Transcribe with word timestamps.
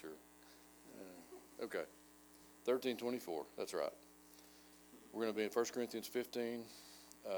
sure. 0.00 0.10
Uh, 0.98 1.64
okay. 1.64 1.84
1324. 2.64 3.44
That's 3.56 3.74
right. 3.74 3.92
We're 5.12 5.22
going 5.22 5.32
to 5.32 5.36
be 5.36 5.44
in 5.44 5.50
1 5.50 5.64
Corinthians 5.74 6.06
15, 6.06 6.60
uh, 7.26 7.32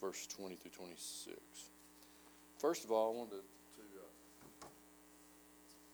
verse 0.00 0.26
20 0.28 0.54
through 0.56 0.70
26. 0.70 1.36
First 2.58 2.84
of 2.84 2.92
all, 2.92 3.12
I 3.12 3.18
wanted 3.18 3.30
to. 3.30 3.36
uh, 3.36 4.66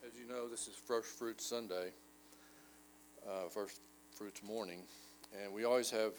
as 0.07 0.13
you 0.19 0.29
know, 0.29 0.49
this 0.49 0.69
is 0.69 0.75
First 0.75 1.19
Fruits 1.19 1.45
Sunday, 1.47 1.91
uh, 3.27 3.49
First 3.49 3.81
Fruits 4.15 4.43
morning, 4.43 4.83
and 5.43 5.53
we 5.53 5.65
always 5.65 5.91
have 5.91 6.13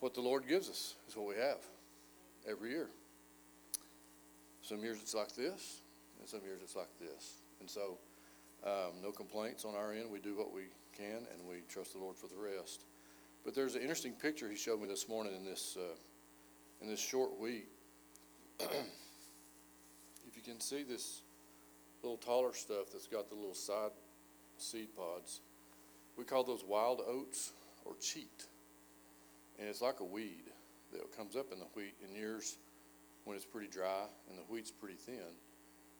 what 0.00 0.14
the 0.14 0.20
Lord 0.20 0.46
gives 0.48 0.68
us 0.68 0.94
is 1.08 1.16
what 1.16 1.28
we 1.28 1.34
have 1.36 1.58
every 2.48 2.70
year. 2.70 2.88
Some 4.62 4.80
years 4.82 4.98
it's 5.02 5.14
like 5.14 5.34
this, 5.34 5.80
and 6.20 6.28
some 6.28 6.40
years 6.44 6.60
it's 6.62 6.76
like 6.76 6.90
this. 7.00 7.41
And 7.62 7.70
so, 7.70 7.96
um, 8.66 9.00
no 9.00 9.12
complaints 9.12 9.64
on 9.64 9.76
our 9.76 9.92
end. 9.92 10.10
We 10.10 10.18
do 10.18 10.36
what 10.36 10.52
we 10.52 10.62
can, 10.96 11.28
and 11.32 11.48
we 11.48 11.62
trust 11.68 11.92
the 11.92 12.00
Lord 12.00 12.16
for 12.16 12.26
the 12.26 12.34
rest. 12.34 12.86
But 13.44 13.54
there's 13.54 13.76
an 13.76 13.82
interesting 13.82 14.14
picture 14.14 14.50
he 14.50 14.56
showed 14.56 14.80
me 14.80 14.88
this 14.88 15.08
morning 15.08 15.32
in 15.36 15.44
this 15.44 15.76
uh, 15.78 15.94
in 16.80 16.88
this 16.88 16.98
short 16.98 17.38
wheat. 17.38 17.68
if 18.58 18.66
you 20.34 20.42
can 20.42 20.58
see 20.58 20.82
this 20.82 21.22
little 22.02 22.18
taller 22.18 22.52
stuff 22.52 22.86
that's 22.92 23.06
got 23.06 23.28
the 23.28 23.36
little 23.36 23.54
side 23.54 23.92
seed 24.56 24.88
pods. 24.96 25.40
We 26.18 26.24
call 26.24 26.42
those 26.42 26.64
wild 26.66 27.00
oats 27.06 27.52
or 27.84 27.94
cheat. 28.00 28.46
And 29.60 29.68
it's 29.68 29.80
like 29.80 30.00
a 30.00 30.04
weed 30.04 30.50
that 30.92 31.16
comes 31.16 31.36
up 31.36 31.52
in 31.52 31.60
the 31.60 31.66
wheat 31.76 31.94
in 32.02 32.12
years 32.16 32.56
when 33.22 33.36
it's 33.36 33.46
pretty 33.46 33.68
dry 33.68 34.06
and 34.28 34.36
the 34.36 34.42
wheat's 34.52 34.72
pretty 34.72 34.96
thin. 34.96 35.36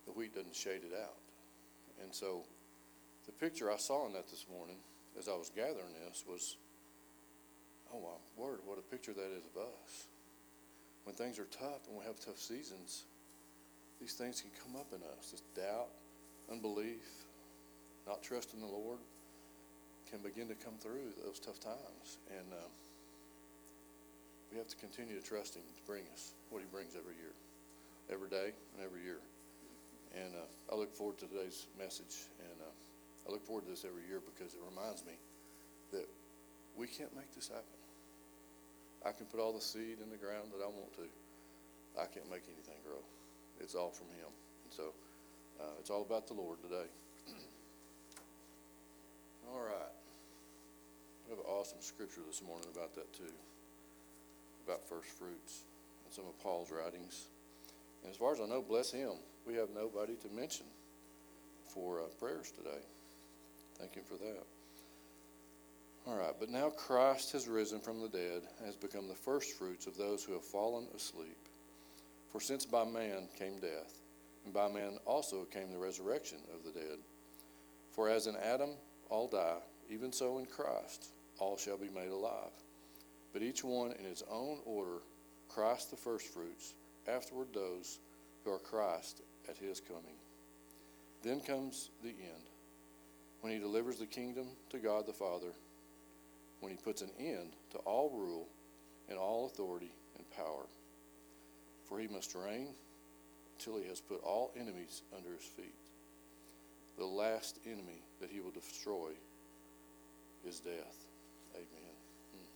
The 0.06 0.12
wheat 0.12 0.34
doesn't 0.34 0.56
shade 0.56 0.82
it 0.82 0.92
out. 1.00 1.21
And 2.02 2.14
so 2.14 2.44
the 3.26 3.32
picture 3.32 3.70
I 3.70 3.76
saw 3.76 4.06
in 4.06 4.12
that 4.14 4.28
this 4.28 4.46
morning 4.50 4.76
as 5.18 5.28
I 5.28 5.32
was 5.32 5.50
gathering 5.54 5.92
this 6.08 6.24
was, 6.26 6.56
oh 7.92 8.00
my 8.00 8.42
word, 8.42 8.60
what 8.64 8.78
a 8.78 8.82
picture 8.82 9.12
that 9.12 9.30
is 9.36 9.44
of 9.54 9.62
us. 9.62 10.06
When 11.04 11.14
things 11.14 11.38
are 11.38 11.48
tough 11.50 11.88
and 11.88 11.98
we 11.98 12.04
have 12.04 12.18
tough 12.20 12.38
seasons, 12.38 13.04
these 14.00 14.14
things 14.14 14.40
can 14.40 14.50
come 14.62 14.80
up 14.80 14.92
in 14.92 15.02
us. 15.18 15.30
This 15.30 15.42
doubt, 15.54 15.90
unbelief, 16.50 17.06
not 18.06 18.22
trusting 18.22 18.60
the 18.60 18.66
Lord 18.66 18.98
can 20.10 20.20
begin 20.20 20.48
to 20.48 20.54
come 20.54 20.74
through 20.78 21.14
those 21.24 21.38
tough 21.38 21.60
times. 21.60 22.18
And 22.30 22.52
um, 22.52 22.72
we 24.50 24.58
have 24.58 24.68
to 24.68 24.76
continue 24.76 25.18
to 25.18 25.26
trust 25.26 25.56
Him 25.56 25.62
to 25.62 25.86
bring 25.86 26.04
us 26.12 26.32
what 26.50 26.60
He 26.60 26.66
brings 26.70 26.94
every 26.96 27.14
year, 27.16 27.32
every 28.10 28.28
day, 28.28 28.52
and 28.76 28.84
every 28.84 29.02
year. 29.02 29.18
And 30.12 30.34
uh, 30.36 30.72
I 30.72 30.76
look 30.76 30.92
forward 30.94 31.18
to 31.18 31.26
today's 31.26 31.66
message, 31.78 32.28
and 32.38 32.56
uh, 32.60 33.28
I 33.28 33.32
look 33.32 33.44
forward 33.44 33.64
to 33.64 33.70
this 33.70 33.84
every 33.84 34.04
year 34.08 34.20
because 34.20 34.52
it 34.52 34.60
reminds 34.60 35.04
me 35.06 35.16
that 35.92 36.08
we 36.76 36.86
can't 36.86 37.14
make 37.16 37.32
this 37.34 37.48
happen. 37.48 37.80
I 39.04 39.12
can 39.12 39.26
put 39.26 39.40
all 39.40 39.52
the 39.52 39.60
seed 39.60 39.98
in 40.04 40.10
the 40.10 40.20
ground 40.20 40.52
that 40.52 40.62
I 40.62 40.68
want 40.68 40.92
to. 41.00 41.08
I 41.96 42.06
can't 42.06 42.28
make 42.30 42.44
anything 42.46 42.76
grow. 42.84 43.00
It's 43.60 43.74
all 43.74 43.90
from 43.90 44.08
Him. 44.08 44.30
And 44.64 44.72
so 44.72 44.92
uh, 45.60 45.80
it's 45.80 45.90
all 45.90 46.02
about 46.02 46.26
the 46.26 46.34
Lord 46.34 46.60
today. 46.62 46.88
all 49.50 49.64
right. 49.64 49.92
We 51.26 51.30
have 51.30 51.40
an 51.40 51.50
awesome 51.50 51.80
scripture 51.80 52.20
this 52.26 52.42
morning 52.42 52.68
about 52.74 52.94
that 52.94 53.12
too, 53.12 53.32
about 54.66 54.86
first 54.88 55.08
fruits 55.08 55.64
and 56.04 56.12
some 56.12 56.24
of 56.26 56.38
Paul's 56.42 56.70
writings. 56.70 57.28
And 58.02 58.10
as 58.10 58.16
far 58.16 58.32
as 58.32 58.40
I 58.40 58.46
know, 58.46 58.62
bless 58.62 58.90
him, 58.90 59.12
we 59.46 59.54
have 59.54 59.68
nobody 59.74 60.14
to 60.14 60.28
mention 60.34 60.66
for 61.64 62.00
uh, 62.00 62.04
prayers 62.18 62.50
today. 62.50 62.82
Thank 63.78 63.94
him 63.94 64.04
for 64.04 64.16
that. 64.16 64.44
All 66.06 66.16
right, 66.16 66.34
but 66.38 66.50
now 66.50 66.70
Christ 66.70 67.32
has 67.32 67.46
risen 67.46 67.80
from 67.80 68.00
the 68.00 68.08
dead 68.08 68.42
and 68.58 68.66
has 68.66 68.76
become 68.76 69.08
the 69.08 69.14
first 69.14 69.56
fruits 69.56 69.86
of 69.86 69.96
those 69.96 70.24
who 70.24 70.32
have 70.32 70.44
fallen 70.44 70.86
asleep. 70.96 71.36
For 72.30 72.40
since 72.40 72.66
by 72.66 72.84
man 72.84 73.28
came 73.38 73.60
death, 73.60 74.00
and 74.44 74.52
by 74.52 74.68
man 74.68 74.98
also 75.04 75.44
came 75.44 75.70
the 75.70 75.78
resurrection 75.78 76.38
of 76.54 76.64
the 76.64 76.78
dead. 76.78 76.98
For 77.92 78.08
as 78.08 78.26
in 78.26 78.34
Adam 78.36 78.70
all 79.10 79.28
die, 79.28 79.58
even 79.88 80.12
so 80.12 80.38
in 80.38 80.46
Christ 80.46 81.10
all 81.38 81.56
shall 81.56 81.76
be 81.76 81.90
made 81.94 82.10
alive. 82.10 82.50
But 83.32 83.42
each 83.42 83.62
one 83.62 83.92
in 83.92 84.04
his 84.04 84.24
own 84.30 84.58
order 84.64 85.02
Christ 85.48 85.90
the 85.90 85.96
firstfruits, 85.96 86.74
afterward 87.06 87.48
those 87.52 87.98
who 88.42 88.50
are 88.50 88.58
Christ 88.58 89.20
at 89.48 89.56
his 89.56 89.80
coming. 89.80 90.16
Then 91.22 91.40
comes 91.40 91.90
the 92.02 92.08
end, 92.08 92.44
when 93.40 93.52
he 93.52 93.58
delivers 93.58 93.98
the 93.98 94.06
kingdom 94.06 94.46
to 94.70 94.78
God 94.78 95.06
the 95.06 95.12
Father, 95.12 95.52
when 96.60 96.72
he 96.72 96.78
puts 96.78 97.02
an 97.02 97.10
end 97.18 97.52
to 97.70 97.78
all 97.78 98.10
rule 98.10 98.48
and 99.08 99.18
all 99.18 99.46
authority 99.46 99.92
and 100.16 100.28
power. 100.30 100.66
For 101.88 101.98
he 101.98 102.08
must 102.08 102.34
reign 102.34 102.68
until 103.58 103.78
he 103.78 103.88
has 103.88 104.00
put 104.00 104.22
all 104.22 104.52
enemies 104.56 105.02
under 105.16 105.30
his 105.32 105.44
feet. 105.44 105.74
The 106.98 107.04
last 107.04 107.58
enemy 107.66 108.02
that 108.20 108.30
he 108.30 108.40
will 108.40 108.50
destroy 108.50 109.10
is 110.46 110.60
death. 110.60 110.96
Amen. 111.54 111.94
Hmm. 112.32 112.46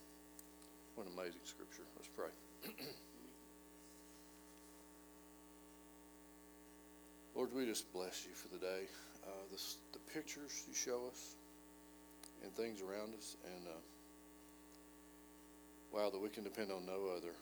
What 0.95 1.07
an 1.07 1.13
amazing 1.17 1.41
scripture. 1.43 1.83
Let's 1.95 2.09
pray. 2.15 2.29
Lord, 7.37 7.53
we 7.53 7.69
just 7.69 7.93
bless 7.93 8.25
you 8.25 8.33
for 8.33 8.49
the 8.49 8.57
day. 8.57 8.89
Uh, 9.21 9.45
the 9.53 10.01
pictures 10.11 10.65
you 10.65 10.73
show 10.73 11.05
us 11.05 11.37
and 12.41 12.49
things 12.57 12.81
around 12.81 13.13
us, 13.13 13.37
and 13.45 13.61
uh, 13.69 13.77
wow, 15.93 16.09
that 16.09 16.17
we 16.17 16.29
can 16.29 16.43
depend 16.43 16.71
on 16.71 16.81
no 16.89 17.13
other 17.13 17.37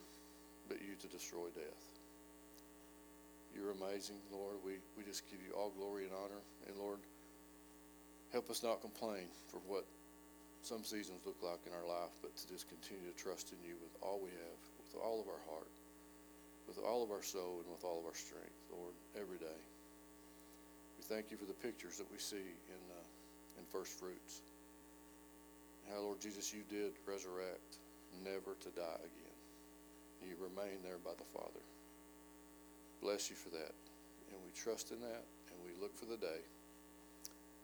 but 0.67 0.83
you 0.83 0.99
to 0.99 1.07
destroy 1.07 1.47
death. 1.55 1.83
You're 3.55 3.71
amazing, 3.71 4.19
Lord. 4.35 4.59
We, 4.65 4.83
we 4.99 5.07
just 5.07 5.23
give 5.31 5.39
you 5.39 5.55
all 5.55 5.71
glory 5.71 6.03
and 6.03 6.11
honor. 6.11 6.43
And 6.67 6.75
Lord, 6.75 6.99
help 8.33 8.49
us 8.51 8.67
not 8.67 8.81
complain 8.81 9.31
for 9.47 9.63
what 9.63 9.85
some 10.59 10.83
seasons 10.83 11.23
look 11.23 11.39
like 11.39 11.63
in 11.63 11.71
our 11.71 11.87
life, 11.87 12.11
but 12.19 12.35
to 12.35 12.43
just 12.51 12.67
continue 12.67 13.07
to 13.07 13.15
trust 13.15 13.55
in 13.55 13.63
you 13.63 13.79
with 13.79 13.95
all 14.03 14.19
we 14.19 14.35
have, 14.43 14.59
with 14.75 14.99
all 14.99 15.23
of 15.23 15.31
our 15.31 15.43
heart, 15.47 15.71
with 16.67 16.83
all 16.83 16.99
of 16.99 17.11
our 17.11 17.23
soul, 17.23 17.63
and 17.63 17.71
with 17.71 17.85
all 17.85 18.03
of 18.03 18.05
our 18.05 18.17
strength, 18.19 18.59
Lord, 18.67 18.91
every 19.15 19.39
day. 19.39 19.61
Thank 21.05 21.29
you 21.29 21.37
for 21.37 21.45
the 21.45 21.53
pictures 21.61 21.97
that 22.01 22.09
we 22.11 22.17
see 22.17 22.41
in, 22.41 22.81
uh, 22.89 23.59
in 23.59 23.65
first 23.69 23.93
fruits. 23.99 24.41
How, 25.93 26.01
Lord 26.01 26.19
Jesus, 26.19 26.51
you 26.51 26.65
did 26.67 26.93
resurrect, 27.05 27.77
never 28.25 28.57
to 28.57 28.69
die 28.73 29.05
again. 29.05 29.37
You 30.25 30.33
remain 30.41 30.81
there 30.81 30.97
by 31.05 31.13
the 31.13 31.29
Father. 31.29 31.61
Bless 33.03 33.29
you 33.29 33.35
for 33.35 33.49
that. 33.49 33.73
And 34.33 34.41
we 34.41 34.49
trust 34.57 34.89
in 34.89 34.99
that, 35.01 35.21
and 35.53 35.57
we 35.61 35.77
look 35.79 35.93
for 35.93 36.05
the 36.05 36.17
day 36.17 36.41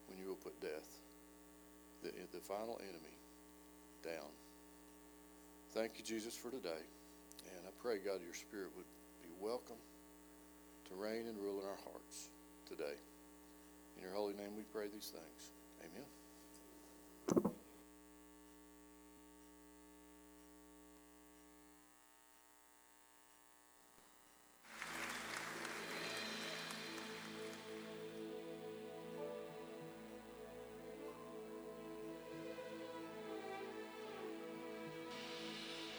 when 0.07 0.19
you 0.21 0.27
will 0.29 0.43
put 0.45 0.53
death, 0.61 1.01
the, 2.03 2.13
the 2.31 2.43
final 2.45 2.79
enemy, 2.83 3.17
down. 4.05 4.29
Thank 5.71 5.97
you, 5.97 6.03
Jesus, 6.05 6.37
for 6.37 6.51
today. 6.51 6.85
And 7.57 7.65
I 7.65 7.71
pray, 7.81 7.97
God, 7.97 8.21
your 8.23 8.35
Spirit 8.37 8.69
would 8.77 8.85
be 9.23 9.33
welcome 9.41 9.81
to 10.89 10.95
reign 10.95 11.25
and 11.25 11.41
rule 11.41 11.59
in 11.59 11.65
our 11.65 11.81
hearts 11.89 12.29
today. 12.69 13.01
In 14.01 14.07
your 14.07 14.15
holy 14.15 14.33
name 14.33 14.55
we 14.57 14.63
pray 14.63 14.87
these 14.91 15.11
things. 15.13 15.51
Amen. 15.83 16.05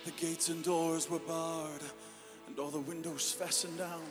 The 0.05 0.11
gates 0.11 0.49
and 0.49 0.65
doors 0.65 1.09
were 1.09 1.21
barred, 1.21 1.83
and 2.49 2.59
all 2.59 2.71
the 2.71 2.81
windows 2.81 3.31
fastened 3.31 3.79
down. 3.79 4.03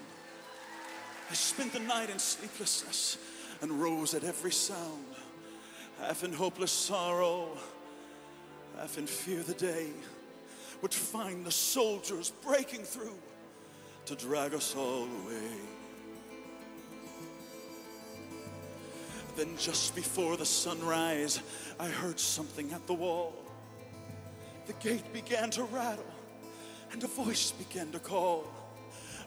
I 1.30 1.34
spent 1.34 1.74
the 1.74 1.80
night 1.82 2.10
in 2.10 2.20
sleeplessness 2.20 3.18
and 3.62 3.72
rose 3.82 4.14
at 4.14 4.24
every 4.24 4.52
sound, 4.52 5.06
half 6.00 6.24
in 6.24 6.34
hopeless 6.34 6.72
sorrow, 6.72 7.50
half 8.78 8.98
in 8.98 9.06
fear 9.06 9.44
the 9.44 9.54
day 9.54 9.88
would 10.82 10.94
find 10.94 11.46
the 11.46 11.52
soldiers 11.52 12.32
breaking 12.44 12.84
through 12.84 13.18
to 14.06 14.16
drag 14.16 14.54
us 14.54 14.76
all 14.76 15.04
away. 15.04 15.52
Then, 19.36 19.56
just 19.58 19.96
before 19.96 20.36
the 20.38 20.46
sunrise, 20.46 21.40
I 21.80 21.88
heard 21.88 22.20
something 22.20 22.72
at 22.74 22.86
the 22.88 22.94
wall. 22.94 23.34
The 24.66 24.74
gate 24.74 25.14
began 25.14 25.50
to 25.52 25.64
rattle, 25.64 26.04
and 26.92 27.04
a 27.04 27.08
voice 27.08 27.52
began 27.52 27.92
to 27.92 28.00
call. 28.00 28.46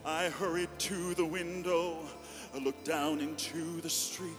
I 0.04 0.28
hurried 0.28 0.68
to 0.80 1.14
the 1.14 1.24
window, 1.24 1.98
I 2.54 2.58
looked 2.58 2.84
down 2.84 3.18
into 3.18 3.80
the 3.80 3.90
street, 3.90 4.30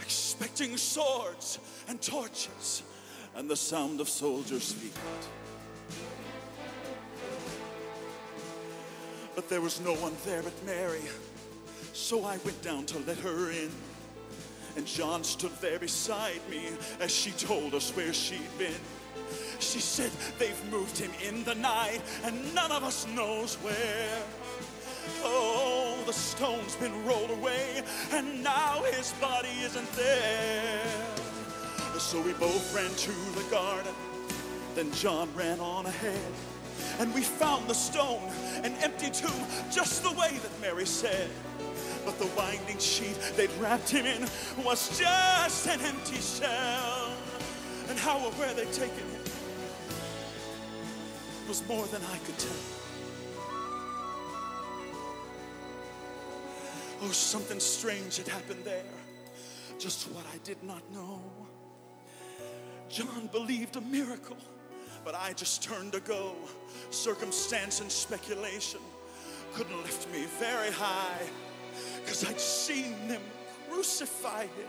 expecting 0.00 0.76
swords 0.76 1.58
and 1.88 2.00
torches 2.02 2.82
and 3.34 3.48
the 3.48 3.56
sound 3.56 4.00
of 4.00 4.10
soldiers' 4.10 4.72
feet. 4.72 4.92
But 9.34 9.48
there 9.48 9.62
was 9.62 9.80
no 9.80 9.94
one 9.94 10.14
there 10.26 10.42
but 10.42 10.52
Mary, 10.66 11.00
so 11.94 12.24
I 12.24 12.36
went 12.38 12.60
down 12.60 12.84
to 12.86 12.98
let 13.06 13.18
her 13.18 13.52
in. 13.52 13.70
And 14.76 14.86
John 14.86 15.24
stood 15.24 15.54
there 15.60 15.78
beside 15.78 16.40
me 16.50 16.66
as 17.00 17.10
she 17.10 17.30
told 17.30 17.74
us 17.74 17.90
where 17.96 18.12
she'd 18.12 18.58
been. 18.58 18.80
She 19.60 19.80
said, 19.80 20.10
They've 20.38 20.70
moved 20.70 20.98
him 20.98 21.10
in 21.26 21.42
the 21.44 21.54
night, 21.54 22.00
and 22.22 22.54
none 22.54 22.70
of 22.70 22.84
us 22.84 23.06
knows 23.08 23.54
where. 23.56 24.22
Oh, 25.24 25.77
the 26.08 26.14
stone's 26.14 26.74
been 26.76 27.04
rolled 27.04 27.28
away, 27.28 27.82
and 28.12 28.42
now 28.42 28.82
his 28.92 29.12
body 29.20 29.52
isn't 29.60 29.92
there. 29.92 30.80
So 31.98 32.22
we 32.22 32.32
both 32.32 32.74
ran 32.74 32.88
to 32.88 33.12
the 33.38 33.46
garden. 33.50 33.92
Then 34.74 34.90
John 34.92 35.28
ran 35.34 35.60
on 35.60 35.84
ahead, 35.84 36.32
and 36.98 37.12
we 37.12 37.20
found 37.20 37.68
the 37.68 37.74
stone, 37.74 38.22
an 38.64 38.72
empty 38.80 39.10
tomb, 39.10 39.46
just 39.70 40.02
the 40.02 40.12
way 40.12 40.38
that 40.42 40.60
Mary 40.62 40.86
said. 40.86 41.28
But 42.06 42.18
the 42.18 42.28
winding 42.28 42.78
sheet 42.78 43.18
they'd 43.36 43.52
wrapped 43.60 43.90
him 43.90 44.06
in 44.06 44.26
was 44.64 44.98
just 44.98 45.66
an 45.66 45.78
empty 45.82 46.20
shell. 46.22 47.12
And 47.90 47.98
how 47.98 48.16
or 48.16 48.32
where 48.32 48.54
they'd 48.54 48.72
taken 48.72 48.96
him 48.96 49.24
was 51.46 51.62
more 51.68 51.84
than 51.88 52.00
I 52.10 52.16
could 52.24 52.38
tell. 52.38 52.77
Oh, 57.00 57.10
something 57.10 57.60
strange 57.60 58.16
had 58.16 58.26
happened 58.26 58.64
there, 58.64 58.82
just 59.78 60.10
what 60.10 60.24
I 60.34 60.38
did 60.38 60.62
not 60.64 60.82
know. 60.92 61.22
John 62.88 63.28
believed 63.30 63.76
a 63.76 63.80
miracle, 63.82 64.36
but 65.04 65.14
I 65.14 65.32
just 65.34 65.62
turned 65.62 65.92
to 65.92 66.00
go. 66.00 66.34
Circumstance 66.90 67.80
and 67.80 67.90
speculation 67.90 68.80
couldn't 69.54 69.80
lift 69.82 70.10
me 70.12 70.26
very 70.40 70.72
high, 70.72 71.22
because 72.00 72.24
I'd 72.24 72.40
seen 72.40 73.06
them 73.06 73.22
crucify 73.70 74.42
him. 74.42 74.68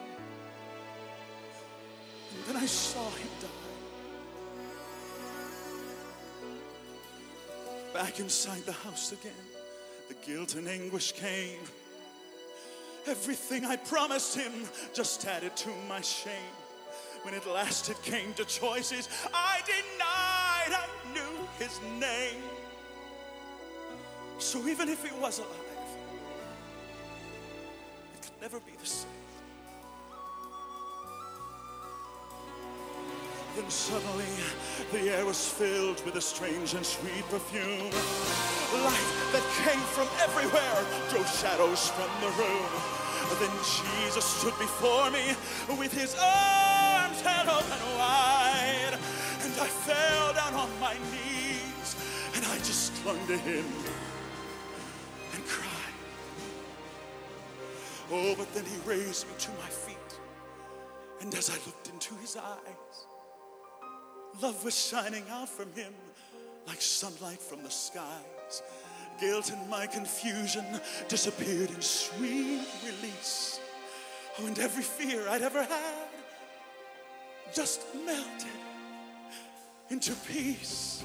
And 2.36 2.46
then 2.46 2.58
I 2.62 2.68
saw 2.68 3.10
him 3.10 3.30
die. 3.42 3.48
Back 7.92 8.20
inside 8.20 8.64
the 8.66 8.72
house 8.72 9.14
again, 9.14 9.34
the 10.10 10.14
guilt 10.26 10.54
and 10.56 10.68
anguish 10.68 11.12
came. 11.14 11.58
Everything 13.08 13.66
I 13.66 13.76
promised 13.76 14.36
him 14.36 14.52
just 14.94 15.26
added 15.26 15.56
to 15.58 15.70
my 15.88 16.02
shame. 16.02 16.54
When 17.24 17.34
at 17.34 17.46
last 17.48 17.90
it 17.90 18.02
came 18.02 18.34
to 18.36 18.46
choices, 18.46 19.10
I 19.34 19.60
denied 19.66 20.80
I 20.80 20.88
knew 21.14 21.48
his 21.58 21.80
name. 22.00 22.42
So 24.38 24.66
even 24.68 24.88
if 24.88 25.04
he 25.04 25.12
was 25.20 25.40
alive, 25.40 25.50
it 28.14 28.22
could 28.22 28.42
never 28.42 28.60
be 28.62 28.72
the 28.80 28.86
same. 28.86 29.08
Then 33.56 33.70
suddenly 33.70 34.26
the 34.94 35.10
air 35.10 35.26
was 35.26 35.50
filled 35.50 36.04
with 36.06 36.16
a 36.16 36.22
strange 36.22 36.74
and 36.74 36.86
sweet 36.86 37.28
perfume. 37.30 37.92
Light 38.74 39.10
that 39.34 39.44
came 39.66 39.82
from 39.82 40.08
everywhere 40.22 40.86
drove 41.10 41.28
shadows 41.28 41.90
from 41.90 42.10
the 42.22 42.30
room. 42.38 42.70
Then 43.40 43.50
Jesus 43.64 44.26
stood 44.26 44.58
before 44.60 45.10
me 45.12 45.34
with 45.80 45.94
his 45.94 46.16
arms 46.16 47.22
held 47.22 47.48
open 47.48 47.80
wide. 47.98 48.98
And 49.42 49.54
I 49.60 49.66
fell 49.66 50.34
down 50.34 50.54
on 50.54 50.70
my 50.80 50.94
knees 50.94 51.96
and 52.36 52.46
I 52.46 52.58
just 52.58 52.94
clung 53.02 53.26
to 53.28 53.38
him 53.38 53.66
and 55.34 55.46
cried. 55.46 55.94
Oh, 58.12 58.36
but 58.38 58.54
then 58.54 58.66
he 58.66 58.78
raised 58.86 59.28
me 59.28 59.34
to 59.40 59.50
my 59.52 59.70
feet. 59.70 60.20
And 61.22 61.34
as 61.34 61.50
I 61.50 61.56
looked 61.66 61.90
into 61.90 62.14
his 62.16 62.36
eyes, 62.36 63.06
Love 64.42 64.64
was 64.64 64.78
shining 64.78 65.24
out 65.32 65.50
from 65.50 65.72
him 65.74 65.94
like 66.68 66.82
sunlight 66.82 67.42
from 67.42 67.64
the 67.64 67.70
Guilt 69.20 69.52
and 69.52 69.70
my 69.70 69.86
confusion 69.86 70.66
disappeared 71.08 71.70
in 71.72 71.82
sweet 71.82 72.62
release. 72.86 73.60
Oh, 74.40 74.46
and 74.46 74.58
every 74.60 74.84
fear 74.84 75.28
I'd 75.28 75.42
ever 75.42 75.64
had 75.64 76.08
just 77.54 77.82
melted 78.06 78.48
into 79.90 80.14
peace. 80.14 81.04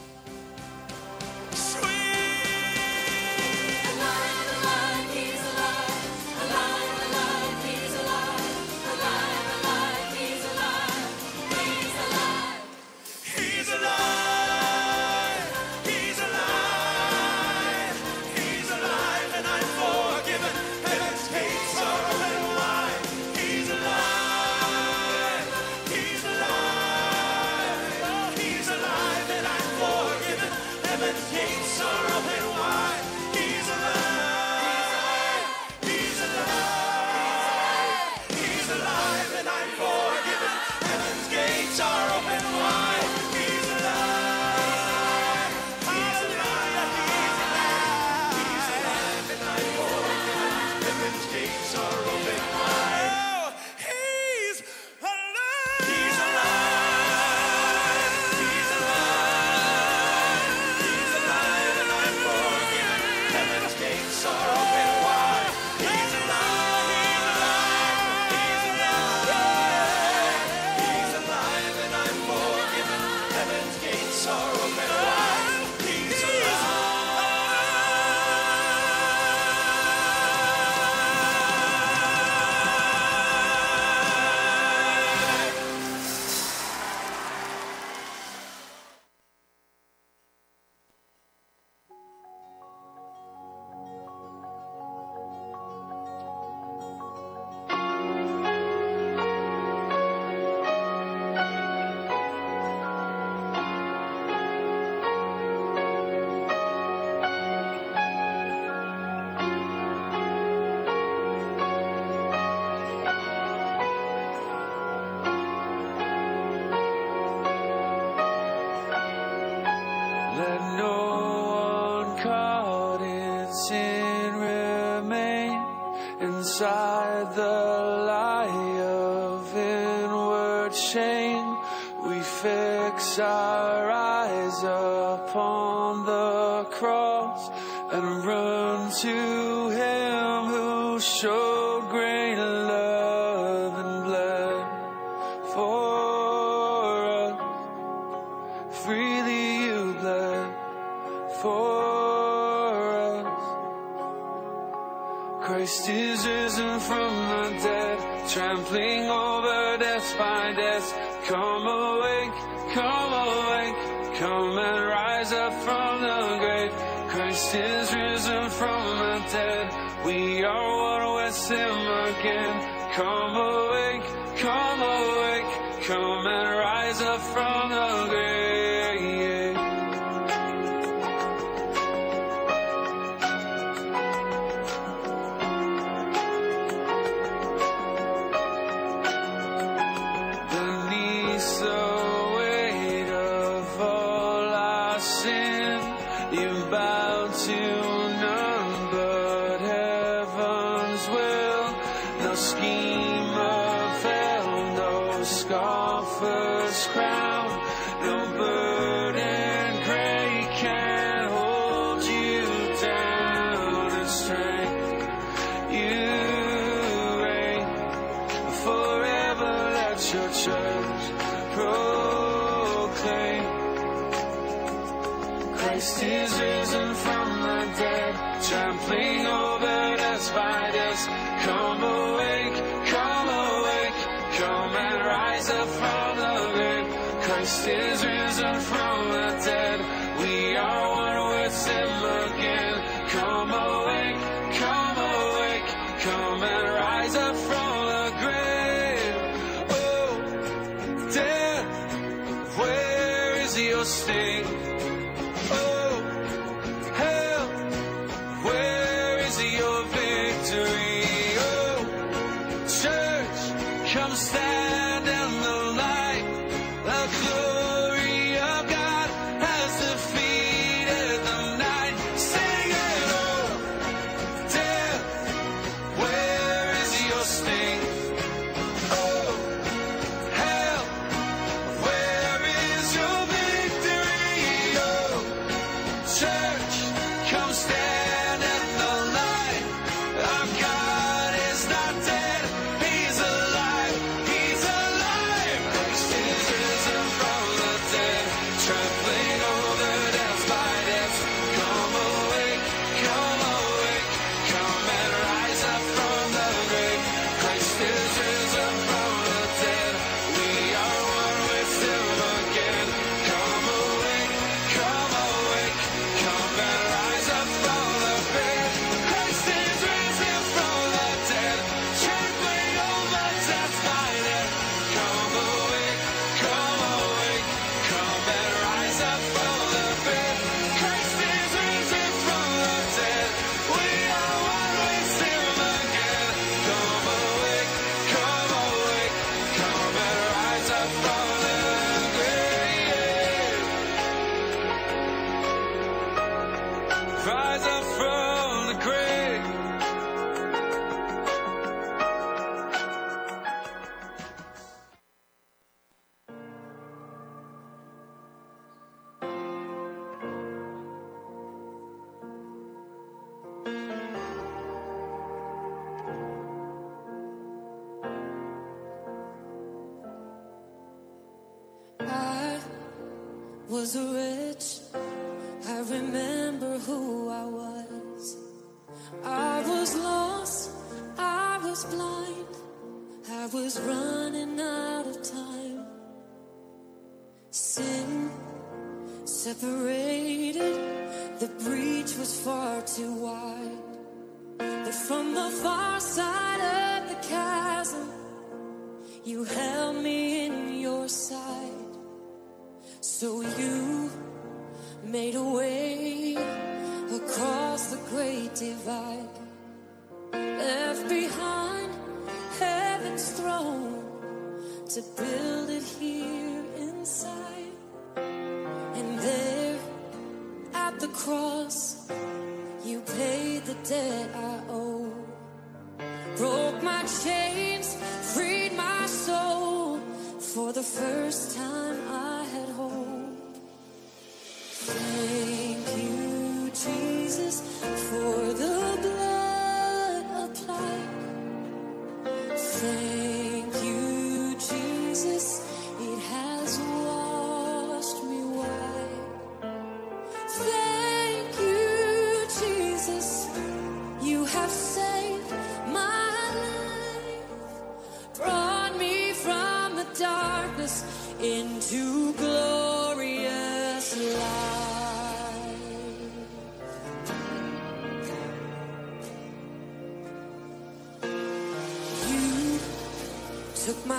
Christ 225.85 226.03
is 226.03 226.41
risen 226.41 226.95
from 226.95 227.43
the 227.43 227.79
dead, 227.79 228.43
trampling 228.43 229.27
over 229.27 229.97
the 229.99 230.19
spiders. 230.19 231.07
Come 231.45 231.83
awake, 231.83 232.57
come 232.87 233.29
awake, 233.29 233.99
come 234.39 234.77
and 234.77 235.05
rise 235.05 235.51
up 235.51 235.69
from 235.69 236.17
the 236.17 236.53
grave. 236.55 237.21
Christ 237.25 237.69
is 237.69 238.03
risen. 238.03 238.14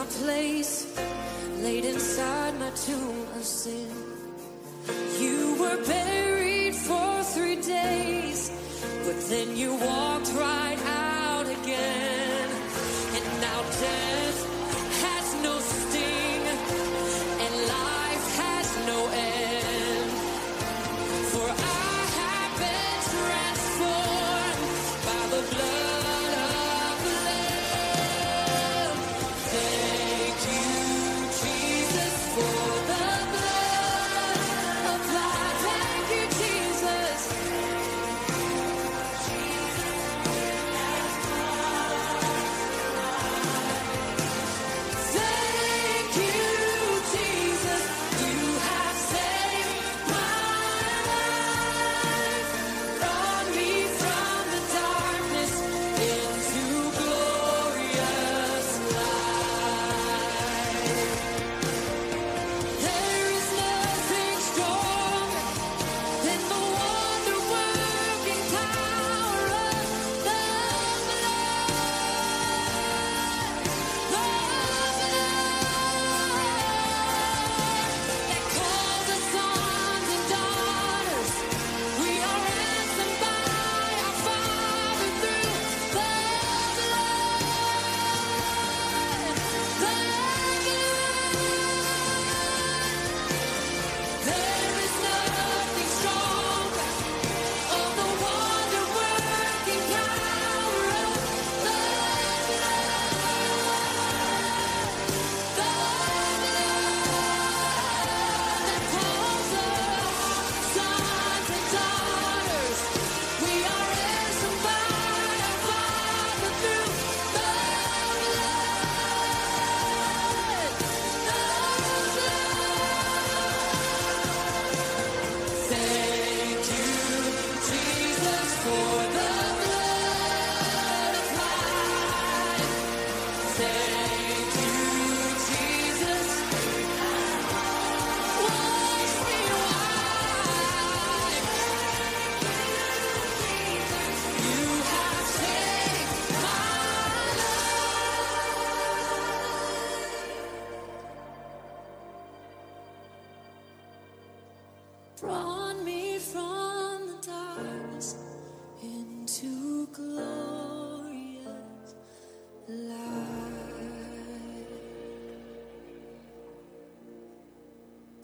place. 0.10 0.65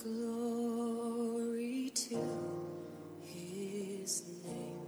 Glory 0.04 1.92
to 1.94 2.18
his 3.24 4.24
name. 4.44 4.80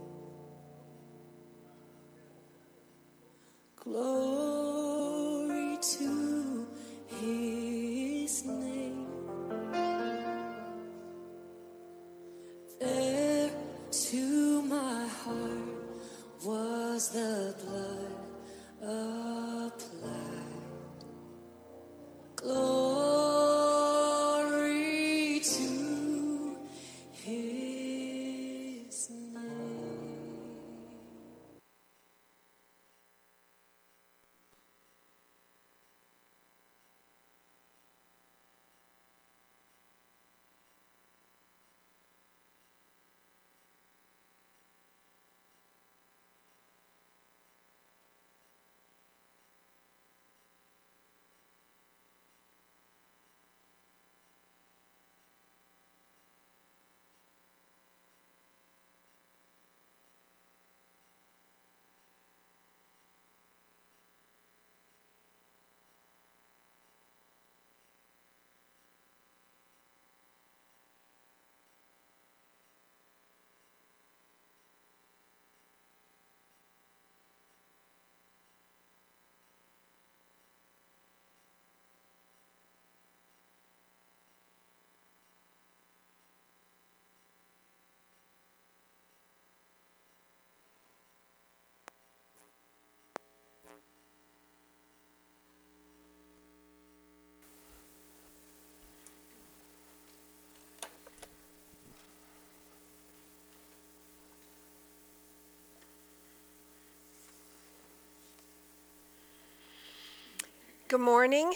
Good 110.89 110.99
morning. 110.99 111.53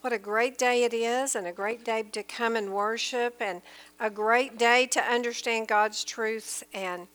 What 0.00 0.12
a 0.12 0.18
great 0.18 0.56
day 0.56 0.84
it 0.84 0.94
is, 0.94 1.36
and 1.36 1.46
a 1.46 1.52
great 1.52 1.84
day 1.84 2.02
to 2.12 2.22
come 2.22 2.56
and 2.56 2.72
worship, 2.72 3.36
and 3.40 3.60
a 4.00 4.08
great 4.08 4.58
day 4.58 4.86
to 4.86 5.00
understand 5.00 5.68
God's 5.68 6.02
truths 6.02 6.64
and 6.72 7.08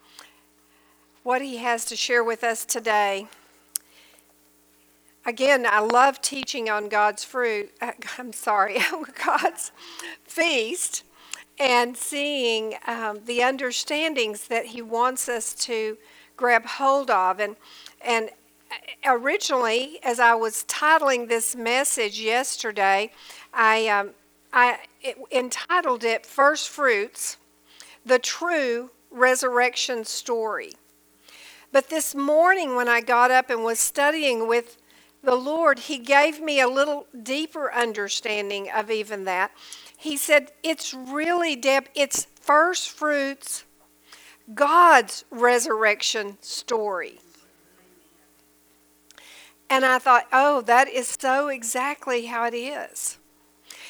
what 1.24 1.42
He 1.42 1.58
has 1.58 1.86
to 1.86 1.96
share 1.96 2.24
with 2.24 2.44
us 2.44 2.66
today. 2.66 3.28
Again, 5.26 5.66
I 5.66 5.80
love 5.80 6.22
teaching 6.22 6.70
on 6.70 6.88
God's 6.88 7.24
fruit. 7.24 7.72
I'm 8.18 8.32
sorry, 8.32 8.78
God's 9.26 9.72
feast, 10.24 11.04
and 11.58 11.98
seeing 11.98 12.76
um, 12.86 13.22
the 13.26 13.42
understandings 13.44 14.48
that 14.48 14.68
He 14.68 14.84
wants 14.84 15.28
us 15.28 15.56
to 15.66 15.98
grab 16.38 16.66
hold 16.66 17.12
of. 17.12 17.40
And 17.40 17.58
and 18.02 18.30
originally, 19.06 20.00
as 20.04 20.20
I 20.20 20.36
was 20.36 20.64
titling 20.68 21.28
this 21.28 21.56
message 21.56 22.20
yesterday, 22.20 23.12
I 23.54 23.88
um, 23.88 24.12
I 24.54 24.80
it, 25.02 25.18
entitled 25.32 26.04
it 26.04 26.26
"First 26.26 26.70
Fruits: 26.70 27.38
The 28.06 28.20
True 28.20 28.92
Resurrection 29.12 30.06
Story." 30.06 30.74
But 31.72 31.90
this 31.90 32.16
morning, 32.16 32.76
when 32.76 32.90
I 32.90 33.02
got 33.02 33.30
up 33.30 33.50
and 33.50 33.64
was 33.64 33.80
studying 33.80 34.48
with 34.48 34.78
the 35.24 35.36
Lord, 35.36 35.80
He 35.80 35.98
gave 35.98 36.42
me 36.42 36.60
a 36.60 36.68
little 36.68 37.06
deeper 37.22 37.72
understanding 37.72 38.70
of 38.72 38.90
even 38.90 39.26
that. 39.26 39.52
He 39.98 40.18
said, 40.18 40.52
It's 40.64 40.94
really, 40.94 41.56
Deb, 41.56 41.90
it's 41.94 42.28
first 42.40 42.90
fruits, 42.90 43.66
God's 44.54 45.26
resurrection 45.30 46.38
story. 46.42 47.20
And 49.70 49.86
I 49.86 50.00
thought, 50.00 50.28
oh, 50.34 50.62
that 50.62 50.90
is 50.90 51.16
so 51.20 51.48
exactly 51.48 52.26
how 52.26 52.46
it 52.46 52.56
is. 52.56 53.18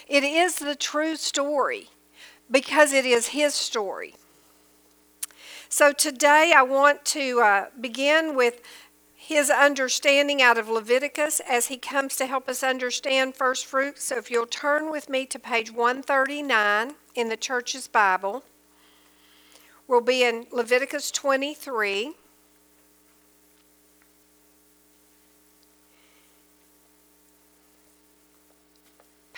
It 0.08 0.24
is 0.24 0.56
the 0.56 0.76
true 0.76 1.15
story 1.15 1.89
because 2.52 2.92
it 2.94 3.06
is 3.06 3.28
His 3.28 3.54
story. 3.54 4.15
So 5.70 5.94
today 5.94 6.52
I 6.56 6.63
want 6.63 7.06
to 7.06 7.42
uh, 7.42 7.65
begin 7.80 8.36
with 8.36 8.62
his 9.30 9.52
understanding 9.52 10.42
out 10.42 10.58
of 10.58 10.68
Leviticus 10.68 11.39
as 11.48 11.68
he 11.68 11.78
comes 11.78 12.15
to 12.15 12.26
help 12.26 12.50
us 12.50 12.63
understand 12.63 13.36
first 13.36 13.68
fruits. 13.68 14.06
So 14.06 14.18
if 14.18 14.32
you'll 14.32 14.48
turn 14.48 14.89
with 14.89 15.08
me 15.08 15.28
to 15.28 15.38
page 15.38 15.72
139 15.72 16.96
in 17.13 17.30
the 17.30 17.38
church's 17.38 17.88
Bible, 17.88 18.44
we'll 19.88 20.02
be 20.02 20.24
in 20.24 20.48
Leviticus 20.52 21.12
23. 21.12 22.13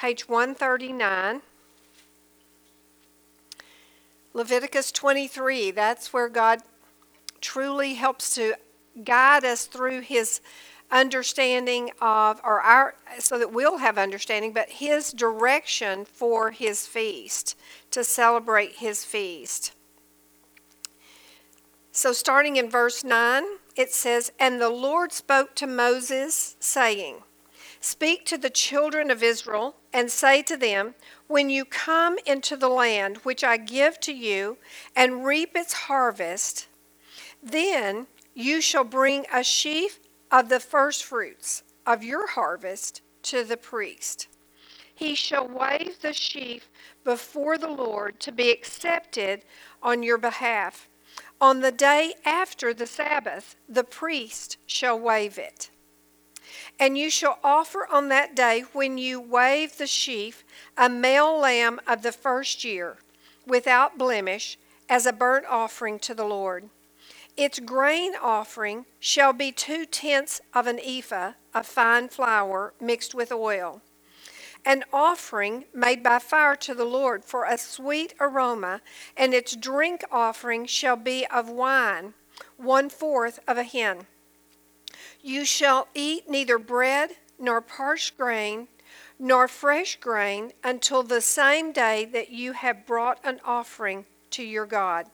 Page 0.02 0.28
139. 0.28 1.44
Leviticus 4.34 4.92
23, 4.92 5.70
that's 5.70 6.12
where 6.12 6.28
God 6.28 6.62
truly 7.40 7.94
helps 7.94 8.34
to 8.34 8.56
guide 9.04 9.46
us 9.46 9.68
through 9.68 10.00
his 10.02 10.42
understanding 10.90 11.92
of, 12.02 12.42
or 12.44 12.62
our, 12.62 12.96
so 13.20 13.38
that 13.38 13.54
we'll 13.54 13.78
have 13.78 14.00
understanding, 14.00 14.54
but 14.54 14.72
his 14.72 15.12
direction 15.12 16.04
for 16.04 16.50
his 16.50 16.88
feast, 16.88 17.56
to 17.92 18.04
celebrate 18.04 18.78
his 18.78 19.06
feast. 19.06 19.72
So, 21.92 22.12
starting 22.12 22.56
in 22.56 22.72
verse 22.72 23.04
9, 23.04 23.44
it 23.76 23.92
says, 23.92 24.32
And 24.40 24.60
the 24.60 24.72
Lord 24.72 25.12
spoke 25.12 25.54
to 25.58 25.68
Moses, 25.68 26.56
saying, 26.60 27.18
Speak 27.80 28.26
to 28.26 28.38
the 28.40 28.50
children 28.50 29.12
of 29.12 29.22
Israel 29.22 29.76
and 29.94 30.12
say 30.12 30.42
to 30.44 30.58
them, 30.58 30.96
When 31.28 31.50
you 31.50 31.66
come 31.66 32.18
into 32.26 32.56
the 32.56 32.70
land 32.70 33.18
which 33.18 33.44
I 33.44 33.58
give 33.58 34.00
to 34.02 34.14
you 34.14 34.58
and 34.96 35.26
reap 35.26 35.56
its 35.56 35.74
harvest, 35.74 36.68
then 37.42 38.08
you 38.34 38.62
shall 38.62 38.84
bring 38.84 39.26
a 39.34 39.44
sheaf 39.44 40.00
of 40.32 40.50
the 40.50 40.60
firstfruits 40.60 41.64
of 41.86 42.04
your 42.04 42.28
harvest 42.28 43.02
to 43.24 43.44
the 43.44 43.58
priest. 43.58 44.28
He 44.94 45.16
shall 45.16 45.48
wave 45.48 46.00
the 46.02 46.14
sheaf 46.14 46.70
before 47.04 47.58
the 47.58 47.70
Lord 47.70 48.20
to 48.22 48.32
be 48.32 48.52
accepted 48.52 49.44
on 49.82 50.04
your 50.04 50.18
behalf. 50.18 50.88
On 51.40 51.62
the 51.62 51.72
day 51.72 52.14
after 52.24 52.74
the 52.74 52.86
Sabbath, 52.86 53.56
the 53.68 53.84
priest 53.84 54.58
shall 54.68 55.00
wave 55.00 55.40
it. 55.40 55.72
And 56.82 56.98
you 56.98 57.12
shall 57.12 57.38
offer 57.44 57.88
on 57.92 58.10
that 58.10 58.36
day, 58.36 58.66
when 58.74 58.98
you 58.98 59.22
wave 59.22 59.78
the 59.78 59.86
sheaf, 59.86 60.44
a 60.76 60.90
male 60.90 61.38
lamb 61.38 61.80
of 61.86 62.02
the 62.02 62.12
first 62.12 62.64
year, 62.64 62.98
without 63.46 64.00
blemish, 64.00 64.58
as 64.90 65.06
a 65.06 65.14
burnt 65.14 65.46
offering 65.46 66.00
to 66.00 66.16
the 66.16 66.26
Lord. 66.26 66.70
Its 67.38 67.60
grain 67.60 68.14
offering 68.20 68.86
shall 69.00 69.32
be 69.32 69.52
two 69.52 69.86
tenths 69.86 70.42
of 70.56 70.66
an 70.66 70.80
ephah 70.84 71.34
of 71.54 71.68
fine 71.68 72.10
flour 72.10 72.74
mixed 72.82 73.14
with 73.14 73.32
oil. 73.32 73.82
an 74.66 74.84
offering 74.92 75.66
made 75.74 76.04
by 76.04 76.20
fire 76.20 76.56
to 76.56 76.74
the 76.74 76.86
Lord 76.86 77.26
for 77.26 77.46
a 77.46 77.58
sweet 77.58 78.14
aroma, 78.20 78.82
and 79.18 79.34
its 79.34 79.56
drink 79.56 80.04
offering 80.12 80.66
shall 80.66 80.96
be 80.96 81.26
of 81.28 81.50
wine, 81.50 82.14
one 82.58 82.90
fourth 82.90 83.40
of 83.48 83.58
a 83.58 83.64
hin. 83.64 84.08
You 85.22 85.46
shall 85.46 85.88
eat 85.94 86.30
neither 86.30 86.58
bread 86.58 87.12
nor 87.38 87.62
parched 87.62 88.18
grain 88.18 88.68
nor 89.20 89.48
fresh 89.48 89.98
grain 89.98 90.52
until 90.64 91.04
the 91.04 91.22
same 91.22 91.72
day 91.72 92.06
that 92.06 92.32
you 92.32 92.54
have 92.54 92.88
brought 92.88 93.20
an 93.24 93.40
offering 93.46 94.06
to 94.32 94.44
your 94.44 94.66
God. 94.66 95.06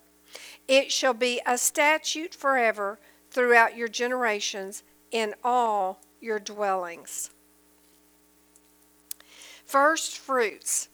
It 0.68 0.92
shall 0.92 1.14
be 1.14 1.42
a 1.46 1.58
statute 1.58 2.34
forever 2.34 3.00
throughout 3.32 3.76
your 3.76 3.90
generations 3.90 4.84
in 5.12 5.36
all 5.44 6.00
your 6.22 6.40
dwellings. 6.40 7.32
First 9.66 10.18
fruits. 10.18 10.88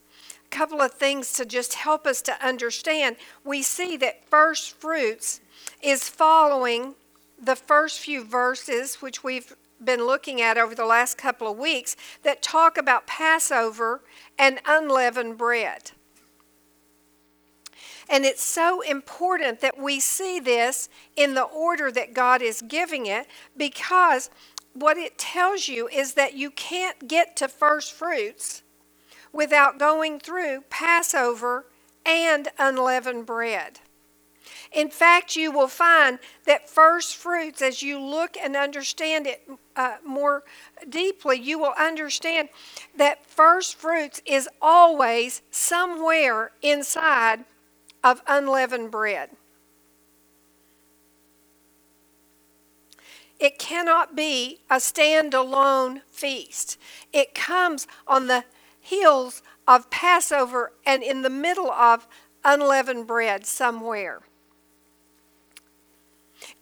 A 0.46 0.48
couple 0.50 0.80
of 0.80 0.94
things 0.94 1.32
to 1.34 1.44
just 1.44 1.74
help 1.74 2.06
us 2.06 2.20
to 2.22 2.44
understand. 2.44 3.16
We 3.44 3.62
see 3.62 3.96
that 3.98 4.28
first 4.28 4.76
fruits 4.76 5.40
is 5.80 6.08
following 6.08 6.94
the 7.44 7.56
first 7.56 7.98
few 7.98 8.24
verses, 8.24 8.96
which 8.96 9.22
we've 9.22 9.56
been 9.82 10.06
looking 10.06 10.40
at 10.40 10.56
over 10.56 10.74
the 10.74 10.86
last 10.86 11.18
couple 11.18 11.50
of 11.50 11.58
weeks, 11.58 11.96
that 12.22 12.42
talk 12.42 12.78
about 12.78 13.06
Passover 13.06 14.00
and 14.38 14.60
unleavened 14.66 15.36
bread. 15.36 15.92
And 18.08 18.24
it's 18.24 18.42
so 18.42 18.82
important 18.82 19.60
that 19.60 19.78
we 19.78 19.98
see 19.98 20.38
this 20.38 20.88
in 21.16 21.34
the 21.34 21.42
order 21.42 21.90
that 21.90 22.14
God 22.14 22.42
is 22.42 22.62
giving 22.62 23.06
it 23.06 23.26
because 23.56 24.30
what 24.74 24.98
it 24.98 25.16
tells 25.16 25.68
you 25.68 25.88
is 25.88 26.14
that 26.14 26.34
you 26.34 26.50
can't 26.50 27.08
get 27.08 27.36
to 27.36 27.48
first 27.48 27.92
fruits 27.92 28.62
without 29.32 29.78
going 29.78 30.18
through 30.18 30.64
Passover 30.68 31.66
and 32.04 32.48
unleavened 32.58 33.26
bread. 33.26 33.80
In 34.74 34.90
fact, 34.90 35.36
you 35.36 35.52
will 35.52 35.68
find 35.68 36.18
that 36.46 36.68
first 36.68 37.14
fruits, 37.14 37.62
as 37.62 37.80
you 37.80 38.00
look 38.00 38.36
and 38.36 38.56
understand 38.56 39.28
it 39.28 39.48
uh, 39.76 39.96
more 40.04 40.42
deeply, 40.88 41.38
you 41.38 41.60
will 41.60 41.74
understand 41.78 42.48
that 42.96 43.24
first 43.24 43.76
fruits 43.76 44.20
is 44.26 44.48
always 44.60 45.42
somewhere 45.52 46.50
inside 46.60 47.44
of 48.02 48.20
unleavened 48.26 48.90
bread. 48.90 49.30
It 53.38 53.60
cannot 53.60 54.16
be 54.16 54.58
a 54.68 54.76
standalone 54.76 56.02
feast. 56.10 56.78
It 57.12 57.32
comes 57.32 57.86
on 58.08 58.26
the 58.26 58.44
heels 58.80 59.40
of 59.68 59.88
Passover 59.90 60.72
and 60.84 61.04
in 61.04 61.22
the 61.22 61.30
middle 61.30 61.70
of 61.70 62.08
unleavened 62.44 63.06
bread 63.06 63.46
somewhere. 63.46 64.22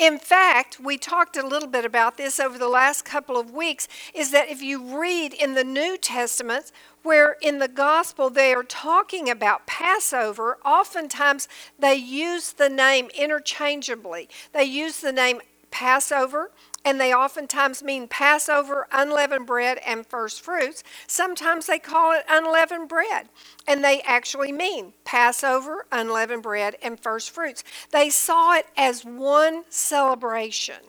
In 0.03 0.19
fact, 0.19 0.81
we 0.81 0.99
talked 0.99 1.37
a 1.37 1.47
little 1.47 1.69
bit 1.69 1.85
about 1.85 2.17
this 2.17 2.41
over 2.41 2.59
the 2.59 2.67
last 2.67 3.05
couple 3.05 3.38
of 3.38 3.53
weeks 3.53 3.87
is 4.12 4.33
that 4.33 4.49
if 4.49 4.61
you 4.61 4.99
read 5.01 5.33
in 5.33 5.55
the 5.55 5.62
New 5.62 5.97
Testament, 5.97 6.73
where 7.05 7.37
in 7.41 7.61
the 7.61 7.69
gospel 7.69 8.29
they 8.29 8.53
are 8.53 8.65
talking 8.65 9.31
about 9.31 9.65
Passover, 9.69 10.59
oftentimes 10.65 11.47
they 11.79 11.95
use 11.95 12.51
the 12.51 12.69
name 12.69 13.11
interchangeably. 13.17 14.29
They 14.53 14.65
use 14.65 14.99
the 14.99 15.12
name 15.12 15.41
Passover 15.71 16.51
and 16.85 17.01
they 17.01 17.14
oftentimes 17.14 17.83
mean 17.83 18.09
Passover, 18.09 18.87
unleavened 18.90 19.47
bread, 19.47 19.79
and 19.87 20.07
first 20.07 20.40
fruits. 20.40 20.83
Sometimes 21.07 21.66
they 21.66 21.79
call 21.79 22.12
it 22.12 22.25
unleavened 22.29 22.88
bread, 22.88 23.29
and 23.66 23.85
they 23.85 24.01
actually 24.03 24.53
mean 24.53 24.92
Passover, 25.05 25.87
unleavened 25.92 26.42
bread, 26.42 26.77
and 26.83 26.99
first 26.99 27.31
fruits. 27.31 27.62
They 27.90 28.11
saw 28.11 28.55
it 28.55 28.66
as 28.77 29.05
one 29.05 29.64
celebration 29.68 30.81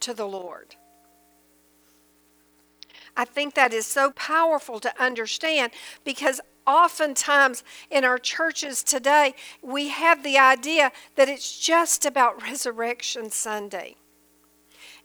to 0.00 0.12
the 0.12 0.26
Lord. 0.26 0.74
I 3.16 3.24
think 3.24 3.54
that 3.54 3.72
is 3.72 3.86
so 3.86 4.10
powerful 4.12 4.80
to 4.80 5.02
understand 5.02 5.72
because 6.02 6.40
oftentimes 6.66 7.62
in 7.90 8.04
our 8.04 8.18
churches 8.18 8.82
today, 8.82 9.34
we 9.60 9.88
have 9.88 10.22
the 10.22 10.38
idea 10.38 10.92
that 11.16 11.28
it's 11.28 11.58
just 11.58 12.06
about 12.06 12.42
Resurrection 12.42 13.30
Sunday 13.30 13.96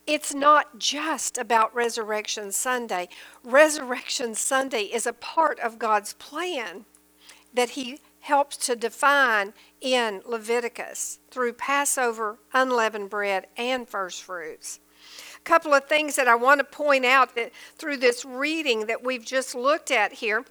it's 0.07 0.33
not 0.33 0.79
just 0.79 1.37
about 1.37 1.75
Resurrection 1.75 2.51
Sunday. 2.53 3.09
Resurrection 3.43 4.33
Sunday 4.33 4.83
is 4.83 5.05
a 5.05 5.13
part 5.13 5.59
of 5.59 5.77
God's 5.77 6.13
plan 6.13 6.85
that 7.53 7.71
He 7.71 7.99
helps 8.21 8.57
to 8.57 8.75
define 8.75 9.53
in 9.81 10.21
Leviticus 10.25 11.19
through 11.29 11.53
Passover, 11.53 12.39
unleavened 12.53 13.09
bread, 13.09 13.47
and 13.57 13.87
first 13.87 14.23
fruits. 14.23 14.79
A 15.35 15.41
couple 15.41 15.73
of 15.73 15.85
things 15.85 16.15
that 16.15 16.27
I 16.27 16.35
want 16.35 16.59
to 16.59 16.63
point 16.63 17.05
out 17.05 17.35
that 17.35 17.51
through 17.77 17.97
this 17.97 18.25
reading 18.25 18.87
that 18.87 19.03
we've 19.03 19.25
just 19.25 19.55
looked 19.55 19.91
at 19.91 20.13
here 20.13 20.45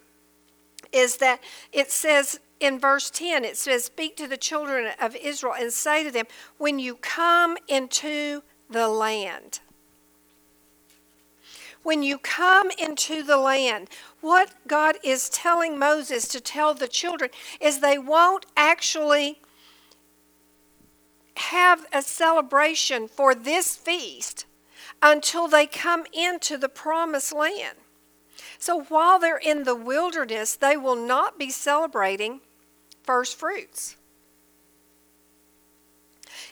is 0.92 1.16
that 1.16 1.42
it 1.72 1.90
says 1.90 2.40
in 2.60 2.78
verse 2.78 3.10
10, 3.10 3.44
it 3.44 3.56
says, 3.56 3.84
Speak 3.84 4.16
to 4.16 4.26
the 4.26 4.36
children 4.36 4.92
of 5.00 5.16
Israel 5.16 5.54
and 5.58 5.72
say 5.72 6.04
to 6.04 6.10
them, 6.10 6.26
When 6.58 6.78
you 6.78 6.94
come 6.96 7.56
into 7.68 8.42
the 8.68 8.88
land. 8.88 9.60
When 11.82 12.02
you 12.02 12.18
come 12.18 12.70
into 12.78 13.22
the 13.22 13.36
land, 13.36 13.88
what 14.20 14.50
God 14.66 14.96
is 15.04 15.28
telling 15.28 15.78
Moses 15.78 16.26
to 16.28 16.40
tell 16.40 16.74
the 16.74 16.88
children 16.88 17.30
is 17.60 17.78
they 17.78 17.98
won't 17.98 18.44
actually 18.56 19.38
have 21.36 21.86
a 21.92 22.02
celebration 22.02 23.06
for 23.06 23.34
this 23.34 23.76
feast 23.76 24.46
until 25.02 25.46
they 25.46 25.66
come 25.66 26.04
into 26.12 26.58
the 26.58 26.68
promised 26.68 27.32
land. 27.32 27.76
So 28.58 28.82
while 28.84 29.18
they're 29.18 29.36
in 29.36 29.64
the 29.64 29.76
wilderness, 29.76 30.56
they 30.56 30.76
will 30.76 30.96
not 30.96 31.38
be 31.38 31.50
celebrating 31.50 32.40
first 33.04 33.38
fruits. 33.38 33.96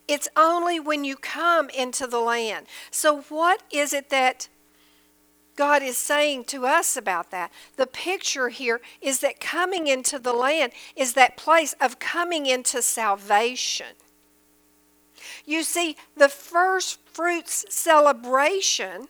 It's 0.07 0.29
only 0.37 0.79
when 0.79 1.05
you 1.05 1.17
come 1.17 1.71
into 1.71 2.07
the 2.07 2.21
land. 2.21 2.67
So, 2.91 3.23
what 3.23 3.63
is 3.73 3.93
it 3.93 4.11
that 4.11 4.49
God 5.57 5.83
is 5.83 5.97
saying 5.97 6.45
to 6.47 6.67
us 6.67 6.97
about 6.97 7.31
that? 7.31 7.51
The 7.77 7.87
picture 7.87 8.51
here 8.51 8.81
is 9.01 9.21
that 9.21 9.41
coming 9.41 9.87
into 9.87 10.19
the 10.19 10.33
land 10.33 10.73
is 10.95 11.15
that 11.15 11.37
place 11.37 11.75
of 11.81 11.99
coming 11.99 12.47
into 12.47 12.83
salvation. 12.83 13.95
You 15.47 15.63
see, 15.63 15.97
the 16.17 16.29
first 16.29 16.99
fruits 17.07 17.65
celebration 17.69 19.09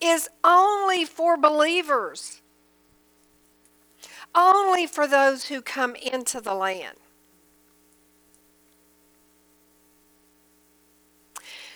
is 0.00 0.28
only 0.42 1.04
for 1.04 1.36
believers, 1.36 2.42
only 4.34 4.86
for 4.86 5.06
those 5.06 5.46
who 5.46 5.62
come 5.62 5.94
into 5.94 6.40
the 6.40 6.54
land. 6.54 6.96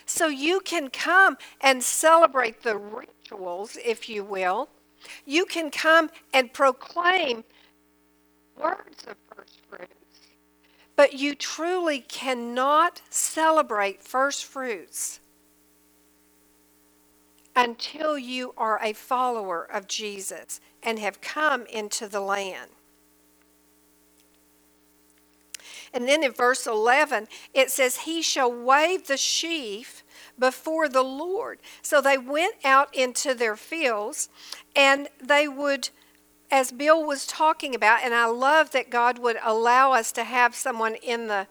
So 0.09 0.27
you 0.27 0.61
can 0.61 0.89
come 0.89 1.37
and 1.61 1.83
celebrate 1.83 2.63
the 2.63 2.79
rituals, 2.79 3.77
if 3.85 4.09
you 4.09 4.25
will. 4.25 4.71
You 5.27 5.45
can 5.45 5.71
come 5.71 6.11
and 6.33 6.51
proclaim 6.51 7.45
words 8.57 9.05
of 9.07 9.17
first 9.37 9.61
fruits. 9.69 9.93
But 10.97 11.13
you 11.13 11.35
truly 11.35 12.01
cannot 12.01 13.03
celebrate 13.11 14.03
first 14.03 14.47
fruits 14.47 15.21
until 17.55 18.19
you 18.19 18.55
are 18.57 18.81
a 18.83 18.95
follower 18.95 19.63
of 19.71 19.87
Jesus 19.87 20.59
and 20.83 20.99
have 20.99 21.21
come 21.21 21.67
into 21.67 22.09
the 22.09 22.21
land. 22.21 22.71
And 25.93 26.07
then 26.07 26.23
in 26.23 26.33
verse 26.33 26.67
11, 26.67 27.29
it 27.55 27.71
says, 27.71 27.99
He 27.99 28.23
shall 28.23 28.53
wave 28.53 29.07
the 29.07 29.17
sheaf 29.17 30.03
before 30.39 30.89
the 30.89 31.03
Lord. 31.03 31.59
So 31.83 32.01
they 32.01 32.19
went 32.19 32.57
out 32.65 32.95
into 32.95 33.35
their 33.35 33.57
fields 33.57 34.29
and 34.77 35.09
they 35.23 35.49
would, 35.49 35.91
as 36.51 36.73
Bill 36.73 37.05
was 37.05 37.27
talking 37.27 37.75
about, 37.75 38.03
and 38.03 38.15
I 38.15 38.27
love 38.27 38.71
that 38.73 38.91
God 38.91 39.19
would 39.19 39.39
allow 39.43 39.93
us 39.93 40.13
to 40.13 40.25
have 40.25 40.55
someone 40.55 40.95
in 40.97 41.29
the 41.29 41.47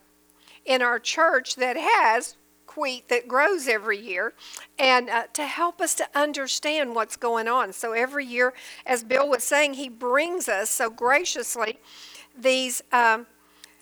in 0.66 0.82
our 0.82 1.00
church 1.00 1.56
that 1.56 1.78
has 1.78 2.36
wheat 2.76 3.10
that 3.10 3.28
grows 3.28 3.68
every 3.68 3.98
year 3.98 4.34
and 4.78 5.10
uh, 5.10 5.24
to 5.34 5.46
help 5.46 5.82
us 5.82 5.96
to 5.96 6.08
understand 6.14 6.94
what's 6.94 7.16
going 7.16 7.48
on. 7.48 7.74
So 7.74 7.94
every 7.94 8.26
year, 8.26 8.54
as 8.86 9.04
Bill 9.04 9.28
was 9.28 9.44
saying, 9.44 9.74
he 9.74 9.90
brings 9.90 10.48
us 10.48 10.70
so 10.70 10.90
graciously 10.90 11.80
these 12.40 12.84
um, 12.92 13.26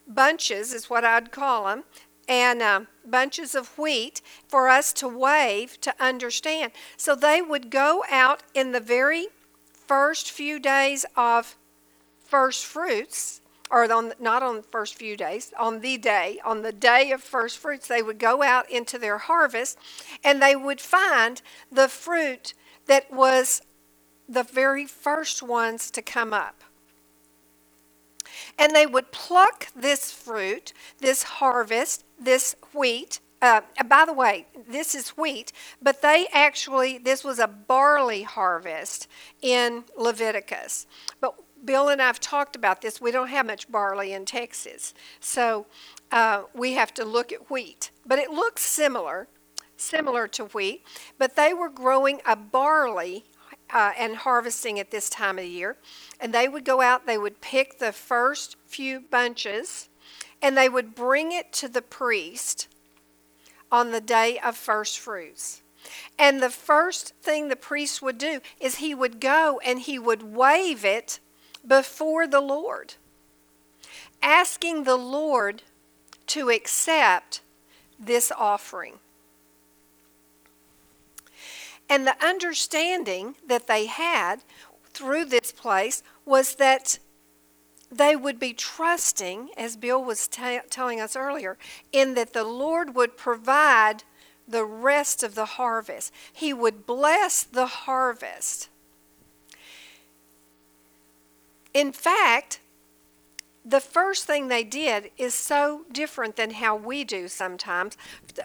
bunches, 0.08 0.74
is 0.74 0.90
what 0.90 1.06
I'd 1.06 1.32
call 1.32 1.66
them, 1.66 1.84
and 2.28 2.62
um, 2.62 2.88
bunches 3.06 3.56
of 3.56 3.78
wheat 3.78 4.22
for 4.48 4.68
us 4.70 4.92
to 4.94 5.08
wave 5.08 5.80
to 5.82 5.94
understand. 6.00 6.72
So 6.98 7.16
they 7.16 7.42
would 7.42 7.70
go 7.70 8.04
out 8.10 8.44
in 8.54 8.72
the 8.72 8.80
very 8.80 9.28
first 9.74 10.32
few 10.32 10.60
days 10.60 11.06
of 11.16 11.56
first 12.24 12.66
fruits, 12.66 13.42
or 13.70 13.92
on, 13.92 14.14
not 14.20 14.44
on 14.44 14.58
the 14.58 14.64
first 14.64 14.96
few 14.96 15.16
days, 15.18 15.52
on 15.60 15.82
the 15.82 15.98
day, 15.98 16.40
on 16.44 16.62
the 16.62 16.72
day 16.72 17.12
of 17.12 17.22
first 17.22 17.58
fruits, 17.58 17.88
they 17.88 18.02
would 18.02 18.20
go 18.20 18.44
out 18.44 18.70
into 18.70 18.98
their 18.98 19.18
harvest 19.18 19.78
and 20.24 20.42
they 20.42 20.56
would 20.56 20.82
find 20.82 21.42
the 21.72 21.88
fruit 21.88 22.54
that 22.88 23.12
was 23.12 23.62
the 24.28 24.44
very 24.44 24.86
first 24.86 25.42
ones 25.42 25.90
to 25.92 26.02
come 26.02 26.34
up. 26.34 26.65
And 28.58 28.76
they 28.76 28.86
would 28.86 29.12
pluck 29.12 29.68
this 29.76 30.12
fruit, 30.12 30.74
this 31.00 31.24
harvest, 31.24 32.06
this 32.20 32.56
wheat. 32.74 33.20
Uh, 33.42 33.62
by 33.88 34.06
the 34.06 34.14
way, 34.14 34.48
this 34.68 34.96
is 34.96 35.10
wheat, 35.10 35.52
but 35.82 36.02
they 36.02 36.26
actually, 36.32 36.98
this 36.98 37.24
was 37.24 37.38
a 37.38 37.48
barley 37.48 38.24
harvest 38.24 39.08
in 39.42 39.84
Leviticus. 39.98 40.88
But 41.20 41.36
Bill 41.66 41.90
and 41.90 42.02
I 42.02 42.08
have 42.08 42.20
talked 42.20 42.56
about 42.56 42.82
this. 42.82 43.02
We 43.02 43.12
don't 43.12 43.28
have 43.28 43.46
much 43.46 43.70
barley 43.72 44.14
in 44.14 44.26
Texas. 44.26 44.94
So 45.20 45.66
uh, 46.12 46.44
we 46.54 46.74
have 46.74 46.94
to 46.96 47.06
look 47.06 47.32
at 47.32 47.50
wheat. 47.50 47.92
But 48.06 48.20
it 48.20 48.30
looks 48.30 48.64
similar, 48.64 49.28
similar 49.76 50.28
to 50.30 50.46
wheat. 50.46 50.84
But 51.18 51.36
they 51.36 51.54
were 51.54 51.70
growing 51.70 52.22
a 52.26 52.36
barley 52.36 53.26
uh, 53.74 53.92
and 53.98 54.18
harvesting 54.18 54.80
at 54.80 54.92
this 54.92 55.10
time 55.10 55.38
of 55.38 55.44
the 55.44 55.50
year. 55.50 55.78
And 56.20 56.34
they 56.34 56.48
would 56.48 56.66
go 56.66 56.82
out, 56.82 57.06
they 57.06 57.18
would 57.18 57.42
pick 57.42 57.80
the 57.80 57.92
first 57.92 58.56
few 58.66 59.00
bunches, 59.00 59.90
and 60.42 60.58
they 60.58 60.70
would 60.70 60.96
bring 60.96 61.32
it 61.32 61.52
to 61.54 61.68
the 61.68 61.82
priest 61.82 62.68
on 63.72 63.92
the 63.92 64.02
day 64.02 64.40
of 64.40 64.56
first 64.56 65.00
fruits. 65.00 65.62
And 66.18 66.42
the 66.42 66.50
first 66.50 67.14
thing 67.22 67.48
the 67.48 67.56
priest 67.56 68.02
would 68.02 68.18
do 68.18 68.42
is 68.60 68.76
he 68.76 68.96
would 68.96 69.20
go 69.20 69.60
and 69.64 69.80
he 69.80 70.00
would 70.00 70.24
wave 70.36 70.84
it 70.84 71.20
before 71.66 72.28
the 72.28 72.42
Lord, 72.42 72.96
asking 74.22 74.84
the 74.84 74.96
Lord 74.96 75.64
to 76.28 76.50
accept 76.50 77.42
this 78.00 78.32
offering. 78.32 79.00
And 81.90 82.08
the 82.08 82.26
understanding 82.26 83.36
that 83.48 83.68
they 83.68 83.86
had 83.86 84.44
through 84.92 85.26
this 85.26 85.52
place 85.52 86.04
was 86.26 86.56
that 86.56 87.00
they 87.92 88.16
would 88.16 88.40
be 88.40 88.54
trusting, 88.54 89.50
as 89.56 89.78
Bill 89.78 90.04
was 90.04 90.28
ta 90.28 90.62
telling 90.70 91.00
us 91.00 91.16
earlier, 91.16 91.58
in 91.92 92.16
that 92.16 92.34
the 92.34 92.44
Lord 92.44 92.96
would 92.96 93.16
provide 93.16 94.04
the 94.48 94.66
rest 94.66 95.24
of 95.24 95.36
the 95.36 95.46
harvest. 95.46 96.12
He 96.32 96.54
would 96.54 96.86
bless 96.86 97.44
the 97.44 97.68
harvest. 97.68 98.70
In 101.74 101.92
fact, 101.92 102.60
the 103.64 103.82
first 103.82 104.26
thing 104.26 104.48
they 104.48 104.64
did 104.64 105.12
is 105.18 105.34
so 105.34 105.86
different 105.92 106.36
than 106.36 106.52
how 106.52 106.76
we 106.76 107.04
do 107.04 107.28
sometimes. 107.28 107.98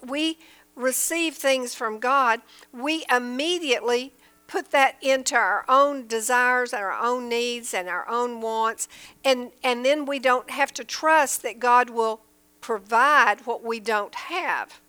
We 0.04 0.38
receive 0.80 1.34
things 1.34 1.74
from 1.74 1.98
God, 1.98 2.40
we 2.72 3.04
immediately 3.10 4.12
put 4.46 4.72
that 4.72 4.96
into 5.00 5.36
our 5.36 5.64
own 5.68 6.08
desires 6.08 6.72
and 6.72 6.82
our 6.82 6.98
own 6.98 7.28
needs 7.28 7.72
and 7.72 7.88
our 7.88 8.08
own 8.08 8.40
wants 8.40 8.88
and 9.24 9.52
and 9.62 9.84
then 9.84 10.04
we 10.04 10.18
don't 10.18 10.50
have 10.50 10.74
to 10.74 10.82
trust 10.82 11.44
that 11.44 11.60
God 11.60 11.88
will 11.88 12.22
provide 12.60 13.46
what 13.46 13.64
we 13.64 13.80
don't 13.80 14.14
have. 14.14 14.80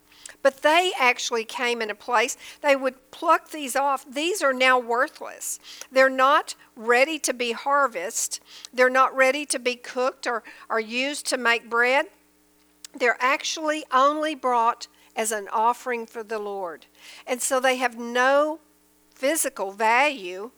But 0.42 0.62
they 0.62 0.92
actually 0.98 1.44
came 1.44 1.80
in 1.80 1.90
a 1.90 1.94
place, 1.94 2.36
they 2.60 2.74
would 2.74 3.12
pluck 3.12 3.50
these 3.50 3.76
off. 3.76 4.04
These 4.12 4.42
are 4.42 4.52
now 4.52 4.78
worthless. 4.78 5.60
They're 5.90 6.10
not 6.10 6.56
ready 6.74 7.18
to 7.20 7.32
be 7.32 7.52
harvested, 7.52 8.44
they're 8.72 8.90
not 8.90 9.14
ready 9.14 9.46
to 9.46 9.58
be 9.58 9.76
cooked 9.76 10.26
or, 10.26 10.42
or 10.68 10.80
used 10.80 11.26
to 11.26 11.36
make 11.36 11.70
bread. 11.70 12.06
They're 12.94 13.16
actually 13.20 13.84
only 13.92 14.34
brought 14.34 14.88
as 15.16 15.32
an 15.32 15.48
offering 15.52 16.06
for 16.06 16.22
the 16.22 16.38
Lord. 16.38 16.86
And 17.26 17.40
so 17.42 17.60
they 17.60 17.76
have 17.76 17.98
no 17.98 18.60
physical 19.14 19.72
value 19.72 20.50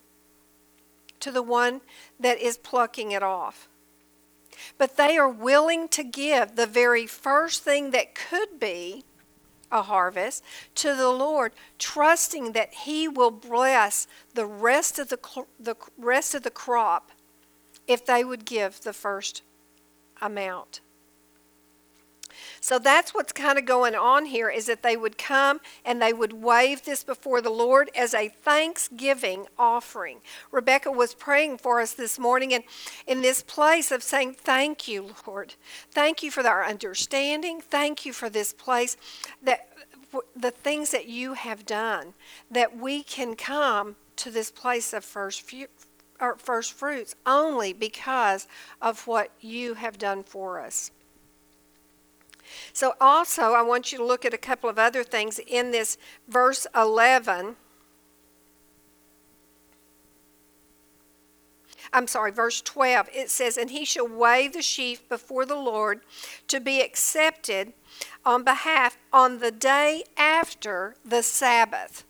to 1.20 1.30
the 1.30 1.42
one 1.42 1.80
that 2.20 2.40
is 2.40 2.56
plucking 2.56 3.12
it 3.12 3.22
off. 3.22 3.68
But 4.78 4.96
they 4.96 5.16
are 5.16 5.28
willing 5.28 5.88
to 5.88 6.04
give 6.04 6.54
the 6.54 6.66
very 6.66 7.06
first 7.06 7.62
thing 7.62 7.90
that 7.90 8.14
could 8.14 8.60
be 8.60 9.04
a 9.70 9.82
harvest 9.82 10.44
to 10.76 10.94
the 10.94 11.10
Lord, 11.10 11.52
trusting 11.78 12.52
that 12.52 12.72
He 12.72 13.08
will 13.08 13.32
bless 13.32 14.06
the 14.34 14.46
rest 14.46 14.98
of 14.98 15.08
the, 15.08 15.18
the 15.58 15.76
rest 15.98 16.34
of 16.34 16.42
the 16.42 16.50
crop 16.50 17.10
if 17.86 18.06
they 18.06 18.24
would 18.24 18.44
give 18.44 18.82
the 18.82 18.92
first 18.92 19.42
amount. 20.22 20.80
So 22.64 22.78
that's 22.78 23.12
what's 23.12 23.34
kind 23.34 23.58
of 23.58 23.66
going 23.66 23.94
on 23.94 24.24
here 24.24 24.48
is 24.48 24.64
that 24.68 24.82
they 24.82 24.96
would 24.96 25.18
come 25.18 25.60
and 25.84 26.00
they 26.00 26.14
would 26.14 26.32
wave 26.32 26.86
this 26.86 27.04
before 27.04 27.42
the 27.42 27.50
Lord 27.50 27.90
as 27.94 28.14
a 28.14 28.30
thanksgiving 28.30 29.44
offering. 29.58 30.20
Rebecca 30.50 30.90
was 30.90 31.12
praying 31.12 31.58
for 31.58 31.78
us 31.82 31.92
this 31.92 32.18
morning 32.18 32.54
and 32.54 32.64
in 33.06 33.20
this 33.20 33.42
place 33.42 33.92
of 33.92 34.02
saying, 34.02 34.36
Thank 34.38 34.88
you, 34.88 35.10
Lord. 35.26 35.56
Thank 35.90 36.22
you 36.22 36.30
for 36.30 36.40
our 36.46 36.64
understanding. 36.64 37.60
Thank 37.60 38.06
you 38.06 38.14
for 38.14 38.30
this 38.30 38.54
place 38.54 38.96
that 39.42 39.68
the 40.34 40.50
things 40.50 40.90
that 40.90 41.06
you 41.06 41.34
have 41.34 41.66
done, 41.66 42.14
that 42.50 42.78
we 42.78 43.02
can 43.02 43.36
come 43.36 43.96
to 44.16 44.30
this 44.30 44.50
place 44.50 44.94
of 44.94 45.04
first 45.04 45.42
few, 45.42 45.66
first 46.38 46.72
fruits 46.72 47.14
only 47.26 47.74
because 47.74 48.48
of 48.80 49.06
what 49.06 49.32
you 49.42 49.74
have 49.74 49.98
done 49.98 50.22
for 50.22 50.60
us. 50.60 50.90
So, 52.72 52.94
also, 53.00 53.52
I 53.52 53.62
want 53.62 53.92
you 53.92 53.98
to 53.98 54.04
look 54.04 54.24
at 54.24 54.34
a 54.34 54.38
couple 54.38 54.68
of 54.68 54.78
other 54.78 55.04
things 55.04 55.40
in 55.46 55.70
this 55.70 55.98
verse 56.28 56.66
11. 56.74 57.56
I'm 61.92 62.08
sorry, 62.08 62.32
verse 62.32 62.60
12. 62.60 63.08
It 63.14 63.30
says, 63.30 63.56
And 63.56 63.70
he 63.70 63.84
shall 63.84 64.08
wave 64.08 64.52
the 64.52 64.62
sheaf 64.62 65.08
before 65.08 65.46
the 65.46 65.54
Lord 65.54 66.00
to 66.48 66.58
be 66.58 66.80
accepted 66.80 67.72
on 68.24 68.42
behalf 68.42 68.98
on 69.12 69.38
the 69.38 69.52
day 69.52 70.02
after 70.16 70.96
the 71.04 71.22
Sabbath. 71.22 72.04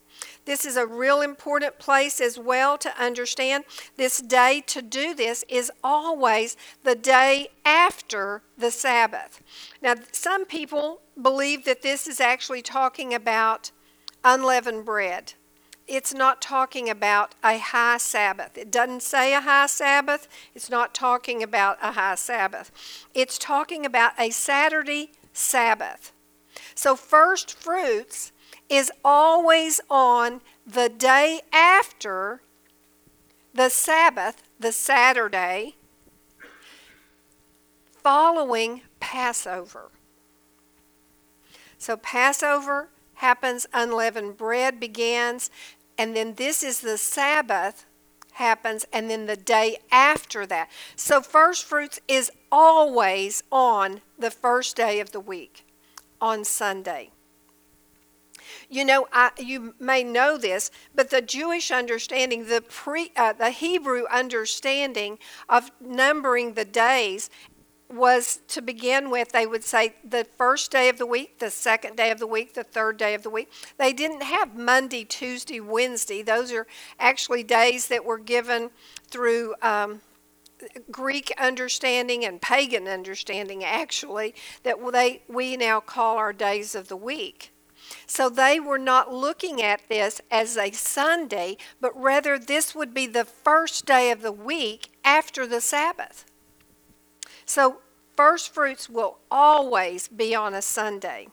This 0.45 0.65
is 0.65 0.77
a 0.77 0.87
real 0.87 1.23
important 1.23 1.79
place 1.79 2.21
as 2.21 2.39
well 2.39 2.77
to 2.79 3.03
understand. 3.03 3.65
This 3.97 4.21
day 4.21 4.63
to 4.67 4.83
do 4.83 5.15
this 5.15 5.45
is 5.49 5.73
always 5.83 6.57
the 6.83 6.95
day 6.95 7.49
after 7.65 8.43
the 8.59 8.71
Sabbath. 8.71 9.43
Now, 9.81 9.95
some 10.13 10.45
people 10.45 11.01
believe 11.21 11.65
that 11.65 11.83
this 11.83 12.07
is 12.07 12.21
actually 12.21 12.63
talking 12.63 13.15
about 13.15 13.71
unleavened 14.23 14.85
bread. 14.85 15.35
It's 15.87 16.15
not 16.15 16.41
talking 16.41 16.89
about 16.89 17.35
a 17.43 17.59
high 17.59 17.99
Sabbath. 17.99 18.57
It 18.57 18.71
doesn't 18.71 19.03
say 19.03 19.35
a 19.35 19.43
high 19.43 19.67
Sabbath. 19.67 20.29
It's 20.55 20.71
not 20.71 20.95
talking 20.95 21.43
about 21.43 21.79
a 21.83 21.93
high 21.93 22.15
Sabbath. 22.15 22.71
It's 23.15 23.39
talking 23.39 23.85
about 23.85 24.13
a 24.19 24.31
Saturday 24.31 25.13
Sabbath. 25.33 26.13
So, 26.75 26.97
first 26.97 27.55
fruits 27.55 28.33
is 28.69 28.91
always 29.05 29.81
on 29.91 30.41
the 30.67 30.89
day 30.89 31.41
after 31.53 32.41
the 33.53 33.69
Sabbath, 33.69 34.43
the 34.59 34.73
Saturday, 34.73 35.77
following 38.03 38.83
Passover. 39.01 39.91
So 41.79 41.97
Passover 41.97 42.89
happens, 43.15 43.67
unleavened 43.73 44.37
bread 44.37 44.81
begins, 44.81 45.51
and 45.97 46.17
then 46.17 46.35
this 46.35 46.63
is 46.63 46.81
the 46.81 46.99
Sabbath 46.99 47.87
happens, 48.33 48.85
and 48.93 49.09
then 49.09 49.27
the 49.27 49.37
day 49.37 49.77
after 49.93 50.45
that. 50.47 50.69
So 50.97 51.21
first 51.21 51.65
fruits 51.65 52.01
is 52.09 52.33
always 52.51 53.43
on 53.53 54.01
the 54.19 54.31
first 54.31 54.77
day 54.77 54.99
of 54.99 55.13
the 55.13 55.21
week, 55.21 55.65
on 56.21 56.45
Sunday. 56.45 57.11
You 58.75 58.85
know, 58.85 59.07
I, 59.13 59.31
you 59.39 59.77
may 59.79 60.03
know 60.03 60.37
this, 60.37 60.73
but 60.97 61.11
the 61.11 61.23
Jewish 61.23 61.71
understanding, 61.71 62.47
the 62.47 62.61
pre, 62.61 63.13
uh, 63.17 63.33
the 63.33 63.51
Hebrew 63.51 64.03
understanding 64.11 65.21
of 65.49 65.71
numbering 65.81 66.55
the 66.55 66.65
days 66.65 67.31
was 67.89 68.41
to 68.49 68.61
begin 68.61 69.11
with, 69.11 69.29
they 69.29 69.47
would 69.47 69.63
say 69.63 69.95
the 70.03 70.27
first 70.37 70.73
day 70.73 70.89
of 70.89 70.99
the 70.99 71.07
week, 71.07 71.39
the 71.39 71.53
second 71.53 71.97
day 71.97 72.11
of 72.11 72.19
the 72.19 72.27
week, 72.27 72.55
the 72.55 72.65
third 72.65 72.97
day 72.97 73.15
of 73.15 73.23
the 73.23 73.31
week. 73.31 73.49
They 73.79 73.93
didn't 73.93 74.25
have 74.25 74.57
Monday, 74.57 75.05
Tuesday, 75.05 75.61
Wednesday. 75.61 76.23
Those 76.23 76.51
are 76.51 76.67
actually 76.99 77.45
days 77.45 77.87
that 77.87 78.05
were 78.05 78.19
given 78.19 78.71
through 79.07 79.55
um, 79.63 80.01
Greek 80.91 81.33
understanding 81.39 82.25
and 82.25 82.43
pagan 82.43 82.89
understanding, 82.89 83.63
actually, 83.63 84.35
that 84.65 84.79
they, 84.93 85.23
we 85.29 85.57
now 85.57 85.79
call 85.79 86.17
our 86.17 86.33
days 86.33 86.75
of 86.75 86.89
the 86.89 86.97
week. 86.97 87.53
So 88.07 88.29
they 88.29 88.61
were 88.61 88.79
not 88.79 89.13
looking 89.13 89.63
at 89.63 89.89
this 89.89 90.21
as 90.31 90.57
a 90.57 90.73
Sunday, 90.73 91.57
but 91.81 91.99
rather 92.01 92.39
this 92.39 92.75
would 92.75 92.95
be 92.95 93.07
the 93.07 93.25
first 93.25 93.87
day 93.87 94.11
of 94.11 94.23
the 94.23 94.33
week 94.33 94.91
after 95.05 95.47
the 95.47 95.61
Sabbath. 95.61 96.25
So 97.45 97.81
first 98.17 98.53
fruits 98.53 98.89
will 98.89 99.19
always 99.31 100.09
be 100.09 100.35
on 100.35 100.55
a 100.55 100.63
Sunday 100.63 101.29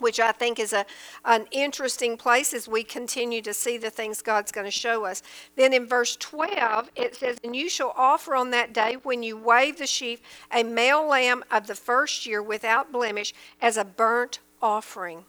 which 0.00 0.18
I 0.18 0.32
think 0.32 0.58
is 0.58 0.72
a, 0.72 0.86
an 1.24 1.46
interesting 1.50 2.16
place 2.16 2.52
as 2.52 2.66
we 2.66 2.82
continue 2.82 3.42
to 3.42 3.54
see 3.54 3.78
the 3.78 3.90
things 3.90 4.22
God's 4.22 4.50
going 4.50 4.64
to 4.64 4.70
show 4.70 5.04
us. 5.04 5.22
Then 5.56 5.72
in 5.72 5.86
verse 5.86 6.16
12, 6.16 6.90
it 6.96 7.14
says, 7.14 7.36
And 7.44 7.54
you 7.54 7.68
shall 7.68 7.92
offer 7.96 8.34
on 8.34 8.50
that 8.50 8.72
day 8.72 8.96
when 9.02 9.22
you 9.22 9.36
wave 9.36 9.78
the 9.78 9.86
sheaf 9.86 10.20
a 10.50 10.62
male 10.62 11.06
lamb 11.06 11.44
of 11.50 11.66
the 11.66 11.74
first 11.74 12.26
year 12.26 12.42
without 12.42 12.90
blemish 12.90 13.32
as 13.60 13.76
a 13.76 13.84
burnt 13.84 14.40
offering. 14.62 15.24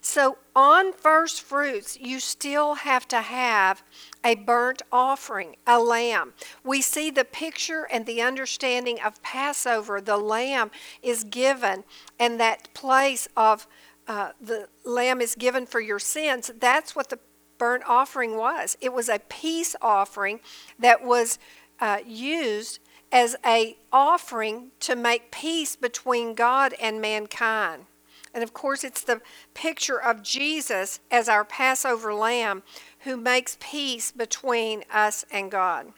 So 0.00 0.38
on 0.54 0.92
first 0.92 1.42
fruits, 1.42 1.98
you 1.98 2.20
still 2.20 2.74
have 2.74 3.08
to 3.08 3.20
have 3.20 3.82
a 4.24 4.34
burnt 4.34 4.82
offering, 4.92 5.56
a 5.66 5.80
lamb. 5.80 6.34
We 6.62 6.82
see 6.82 7.10
the 7.10 7.24
picture 7.24 7.86
and 7.90 8.04
the 8.04 8.20
understanding 8.20 9.00
of 9.00 9.22
Passover. 9.22 10.00
The 10.00 10.18
lamb 10.18 10.70
is 11.02 11.24
given, 11.24 11.84
and 12.18 12.38
that 12.38 12.72
place 12.74 13.28
of 13.36 13.66
uh, 14.06 14.32
the 14.40 14.68
lamb 14.84 15.20
is 15.20 15.34
given 15.34 15.66
for 15.66 15.80
your 15.80 15.98
sins. 15.98 16.50
That's 16.58 16.94
what 16.94 17.08
the 17.08 17.18
burnt 17.58 17.84
offering 17.86 18.36
was. 18.36 18.76
It 18.80 18.92
was 18.92 19.08
a 19.08 19.20
peace 19.28 19.76
offering 19.80 20.40
that 20.78 21.04
was 21.04 21.38
uh, 21.80 21.98
used 22.04 22.80
as 23.12 23.36
a 23.44 23.76
offering 23.92 24.72
to 24.80 24.96
make 24.96 25.30
peace 25.30 25.76
between 25.76 26.34
God 26.34 26.74
and 26.80 27.00
mankind. 27.00 27.86
And 28.34 28.42
of 28.42 28.52
course, 28.54 28.82
it's 28.82 29.02
the 29.02 29.20
picture 29.54 30.00
of 30.00 30.22
Jesus 30.22 31.00
as 31.10 31.28
our 31.28 31.44
Passover 31.44 32.14
lamb 32.14 32.62
who 33.00 33.16
makes 33.16 33.58
peace 33.60 34.10
between 34.10 34.84
us 34.92 35.24
and 35.30 35.50
God. 35.50 35.92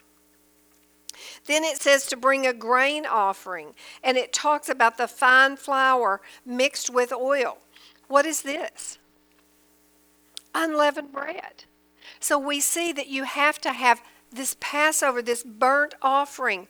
Then 1.47 1.63
it 1.63 1.81
says 1.81 2.07
to 2.07 2.17
bring 2.17 2.47
a 2.47 2.53
grain 2.53 3.07
offering, 3.07 3.75
and 4.03 4.17
it 4.17 4.33
talks 4.33 4.69
about 4.69 4.97
the 4.97 5.07
fine 5.07 5.57
flour 5.57 6.21
mixed 6.45 6.91
with 6.91 7.13
oil. 7.13 7.59
What 8.09 8.27
is 8.27 8.43
this? 8.43 8.99
Unleavened 10.55 11.13
bread. 11.13 11.65
So 12.21 12.39
we 12.39 12.61
see 12.61 12.93
that 12.93 13.09
you 13.09 13.25
have 13.25 13.61
to 13.61 13.73
have 13.73 14.03
this 14.33 14.57
Passover, 14.59 15.23
this 15.23 15.45
burnt 15.45 15.95
offering, 16.03 16.69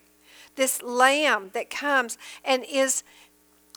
this 0.56 0.82
lamb 0.82 1.50
that 1.54 1.70
comes 1.70 2.18
and 2.44 2.64
is 2.70 3.02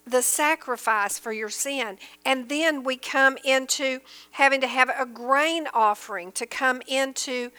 the 0.09 0.21
sacrifice 0.21 1.19
for 1.19 1.31
your 1.31 1.49
sin. 1.49 1.97
And 2.25 2.49
then 2.49 2.83
we 2.83 2.97
come 2.97 3.37
into 3.43 3.99
having 4.31 4.61
to 4.61 4.67
have 4.67 4.89
a 4.89 5.05
grain 5.05 5.67
offering 5.73 6.31
to 6.33 6.45
come 6.45 6.81
into 6.87 7.51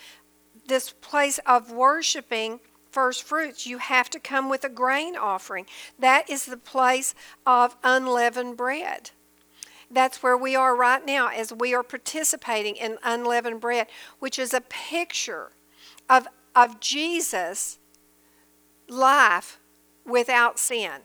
this 0.66 0.92
place 0.92 1.38
of 1.46 1.70
worshiping 1.70 2.61
first 2.90 3.22
fruits. 3.22 3.66
You 3.66 3.78
have 3.78 4.11
to 4.11 4.18
come 4.18 4.49
with 4.49 4.64
a 4.64 4.68
grain 4.68 5.16
offering. 5.16 5.66
That 5.99 6.28
is 6.28 6.46
the 6.46 6.57
place 6.57 7.14
of 7.46 7.76
unleavened 7.82 8.57
bread. 8.57 9.11
That's 9.90 10.22
where 10.22 10.36
we 10.36 10.55
are 10.55 10.76
right 10.76 11.05
now 11.05 11.28
as 11.28 11.53
we 11.53 11.74
are 11.74 11.82
participating 11.82 12.76
in 12.76 12.99
unleavened 13.03 13.61
bread, 13.61 13.86
which 14.18 14.38
is 14.38 14.53
a 14.53 14.61
picture 14.61 15.53
of, 16.09 16.28
of 16.55 16.80
Jesus' 16.80 17.78
life 18.88 19.59
without 20.05 20.59
sin. 20.59 21.03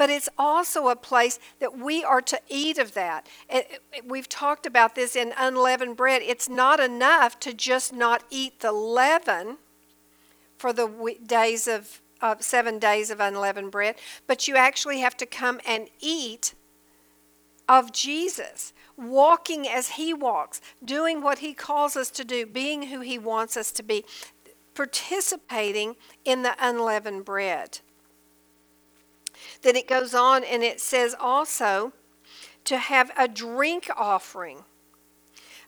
But 0.00 0.08
it's 0.08 0.30
also 0.38 0.88
a 0.88 0.96
place 0.96 1.38
that 1.58 1.76
we 1.76 2.02
are 2.02 2.22
to 2.22 2.40
eat 2.48 2.78
of 2.78 2.94
that. 2.94 3.28
It- 3.50 3.70
it- 3.70 3.98
uh, 3.98 4.00
We've 4.06 4.30
talked 4.30 4.64
about 4.64 4.94
this 4.94 5.14
in 5.14 5.34
unleavened 5.36 5.98
bread. 5.98 6.22
It's 6.22 6.48
not 6.48 6.80
enough 6.80 7.38
to 7.40 7.52
just 7.52 7.92
not 7.92 8.24
eat 8.30 8.60
the 8.60 8.72
leaven 8.72 9.58
for 10.56 10.72
the 10.72 10.88
days 11.26 11.68
of, 11.68 12.00
of 12.22 12.42
seven 12.42 12.78
days 12.78 13.10
of 13.10 13.20
unleavened 13.20 13.72
bread, 13.72 13.96
but 14.26 14.48
you 14.48 14.56
actually 14.56 15.00
have 15.00 15.18
to 15.18 15.26
come 15.26 15.60
and 15.66 15.90
eat 16.00 16.54
of 17.68 17.92
Jesus, 17.92 18.72
walking 18.96 19.68
as 19.68 19.90
he 19.90 20.14
walks, 20.14 20.62
doing 20.82 21.20
what 21.20 21.40
he 21.40 21.52
calls 21.52 21.94
us 21.94 22.10
to 22.12 22.24
do, 22.24 22.46
being 22.46 22.84
who 22.84 23.00
he 23.00 23.18
wants 23.18 23.54
us 23.54 23.70
to 23.72 23.82
be, 23.82 24.06
participating 24.74 25.94
in 26.24 26.42
the 26.42 26.56
unleavened 26.58 27.26
bread. 27.26 27.80
Then 29.62 29.76
it 29.76 29.88
goes 29.88 30.14
on 30.14 30.44
and 30.44 30.62
it 30.62 30.80
says 30.80 31.14
also 31.18 31.92
to 32.64 32.78
have 32.78 33.10
a 33.16 33.28
drink 33.28 33.90
offering. 33.96 34.64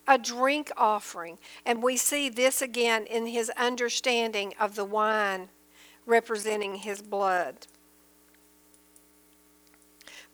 A 0.06 0.18
drink 0.18 0.70
offering. 0.76 1.38
And 1.64 1.82
we 1.82 1.96
see 1.96 2.28
this 2.28 2.60
again 2.60 3.06
in 3.06 3.26
his 3.26 3.50
understanding 3.50 4.54
of 4.58 4.74
the 4.74 4.84
wine 4.84 5.48
representing 6.06 6.76
his 6.76 7.02
blood. 7.02 7.66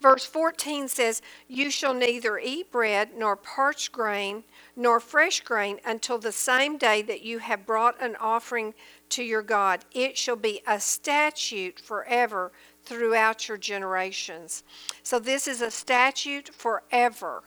Verse 0.01 0.25
14 0.25 0.87
says, 0.87 1.21
You 1.49 1.71
shall 1.71 1.93
neither 1.93 2.39
eat 2.39 2.71
bread, 2.71 3.11
nor 3.17 3.35
parched 3.35 3.91
grain, 3.91 4.45
nor 4.77 5.01
fresh 5.01 5.41
grain 5.41 5.81
until 5.85 6.19
the 6.19 6.31
same 6.31 6.79
day 6.79 7.03
that 7.03 7.23
you 7.23 7.39
have 7.39 7.67
brought 7.67 8.01
an 8.01 8.15
offering 8.21 8.75
to 9.11 9.25
your 9.25 9.43
God. 9.43 9.85
It 9.93 10.17
shall 10.17 10.37
be 10.37 10.61
a 10.67 10.79
statute 10.79 11.81
forever 11.81 12.53
throughout 12.89 13.49
your 13.49 13.59
generations. 13.59 14.65
So, 15.03 15.19
this 15.19 15.47
is 15.47 15.61
a 15.61 15.71
statute 15.71 16.49
forever 16.55 17.43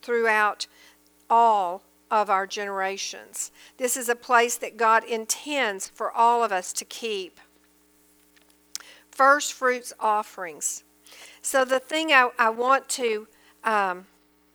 throughout 0.00 0.68
all 1.28 1.82
of 2.08 2.30
our 2.30 2.46
generations. 2.46 3.50
This 3.78 3.96
is 3.96 4.08
a 4.08 4.14
place 4.14 4.56
that 4.58 4.76
God 4.76 5.02
intends 5.02 5.88
for 5.88 6.12
all 6.12 6.44
of 6.44 6.52
us 6.52 6.72
to 6.74 6.84
keep. 6.84 7.40
First 9.10 9.52
fruits 9.52 9.92
offerings. 9.98 10.84
So, 11.42 11.64
the 11.64 11.80
thing 11.80 12.12
I, 12.12 12.30
I 12.38 12.50
want 12.50 12.88
to 12.90 13.26
um, 13.64 14.06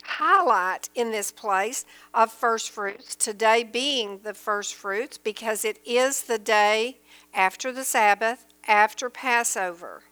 highlight 0.03 0.89
in 0.95 1.11
this 1.11 1.31
place 1.31 1.83
of 2.13 2.31
first 2.31 2.69
fruits, 2.69 3.15
today 3.15 3.65
being 3.65 4.19
the 4.23 4.33
first 4.33 4.75
fruits, 4.75 5.17
because 5.17 5.65
it 5.65 5.79
is 5.85 6.23
the 6.23 6.39
day 6.39 6.99
after 7.33 7.73
the 7.73 7.83
Sabbath, 7.83 8.45
after 8.65 9.09
Passover. 9.09 10.03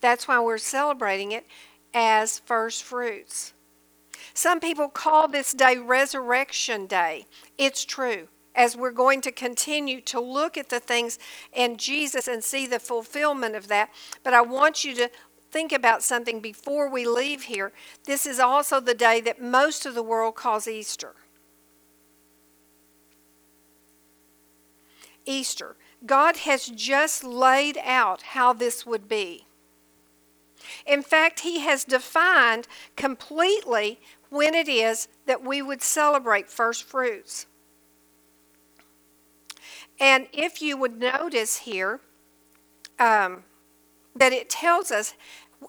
That's 0.00 0.26
why 0.26 0.40
we're 0.40 0.58
celebrating 0.58 1.32
it 1.32 1.46
as 1.92 2.38
first 2.40 2.82
fruits. 2.82 3.52
Some 4.34 4.60
people 4.60 4.88
call 4.88 5.28
this 5.28 5.52
day 5.52 5.76
Resurrection 5.76 6.86
Day. 6.86 7.26
It's 7.58 7.84
true. 7.84 8.28
As 8.54 8.76
we're 8.76 8.90
going 8.90 9.20
to 9.22 9.32
continue 9.32 10.00
to 10.02 10.20
look 10.20 10.56
at 10.58 10.70
the 10.70 10.80
things 10.80 11.18
in 11.52 11.76
Jesus 11.76 12.26
and 12.26 12.42
see 12.42 12.66
the 12.66 12.80
fulfillment 12.80 13.54
of 13.54 13.68
that. 13.68 13.90
But 14.22 14.34
I 14.34 14.40
want 14.42 14.84
you 14.84 14.94
to 14.96 15.10
think 15.50 15.72
about 15.72 16.02
something 16.02 16.40
before 16.40 16.88
we 16.90 17.06
leave 17.06 17.44
here. 17.44 17.72
This 18.04 18.26
is 18.26 18.38
also 18.38 18.80
the 18.80 18.94
day 18.94 19.20
that 19.20 19.40
most 19.40 19.86
of 19.86 19.94
the 19.94 20.02
world 20.02 20.34
calls 20.34 20.66
Easter. 20.66 21.14
Easter. 25.26 25.76
God 26.06 26.38
has 26.38 26.66
just 26.66 27.22
laid 27.22 27.78
out 27.84 28.22
how 28.22 28.52
this 28.52 28.86
would 28.86 29.08
be. 29.08 29.46
In 30.86 31.02
fact, 31.02 31.40
He 31.40 31.60
has 31.60 31.84
defined 31.84 32.66
completely 32.96 34.00
when 34.30 34.54
it 34.54 34.68
is 34.68 35.08
that 35.26 35.44
we 35.44 35.60
would 35.60 35.82
celebrate 35.82 36.48
first 36.48 36.84
fruits. 36.84 37.46
And 39.98 40.28
if 40.32 40.62
you 40.62 40.76
would 40.76 40.98
notice 40.98 41.58
here 41.58 42.00
um, 42.98 43.44
that 44.14 44.32
it 44.32 44.48
tells 44.48 44.90
us 44.90 45.14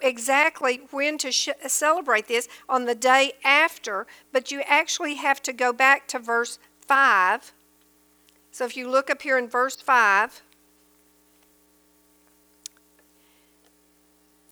exactly 0.02 0.82
when 0.92 1.18
to 1.18 1.32
sh- 1.32 1.50
celebrate 1.68 2.28
this 2.28 2.48
on 2.70 2.86
the 2.86 2.96
day 2.96 3.34
after, 3.44 4.08
but 4.32 4.52
you 4.52 4.62
actually 4.62 5.16
have 5.16 5.42
to 5.44 5.52
go 5.52 5.74
back 5.74 6.08
to 6.08 6.20
verse 6.20 6.60
5. 6.88 7.52
So 8.52 8.66
if 8.66 8.78
you 8.78 8.90
look 8.90 9.10
up 9.10 9.22
here 9.22 9.38
in 9.38 9.50
verse 9.50 9.76
5, 9.76 10.42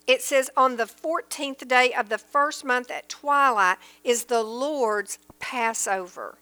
it 0.10 0.24
says, 0.24 0.49
On 0.57 0.78
the 0.78 0.86
14th 0.86 1.68
day 1.68 1.93
of 1.93 2.10
the 2.10 2.18
first 2.18 2.66
month 2.66 2.89
at 2.89 3.07
twilight 3.10 3.78
is 4.03 4.24
the 4.24 4.41
Lord's 4.41 5.20
Passover. 5.38 6.39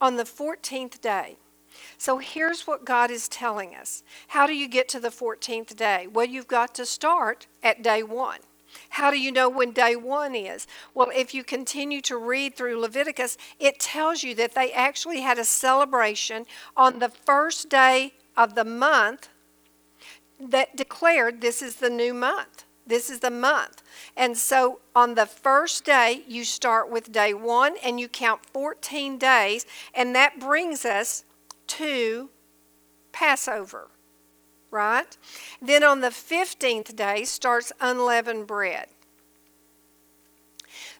On 0.00 0.14
the 0.14 0.22
14th 0.22 1.00
day. 1.00 1.38
So 1.98 2.18
here's 2.18 2.68
what 2.68 2.84
God 2.84 3.10
is 3.10 3.28
telling 3.28 3.74
us. 3.74 4.04
How 4.28 4.46
do 4.46 4.54
you 4.54 4.68
get 4.68 4.88
to 4.90 5.00
the 5.00 5.08
14th 5.08 5.74
day? 5.74 6.06
Well, 6.06 6.26
you've 6.26 6.46
got 6.46 6.72
to 6.76 6.86
start 6.86 7.48
at 7.64 7.82
day 7.82 8.04
one. 8.04 8.40
How 8.90 9.10
do 9.10 9.18
you 9.18 9.32
know 9.32 9.48
when 9.48 9.72
day 9.72 9.96
one 9.96 10.36
is? 10.36 10.68
Well, 10.94 11.10
if 11.12 11.34
you 11.34 11.42
continue 11.42 12.00
to 12.02 12.16
read 12.16 12.54
through 12.54 12.80
Leviticus, 12.80 13.36
it 13.58 13.80
tells 13.80 14.22
you 14.22 14.36
that 14.36 14.54
they 14.54 14.72
actually 14.72 15.22
had 15.22 15.38
a 15.38 15.44
celebration 15.44 16.46
on 16.76 17.00
the 17.00 17.08
first 17.08 17.68
day 17.68 18.12
of 18.36 18.54
the 18.54 18.64
month. 18.64 19.28
that 20.40 20.76
declared 20.76 21.40
this 21.40 21.62
is 21.62 21.76
the 21.76 21.90
new 21.90 22.12
month. 22.12 22.64
This 22.86 23.08
is 23.08 23.20
the 23.20 23.30
month. 23.30 23.82
And 24.16 24.36
so 24.36 24.80
on 24.94 25.14
the 25.14 25.26
first 25.26 25.84
day, 25.84 26.22
you 26.28 26.44
start 26.44 26.90
with 26.90 27.12
day 27.12 27.32
one 27.32 27.76
and 27.82 27.98
you 27.98 28.08
count 28.08 28.44
14 28.52 29.16
days, 29.16 29.64
and 29.94 30.14
that 30.14 30.38
brings 30.38 30.84
us 30.84 31.24
to 31.68 32.28
Passover, 33.12 33.88
right? 34.70 35.16
Then 35.62 35.82
on 35.82 36.00
the 36.00 36.08
15th 36.08 36.94
day 36.94 37.24
starts 37.24 37.72
unleavened 37.80 38.46
bread. 38.46 38.88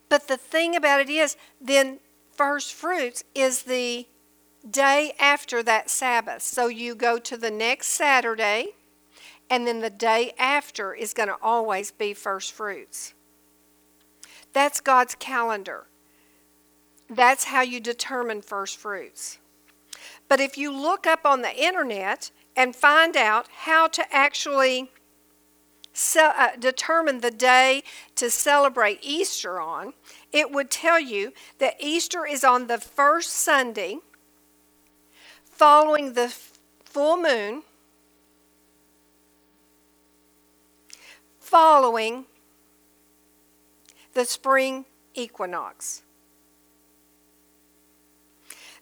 But 0.09 0.28
the 0.28 0.37
thing 0.37 0.76
about 0.76 1.01
it 1.01 1.11
is, 1.11 1.37
then 1.61 1.99
first 2.32 2.72
fruits 2.72 3.24
is 3.35 3.62
the 3.62 4.07
day 4.69 5.15
after 5.19 5.62
that 5.62 5.91
Sabbath. 5.91 6.43
So 6.43 6.69
you 6.69 6.95
go 6.95 7.19
to 7.19 7.37
the 7.37 7.51
next 7.51 7.89
Saturday, 7.89 8.69
and 9.51 9.67
then 9.67 9.81
the 9.81 9.91
day 9.91 10.33
after 10.39 10.95
is 10.95 11.12
going 11.12 11.29
to 11.29 11.37
always 11.43 11.91
be 11.91 12.15
first 12.15 12.53
fruits. 12.53 13.15
That's 14.53 14.81
God's 14.81 15.15
calendar. 15.15 15.87
That's 17.11 17.45
how 17.45 17.62
you 17.62 17.81
determine 17.81 18.41
first 18.41 18.79
fruits. 18.79 19.39
But 20.29 20.41
if 20.41 20.57
you 20.57 20.73
look 20.73 21.07
up 21.07 21.27
on 21.27 21.43
the 21.43 21.55
internet 21.55 22.31
and 22.57 22.75
find 22.75 23.17
out 23.17 23.49
how 23.65 23.89
to 23.89 24.05
actually 24.15 24.91
ce- 25.93 26.17
uh, 26.17 26.57
determine 26.59 27.21
the 27.21 27.31
day 27.31 27.83
to 28.17 28.31
celebrate 28.31 29.01
Easter 29.03 29.61
on, 29.61 29.93
it 30.33 30.51
would 30.51 30.71
tell 30.71 30.99
you 30.99 31.33
that 31.59 31.77
Easter 31.79 32.27
is 32.27 32.45
on 32.45 32.67
the 32.67 32.79
first 32.79 33.31
Sunday 33.31 33.99
following 35.55 36.15
the 36.15 36.35
full 36.85 37.17
moon, 37.17 37.63
following 41.39 42.25
the 44.15 44.25
spring 44.25 44.85
equinox. 45.15 46.03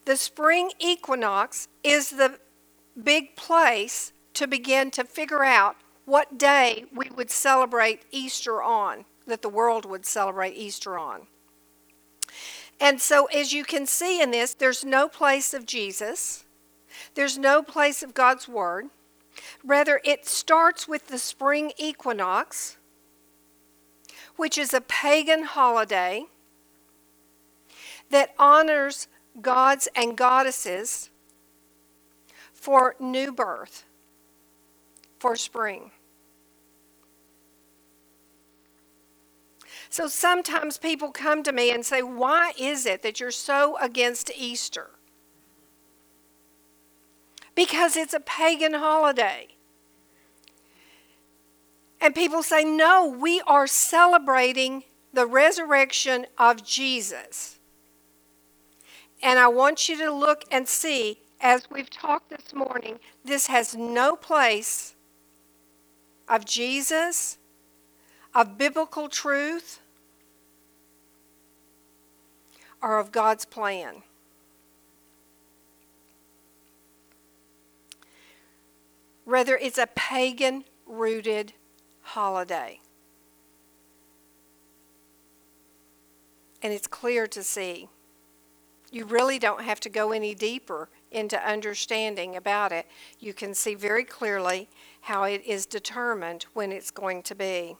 The 0.07 0.16
spring 0.16 0.73
equinox 0.79 1.68
is 1.85 2.11
the 2.11 2.39
big 3.01 3.37
place 3.37 4.12
to 4.35 4.47
begin 4.47 4.91
to 4.93 5.05
figure 5.05 5.45
out 5.45 5.77
what 6.07 6.39
day 6.39 6.87
we 6.95 7.11
would 7.14 7.31
celebrate 7.31 8.03
Easter 8.11 8.62
on, 8.62 9.05
that 9.27 9.43
the 9.43 9.49
world 9.49 9.85
would 9.85 10.07
celebrate 10.07 10.55
Easter 10.55 10.99
on. 10.99 11.27
And 12.81 13.01
so, 13.01 13.27
as 13.27 13.53
you 13.53 13.62
can 13.62 13.87
see 13.87 14.20
in 14.20 14.31
this, 14.31 14.55
there's 14.55 14.85
no 14.85 15.07
place 15.07 15.55
of 15.55 15.66
Jesus, 15.66 16.45
there's 17.14 17.38
no 17.38 17.62
place 17.62 18.03
of 18.03 18.14
God's 18.14 18.48
Word. 18.48 18.86
Rather, 19.64 20.00
it 20.05 20.26
starts 20.26 20.86
with 20.86 21.09
the 21.09 21.18
spring 21.18 21.72
equinox, 21.78 22.76
which 24.36 24.59
is 24.59 24.74
a 24.74 24.80
pagan 24.80 25.44
holiday 25.44 26.26
that 28.11 28.34
honors 28.38 29.09
gods 29.40 29.88
and 29.96 30.16
goddesses 30.16 31.11
for 32.53 32.94
new 33.00 33.32
birth, 33.32 33.84
for 35.18 35.34
spring. 35.34 35.90
So 39.92 40.09
sometimes 40.09 40.78
people 40.78 41.11
come 41.11 41.42
to 41.42 41.53
me 41.53 41.70
and 41.70 41.84
say, 41.84 42.03
Why 42.03 42.53
is 42.59 42.86
it 42.86 43.03
that 43.03 43.20
you're 43.20 43.30
so 43.30 43.76
against 43.78 44.30
Easter? 44.34 44.90
Because 47.62 47.96
it's 47.96 48.12
a 48.12 48.18
pagan 48.18 48.74
holiday. 48.74 49.46
And 52.00 52.12
people 52.12 52.42
say, 52.42 52.64
No, 52.64 53.06
we 53.06 53.40
are 53.46 53.68
celebrating 53.68 54.82
the 55.12 55.26
resurrection 55.26 56.26
of 56.36 56.64
Jesus. 56.64 57.60
And 59.22 59.38
I 59.38 59.46
want 59.46 59.88
you 59.88 59.96
to 59.98 60.10
look 60.10 60.42
and 60.50 60.66
see, 60.66 61.20
as 61.40 61.70
we've 61.70 61.88
talked 61.88 62.30
this 62.30 62.52
morning, 62.52 62.98
this 63.24 63.46
has 63.46 63.76
no 63.76 64.16
place 64.16 64.96
of 66.28 66.44
Jesus, 66.44 67.38
of 68.34 68.58
biblical 68.58 69.08
truth, 69.08 69.78
or 72.82 72.98
of 72.98 73.12
God's 73.12 73.44
plan. 73.44 74.02
Rather, 79.25 79.57
it's 79.57 79.79
a 79.79 79.89
pagan 79.95 80.64
rooted 80.87 81.53
holiday. 82.01 82.81
And 86.62 86.73
it's 86.73 86.87
clear 86.87 87.27
to 87.29 87.43
see. 87.43 87.89
You 88.91 89.07
really 89.07 89.39
don't 89.39 89.62
have 89.62 89.81
to 89.81 89.89
go 89.89 90.12
any 90.12 90.35
deeper 90.35 90.89
into 91.11 91.39
understanding 91.49 92.37
about 92.37 92.73
it. 92.73 92.87
You 93.18 93.33
can 93.33 93.55
see 93.55 93.75
very 93.75 94.05
clearly 94.05 94.68
how 95.03 95.25
it 95.25 95.43
is 95.47 95.66
determined 95.66 96.47
when 96.53 96.73
it's 96.73 96.91
going 96.91 97.23
to 97.25 97.35
be. 97.35 97.77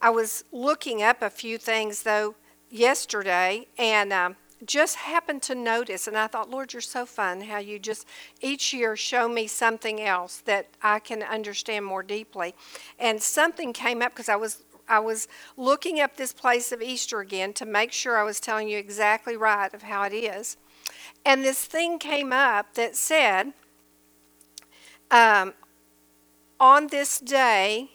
I 0.00 0.10
was 0.10 0.44
looking 0.52 1.02
up 1.02 1.22
a 1.22 1.28
few 1.28 1.58
things, 1.58 2.04
though, 2.04 2.36
yesterday, 2.70 3.66
and 3.76 4.12
um, 4.12 4.36
just 4.64 4.96
happened 4.96 5.42
to 5.42 5.54
notice, 5.54 6.06
and 6.06 6.16
I 6.16 6.26
thought, 6.26 6.50
Lord, 6.50 6.72
you're 6.72 6.82
so 6.82 7.06
fun 7.06 7.42
how 7.42 7.58
you 7.58 7.78
just 7.78 8.06
each 8.40 8.72
year 8.72 8.96
show 8.96 9.28
me 9.28 9.46
something 9.46 10.00
else 10.00 10.38
that 10.44 10.68
I 10.82 10.98
can 10.98 11.22
understand 11.22 11.84
more 11.84 12.02
deeply. 12.02 12.54
And 12.98 13.22
something 13.22 13.72
came 13.72 14.02
up 14.02 14.12
because 14.12 14.28
I 14.28 14.36
was 14.36 14.62
I 14.88 14.98
was 14.98 15.28
looking 15.56 16.00
up 16.00 16.16
this 16.16 16.32
place 16.32 16.72
of 16.72 16.82
Easter 16.82 17.20
again 17.20 17.52
to 17.54 17.64
make 17.64 17.92
sure 17.92 18.18
I 18.18 18.24
was 18.24 18.40
telling 18.40 18.68
you 18.68 18.76
exactly 18.76 19.36
right 19.36 19.72
of 19.72 19.82
how 19.82 20.02
it 20.02 20.12
is. 20.12 20.56
And 21.24 21.44
this 21.44 21.64
thing 21.64 22.00
came 22.00 22.32
up 22.32 22.74
that 22.74 22.96
said, 22.96 23.52
um, 25.12 25.54
on 26.58 26.88
this 26.88 27.20
day 27.20 27.90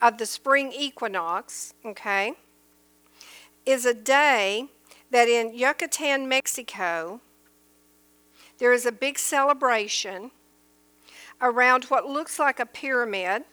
of 0.00 0.18
the 0.18 0.26
spring 0.26 0.72
equinox, 0.72 1.74
okay, 1.84 2.34
is 3.66 3.84
a 3.84 3.94
day 3.94 4.68
that 5.10 5.28
in 5.28 5.54
Yucatan, 5.54 6.28
Mexico, 6.28 7.20
there 8.58 8.72
is 8.72 8.86
a 8.86 8.92
big 8.92 9.18
celebration 9.18 10.30
around 11.40 11.84
what 11.84 12.06
looks 12.06 12.38
like 12.38 12.60
a 12.60 12.66
pyramid, 12.66 13.44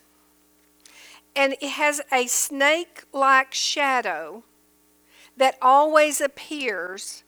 and 1.35 1.53
it 1.61 1.69
has 1.69 2.01
a 2.11 2.27
snake 2.27 3.03
like 3.13 3.53
shadow 3.53 4.43
that 5.37 5.57
always 5.61 6.19
appears 6.19 7.23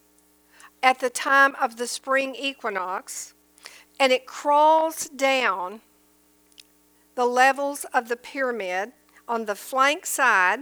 at 0.83 0.99
the 0.99 1.09
time 1.09 1.55
of 1.59 1.77
the 1.77 1.87
spring 1.87 2.35
equinox, 2.35 3.33
and 3.99 4.11
it 4.11 4.25
crawls 4.25 5.07
down 5.09 5.81
the 7.15 7.25
levels 7.25 7.85
of 7.93 8.09
the 8.09 8.15
pyramid 8.15 8.91
on 9.27 9.45
the 9.45 9.55
flank 9.55 10.05
side, 10.05 10.59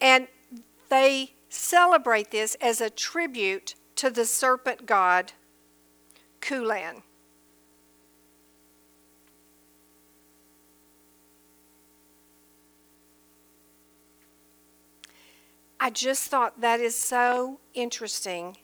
and 0.00 0.28
they 0.88 1.33
celebrate 1.54 2.30
this 2.30 2.56
as 2.60 2.80
a 2.80 2.90
tribute 2.90 3.74
to 3.96 4.10
the 4.10 4.24
serpent 4.24 4.86
god 4.86 5.32
Kulan. 6.40 7.02
I 15.80 15.90
just 15.90 16.30
thought 16.30 16.60
that 16.60 16.80
is 16.80 16.94
so 16.94 17.60
interesting 17.74 18.56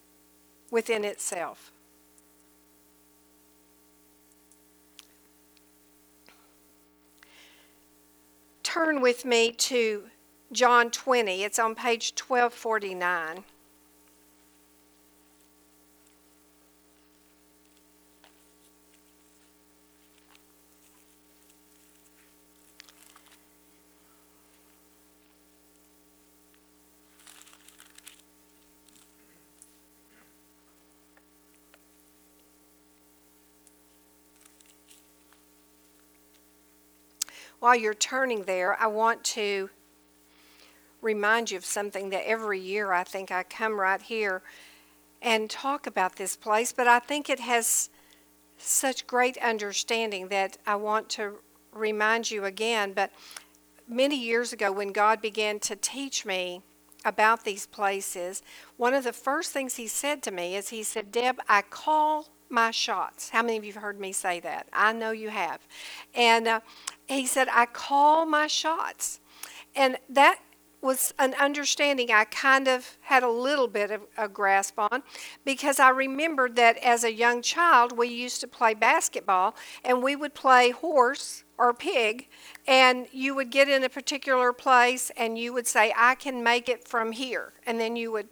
within 0.70 1.04
itself. 1.04 1.72
Turn 8.62 9.00
with 9.00 9.24
me 9.24 9.52
to 9.52 10.04
John 10.52 10.90
20. 10.90 11.44
It's 11.44 11.60
on 11.60 11.76
page 11.76 12.12
1249. 12.26 13.44
While 37.60 37.76
you're 37.76 37.92
turning 37.92 38.44
there, 38.44 38.74
I 38.80 38.86
want 38.86 39.22
to 39.24 39.68
remind 41.02 41.50
you 41.50 41.58
of 41.58 41.64
something 41.64 42.10
that 42.10 42.28
every 42.28 42.60
year 42.60 42.92
I 42.92 43.04
think 43.04 43.30
I 43.30 43.42
come 43.42 43.78
right 43.78 44.00
here 44.00 44.42
and 45.22 45.50
talk 45.50 45.86
about 45.86 46.16
this 46.16 46.36
place, 46.36 46.72
but 46.72 46.88
I 46.88 46.98
think 46.98 47.28
it 47.28 47.40
has 47.40 47.90
such 48.56 49.06
great 49.06 49.36
understanding 49.38 50.28
that 50.28 50.58
I 50.66 50.76
want 50.76 51.08
to 51.10 51.36
remind 51.72 52.30
you 52.30 52.44
again. 52.44 52.92
But 52.92 53.10
many 53.88 54.16
years 54.16 54.52
ago, 54.52 54.70
when 54.72 54.92
God 54.92 55.20
began 55.20 55.58
to 55.60 55.76
teach 55.76 56.24
me 56.24 56.62
about 57.04 57.44
these 57.44 57.66
places, 57.66 58.42
one 58.76 58.94
of 58.94 59.04
the 59.04 59.12
first 59.12 59.52
things 59.52 59.76
He 59.76 59.86
said 59.86 60.22
to 60.24 60.30
me 60.30 60.56
is 60.56 60.68
He 60.68 60.82
said, 60.82 61.10
Deb, 61.12 61.38
I 61.48 61.62
call 61.62 62.28
my 62.48 62.70
shots. 62.70 63.30
How 63.30 63.42
many 63.42 63.56
of 63.56 63.64
you 63.64 63.72
have 63.72 63.82
heard 63.82 64.00
me 64.00 64.12
say 64.12 64.40
that? 64.40 64.66
I 64.72 64.92
know 64.92 65.12
you 65.12 65.30
have. 65.30 65.60
And 66.14 66.46
uh, 66.48 66.60
He 67.06 67.26
said, 67.26 67.48
I 67.50 67.66
call 67.66 68.26
my 68.26 68.46
shots. 68.46 69.20
And 69.74 69.98
that 70.08 70.40
was 70.82 71.12
an 71.18 71.34
understanding 71.34 72.10
I 72.10 72.24
kind 72.24 72.66
of 72.66 72.96
had 73.02 73.22
a 73.22 73.28
little 73.28 73.68
bit 73.68 73.90
of 73.90 74.02
a 74.16 74.28
grasp 74.28 74.78
on 74.78 75.02
because 75.44 75.78
I 75.78 75.90
remembered 75.90 76.56
that 76.56 76.78
as 76.78 77.04
a 77.04 77.12
young 77.12 77.42
child 77.42 77.96
we 77.96 78.08
used 78.08 78.40
to 78.40 78.48
play 78.48 78.72
basketball 78.74 79.54
and 79.84 80.02
we 80.02 80.16
would 80.16 80.34
play 80.34 80.70
horse 80.70 81.44
or 81.58 81.74
pig 81.74 82.28
and 82.66 83.06
you 83.12 83.34
would 83.34 83.50
get 83.50 83.68
in 83.68 83.84
a 83.84 83.90
particular 83.90 84.52
place 84.52 85.10
and 85.16 85.38
you 85.38 85.52
would 85.52 85.66
say 85.66 85.92
I 85.96 86.14
can 86.14 86.42
make 86.42 86.68
it 86.68 86.88
from 86.88 87.12
here. 87.12 87.52
And 87.66 87.78
then 87.78 87.96
you 87.96 88.12
would 88.12 88.28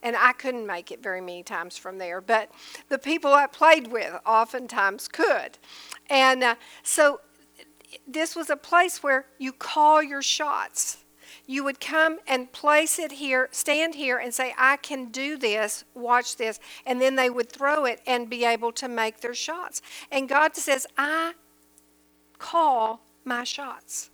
and 0.00 0.14
I 0.14 0.32
couldn't 0.32 0.66
make 0.66 0.92
it 0.92 1.02
very 1.02 1.20
many 1.20 1.42
times 1.42 1.76
from 1.76 1.98
there 1.98 2.20
but 2.20 2.50
the 2.88 2.98
people 2.98 3.32
I 3.32 3.46
played 3.46 3.90
with 3.90 4.14
oftentimes 4.26 5.08
could. 5.08 5.58
And 6.10 6.44
uh, 6.44 6.54
so 6.82 7.20
this 8.06 8.36
was 8.36 8.50
a 8.50 8.56
place 8.56 9.02
where 9.02 9.26
you 9.38 9.52
call 9.52 10.02
your 10.02 10.20
shots 10.20 10.98
you 11.48 11.64
would 11.64 11.80
come 11.80 12.18
and 12.28 12.52
place 12.52 12.98
it 12.98 13.12
here, 13.12 13.48
stand 13.50 13.94
here 13.94 14.18
and 14.18 14.34
say, 14.34 14.54
I 14.58 14.76
can 14.76 15.06
do 15.06 15.38
this, 15.38 15.82
watch 15.94 16.36
this. 16.36 16.60
And 16.84 17.00
then 17.00 17.16
they 17.16 17.30
would 17.30 17.50
throw 17.50 17.86
it 17.86 18.02
and 18.06 18.28
be 18.28 18.44
able 18.44 18.70
to 18.72 18.86
make 18.86 19.22
their 19.22 19.34
shots. 19.34 19.80
And 20.12 20.28
God 20.28 20.54
says, 20.54 20.86
I 20.98 21.32
call 22.38 23.00
my 23.24 23.44
shots. 23.44 24.10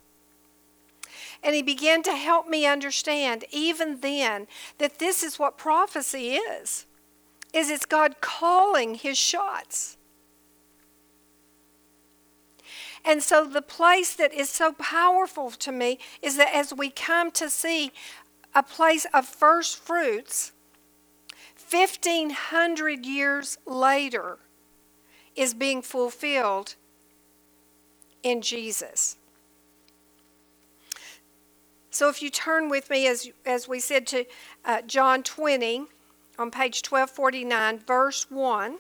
And 1.42 1.56
he 1.56 1.62
began 1.62 2.04
to 2.04 2.12
help 2.12 2.48
me 2.48 2.66
understand 2.66 3.44
even 3.50 3.98
then 4.00 4.46
that 4.78 5.00
this 5.00 5.24
is 5.24 5.36
what 5.36 5.58
prophecy 5.58 6.36
is. 6.36 6.86
Is 7.52 7.68
it's 7.68 7.84
God 7.84 8.20
calling 8.20 8.94
his 8.94 9.18
shots. 9.18 9.96
And 13.04 13.22
so, 13.22 13.46
the 13.46 13.62
place 13.62 14.14
that 14.14 14.32
is 14.32 14.48
so 14.48 14.72
powerful 14.72 15.50
to 15.50 15.70
me 15.70 15.98
is 16.22 16.36
that 16.38 16.54
as 16.54 16.72
we 16.72 16.88
come 16.88 17.30
to 17.32 17.50
see 17.50 17.92
a 18.54 18.62
place 18.62 19.06
of 19.12 19.26
first 19.26 19.78
fruits, 19.78 20.52
1500 21.70 23.04
years 23.04 23.58
later 23.66 24.38
is 25.36 25.52
being 25.52 25.82
fulfilled 25.82 26.76
in 28.22 28.40
Jesus. 28.40 29.16
So, 31.90 32.08
if 32.08 32.22
you 32.22 32.30
turn 32.30 32.70
with 32.70 32.88
me, 32.88 33.06
as, 33.06 33.30
as 33.44 33.68
we 33.68 33.80
said, 33.80 34.06
to 34.08 34.24
uh, 34.64 34.80
John 34.82 35.22
20 35.22 35.84
on 36.38 36.50
page 36.50 36.82
1249, 36.82 37.80
verse 37.80 38.30
1. 38.30 38.78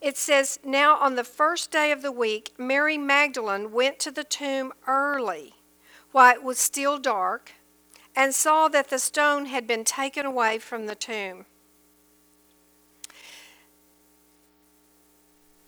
It 0.00 0.16
says, 0.16 0.58
Now 0.64 0.96
on 0.96 1.14
the 1.14 1.24
first 1.24 1.70
day 1.70 1.92
of 1.92 2.02
the 2.02 2.12
week, 2.12 2.52
Mary 2.58 2.98
Magdalene 2.98 3.72
went 3.72 3.98
to 4.00 4.10
the 4.10 4.24
tomb 4.24 4.72
early, 4.86 5.54
while 6.12 6.34
it 6.34 6.42
was 6.42 6.58
still 6.58 6.98
dark, 6.98 7.52
and 8.14 8.34
saw 8.34 8.68
that 8.68 8.90
the 8.90 8.98
stone 8.98 9.46
had 9.46 9.66
been 9.66 9.84
taken 9.84 10.26
away 10.26 10.58
from 10.58 10.86
the 10.86 10.94
tomb. 10.94 11.46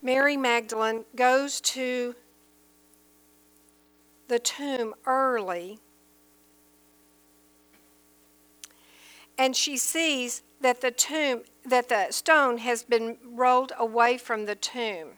Mary 0.01 0.35
Magdalene 0.35 1.05
goes 1.15 1.61
to 1.61 2.15
the 4.27 4.39
tomb 4.39 4.93
early 5.05 5.79
and 9.41 9.55
she 9.55 9.75
sees 9.75 10.43
that 10.61 10.81
the 10.81 10.91
tomb 10.91 11.41
that 11.65 11.89
the 11.89 12.11
stone 12.11 12.57
has 12.59 12.83
been 12.83 13.17
rolled 13.23 13.71
away 13.77 14.17
from 14.17 14.45
the 14.45 14.55
tomb. 14.55 15.09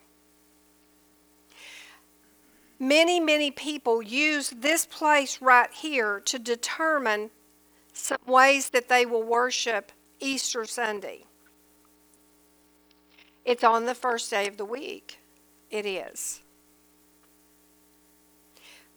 Many, 2.79 3.19
many 3.19 3.49
people 3.49 4.01
use 4.01 4.49
this 4.49 4.85
place 4.85 5.41
right 5.41 5.71
here 5.71 6.19
to 6.25 6.37
determine 6.37 7.29
some 7.93 8.17
ways 8.25 8.71
that 8.71 8.89
they 8.89 9.05
will 9.05 9.23
worship 9.23 9.91
Easter 10.19 10.65
Sunday. 10.65 11.23
It's 13.45 13.63
on 13.63 13.85
the 13.85 13.95
first 13.95 14.29
day 14.29 14.47
of 14.47 14.57
the 14.57 14.65
week. 14.65 15.19
It 15.69 15.85
is. 15.85 16.41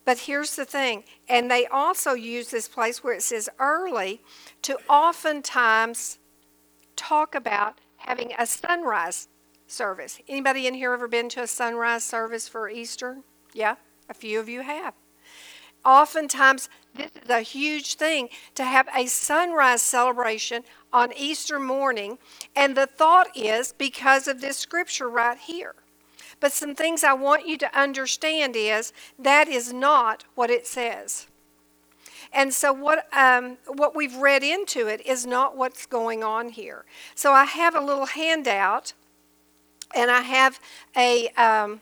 But 0.04 0.18
here's 0.20 0.54
the 0.54 0.64
thing, 0.64 1.02
and 1.28 1.50
they 1.50 1.66
also 1.66 2.12
use 2.12 2.50
this 2.50 2.68
place 2.68 3.02
where 3.02 3.14
it 3.14 3.22
says 3.22 3.48
early 3.58 4.20
to 4.62 4.78
oftentimes 4.88 6.18
talk 6.96 7.34
about 7.34 7.80
having 7.98 8.32
a 8.38 8.46
sunrise 8.46 9.28
service. 9.66 10.18
Anybody 10.28 10.66
in 10.66 10.74
here 10.74 10.92
ever 10.92 11.08
been 11.08 11.28
to 11.30 11.42
a 11.42 11.46
sunrise 11.46 12.04
service 12.04 12.48
for 12.48 12.68
Easter? 12.68 13.18
Yeah, 13.52 13.76
a 14.08 14.14
few 14.14 14.40
of 14.40 14.48
you 14.48 14.62
have. 14.62 14.94
Oftentimes, 15.84 16.68
this 16.94 17.12
is 17.22 17.30
a 17.30 17.40
huge 17.40 17.94
thing 17.94 18.28
to 18.56 18.64
have 18.64 18.88
a 18.94 19.06
sunrise 19.06 19.82
celebration 19.82 20.64
on 20.92 21.12
Easter 21.16 21.60
morning, 21.60 22.18
and 22.56 22.76
the 22.76 22.86
thought 22.86 23.28
is 23.36 23.72
because 23.72 24.26
of 24.26 24.40
this 24.40 24.56
scripture 24.56 25.08
right 25.08 25.38
here. 25.38 25.76
But 26.40 26.52
some 26.52 26.74
things 26.74 27.04
I 27.04 27.12
want 27.12 27.46
you 27.46 27.56
to 27.58 27.78
understand 27.78 28.56
is 28.56 28.92
that 29.18 29.48
is 29.48 29.72
not 29.72 30.24
what 30.34 30.50
it 30.50 30.66
says. 30.66 31.28
And 32.36 32.52
so 32.52 32.70
what 32.70 33.08
um, 33.16 33.56
what 33.66 33.96
we've 33.96 34.14
read 34.14 34.42
into 34.42 34.88
it 34.88 35.04
is 35.06 35.24
not 35.24 35.56
what's 35.56 35.86
going 35.86 36.22
on 36.22 36.50
here. 36.50 36.84
So 37.14 37.32
I 37.32 37.44
have 37.44 37.74
a 37.74 37.80
little 37.80 38.04
handout, 38.04 38.92
and 39.94 40.10
I 40.10 40.20
have 40.20 40.60
a 40.94 41.28
um, 41.30 41.80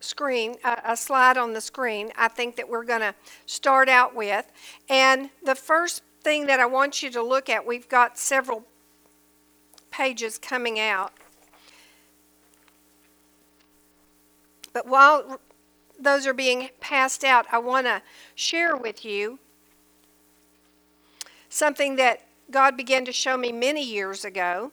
screen, 0.00 0.56
a, 0.64 0.78
a 0.86 0.96
slide 0.96 1.36
on 1.36 1.52
the 1.52 1.60
screen. 1.60 2.12
I 2.16 2.28
think 2.28 2.56
that 2.56 2.66
we're 2.66 2.84
going 2.84 3.02
to 3.02 3.14
start 3.44 3.90
out 3.90 4.16
with, 4.16 4.50
and 4.88 5.28
the 5.44 5.54
first 5.54 6.02
thing 6.22 6.46
that 6.46 6.60
I 6.60 6.66
want 6.66 7.02
you 7.02 7.10
to 7.10 7.22
look 7.22 7.50
at, 7.50 7.66
we've 7.66 7.88
got 7.88 8.18
several 8.18 8.64
pages 9.90 10.38
coming 10.38 10.80
out. 10.80 11.12
But 14.72 14.86
while 14.86 15.40
those 15.98 16.26
are 16.26 16.32
being 16.32 16.70
passed 16.80 17.22
out, 17.22 17.44
I 17.52 17.58
want 17.58 17.84
to 17.84 18.00
share 18.34 18.74
with 18.74 19.04
you 19.04 19.38
something 21.50 21.96
that 21.96 22.22
God 22.50 22.76
began 22.76 23.04
to 23.04 23.12
show 23.12 23.36
me 23.36 23.52
many 23.52 23.84
years 23.84 24.24
ago. 24.24 24.72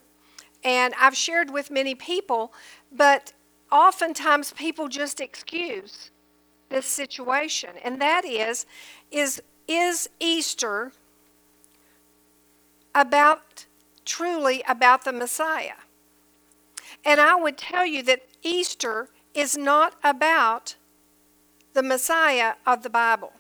And 0.63 0.93
I've 0.99 1.15
shared 1.15 1.51
with 1.51 1.69
many 1.69 1.93
people, 1.93 2.53
but 2.91 3.34
oftentimes 3.71 4.51
people 4.51 4.88
just 4.88 5.19
excuse 5.19 6.11
this 6.69 6.86
situation. 6.86 7.71
And 7.84 7.99
that 8.01 8.23
is, 8.25 8.65
is, 9.11 9.41
is 9.67 10.09
Easter 10.19 10.93
about 12.95 13.65
truly 14.05 14.63
about 14.67 15.03
the 15.03 15.13
Messiah? 15.13 15.80
And 17.05 17.19
I 17.19 17.36
would 17.36 17.57
tell 17.57 17.86
you 17.86 18.01
that 18.03 18.23
Easter 18.41 19.09
is 19.34 19.57
not 19.57 19.95
about 20.03 20.75
the 21.73 21.84
Messiah 21.84 22.53
of 22.65 22.82
the 22.82 22.89
Bible. 22.89 23.34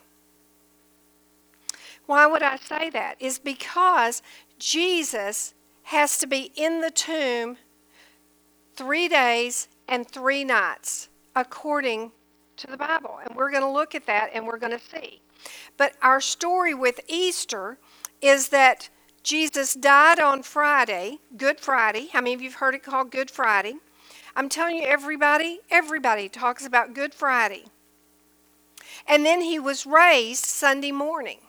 Why 2.07 2.25
would 2.25 2.41
I 2.41 2.55
say 2.55 2.89
that? 2.89 3.17
Is 3.19 3.37
because 3.37 4.21
Jesus 4.57 5.53
has 5.83 6.17
to 6.17 6.27
be 6.27 6.51
in 6.55 6.81
the 6.81 6.89
tomb 6.89 7.57
three 8.75 9.07
days 9.07 9.67
and 9.87 10.07
three 10.07 10.43
nights, 10.43 11.09
according 11.35 12.11
to 12.57 12.67
the 12.67 12.77
Bible. 12.77 13.19
And 13.23 13.35
we're 13.35 13.51
going 13.51 13.63
to 13.63 13.69
look 13.69 13.93
at 13.93 14.05
that 14.07 14.31
and 14.33 14.47
we're 14.47 14.57
going 14.57 14.77
to 14.77 14.79
see. 14.79 15.21
But 15.77 15.93
our 16.01 16.19
story 16.19 16.73
with 16.73 16.99
Easter 17.07 17.77
is 18.21 18.49
that 18.49 18.89
Jesus 19.21 19.73
died 19.73 20.19
on 20.19 20.43
Friday, 20.43 21.19
Good 21.35 21.59
Friday. 21.59 22.07
How 22.11 22.21
many 22.21 22.33
of 22.33 22.41
you 22.41 22.49
have 22.49 22.59
heard 22.59 22.75
it 22.75 22.83
called 22.83 23.11
Good 23.11 23.29
Friday? 23.29 23.75
I'm 24.35 24.49
telling 24.49 24.77
you, 24.77 24.83
everybody, 24.83 25.59
everybody 25.69 26.29
talks 26.29 26.65
about 26.65 26.93
Good 26.93 27.13
Friday. 27.13 27.65
And 29.07 29.25
then 29.25 29.41
he 29.41 29.59
was 29.59 29.85
raised 29.85 30.45
Sunday 30.45 30.91
morning. 30.91 31.39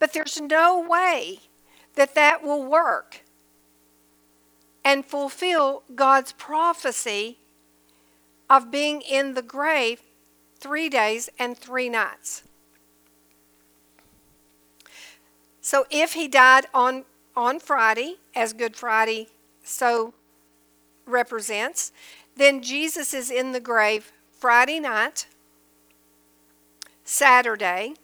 But 0.00 0.14
there's 0.14 0.40
no 0.40 0.80
way 0.80 1.38
that 1.94 2.16
that 2.16 2.42
will 2.42 2.64
work 2.64 3.22
and 4.82 5.04
fulfill 5.04 5.84
God's 5.94 6.32
prophecy 6.32 7.38
of 8.48 8.70
being 8.70 9.02
in 9.02 9.34
the 9.34 9.42
grave 9.42 10.00
three 10.58 10.88
days 10.88 11.28
and 11.38 11.56
three 11.56 11.88
nights. 11.88 12.42
So 15.60 15.86
if 15.90 16.14
he 16.14 16.26
died 16.26 16.66
on, 16.72 17.04
on 17.36 17.60
Friday, 17.60 18.16
as 18.34 18.52
Good 18.52 18.74
Friday 18.76 19.28
so 19.62 20.14
represents, 21.04 21.92
then 22.36 22.62
Jesus 22.62 23.12
is 23.12 23.30
in 23.30 23.52
the 23.52 23.60
grave 23.60 24.12
Friday 24.32 24.80
night, 24.80 25.26
Saturday, 27.04 27.94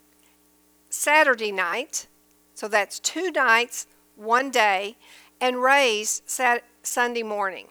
Saturday 0.97 1.53
night, 1.53 2.07
so 2.55 2.69
that's 2.69 2.99
two 2.99 3.31
nights, 3.31 3.87
one 4.17 4.51
day, 4.51 4.97
and 5.41 5.63
raised 5.63 6.23
Sat- 6.27 6.65
Sunday 6.83 7.23
morning. 7.23 7.69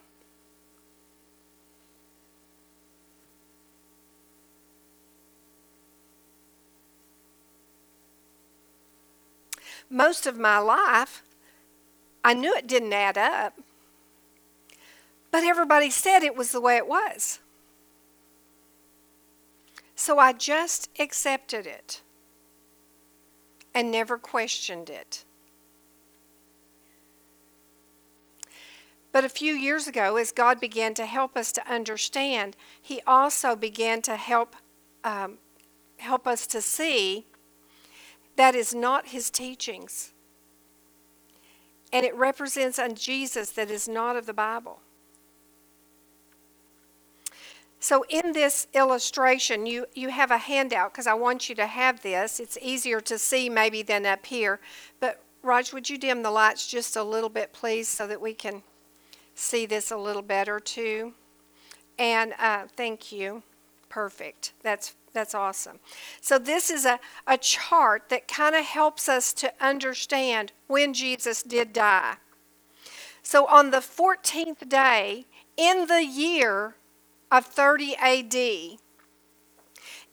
Most 9.90 10.26
of 10.26 10.38
my 10.38 10.60
life, 10.60 11.24
I 12.24 12.34
knew 12.34 12.54
it 12.56 12.68
didn't 12.68 12.94
add 12.94 13.18
up, 13.18 13.60
but 15.32 15.44
everybody 15.44 15.90
said 15.90 16.24
it 16.24 16.36
was 16.36 16.52
the 16.52 16.62
way 16.62 16.78
it 16.78 16.88
was. 16.88 17.40
So 19.96 20.20
I 20.20 20.34
just 20.34 20.90
accepted 21.00 21.66
it 21.66 22.02
and 23.76 23.92
never 23.92 24.18
questioned 24.18 24.90
it. 24.90 25.26
But 29.12 29.26
a 29.26 29.30
few 29.30 29.54
years 29.54 29.88
ago, 29.88 30.16
as 30.16 30.32
God 30.32 30.60
began 30.60 30.94
to 30.96 31.06
help 31.06 31.38
us 31.38 31.52
to 31.54 31.72
understand, 31.72 32.56
He 32.82 33.02
also 33.06 33.56
began 33.56 34.02
to 34.04 34.16
help 34.16 34.56
um, 35.04 35.38
help 35.98 36.26
us 36.26 36.48
to 36.48 36.62
see 36.62 37.26
that 38.38 38.56
is 38.56 38.74
not 38.74 39.10
His 39.10 39.30
teachings, 39.30 40.14
and 41.94 42.06
it 42.06 42.16
represents 42.16 42.80
a 42.80 42.90
Jesus 42.90 43.52
that 43.52 43.70
is 43.70 43.88
not 43.88 44.16
of 44.16 44.26
the 44.26 44.34
Bible. 44.34 44.80
So 47.86 48.04
in 48.10 48.32
this 48.34 48.66
illustration, 48.74 49.68
you, 49.68 49.86
you 49.94 50.10
have 50.10 50.32
a 50.32 50.40
handout 50.40 50.92
because 50.92 51.06
I 51.06 51.14
want 51.14 51.50
you 51.50 51.54
to 51.54 51.68
have 51.68 52.02
this. 52.02 52.40
It's 52.40 52.58
easier 52.60 53.00
to 53.02 53.20
see 53.20 53.48
maybe 53.48 53.84
than 53.84 54.08
up 54.08 54.26
here. 54.26 54.60
But 55.00 55.22
Raj, 55.44 55.72
would 55.72 55.88
you 55.88 56.00
dim 56.00 56.24
the 56.24 56.32
lights 56.32 56.66
just 56.66 56.96
a 56.96 57.04
little 57.04 57.30
bit, 57.30 57.54
please, 57.54 57.88
so 57.88 58.08
that 58.08 58.20
we 58.20 58.34
can 58.34 58.64
see 59.36 59.68
this 59.68 59.92
a 59.92 59.98
little 59.98 60.24
better 60.24 60.60
too? 60.60 61.14
And 62.00 62.34
uh, 62.40 62.64
thank 62.76 63.12
you. 63.12 63.44
Perfect. 63.88 64.54
That's 64.64 64.96
that's 65.14 65.36
awesome. 65.36 65.78
So 66.22 66.40
this 66.40 66.72
is 66.72 66.86
a, 66.86 67.00
a 67.28 67.38
chart 67.38 68.10
that 68.10 68.28
kind 68.28 68.56
of 68.56 68.66
helps 68.66 69.08
us 69.08 69.32
to 69.34 69.54
understand 69.62 70.54
when 70.66 70.92
Jesus 70.96 71.44
did 71.44 71.72
die. 71.72 72.16
So 73.22 73.46
on 73.46 73.70
the 73.70 73.78
14th 73.78 74.68
day 74.68 75.28
in 75.56 75.86
the 75.86 76.04
year 76.04 76.78
of 77.32 77.46
30 77.46 77.96
AD, 77.96 78.80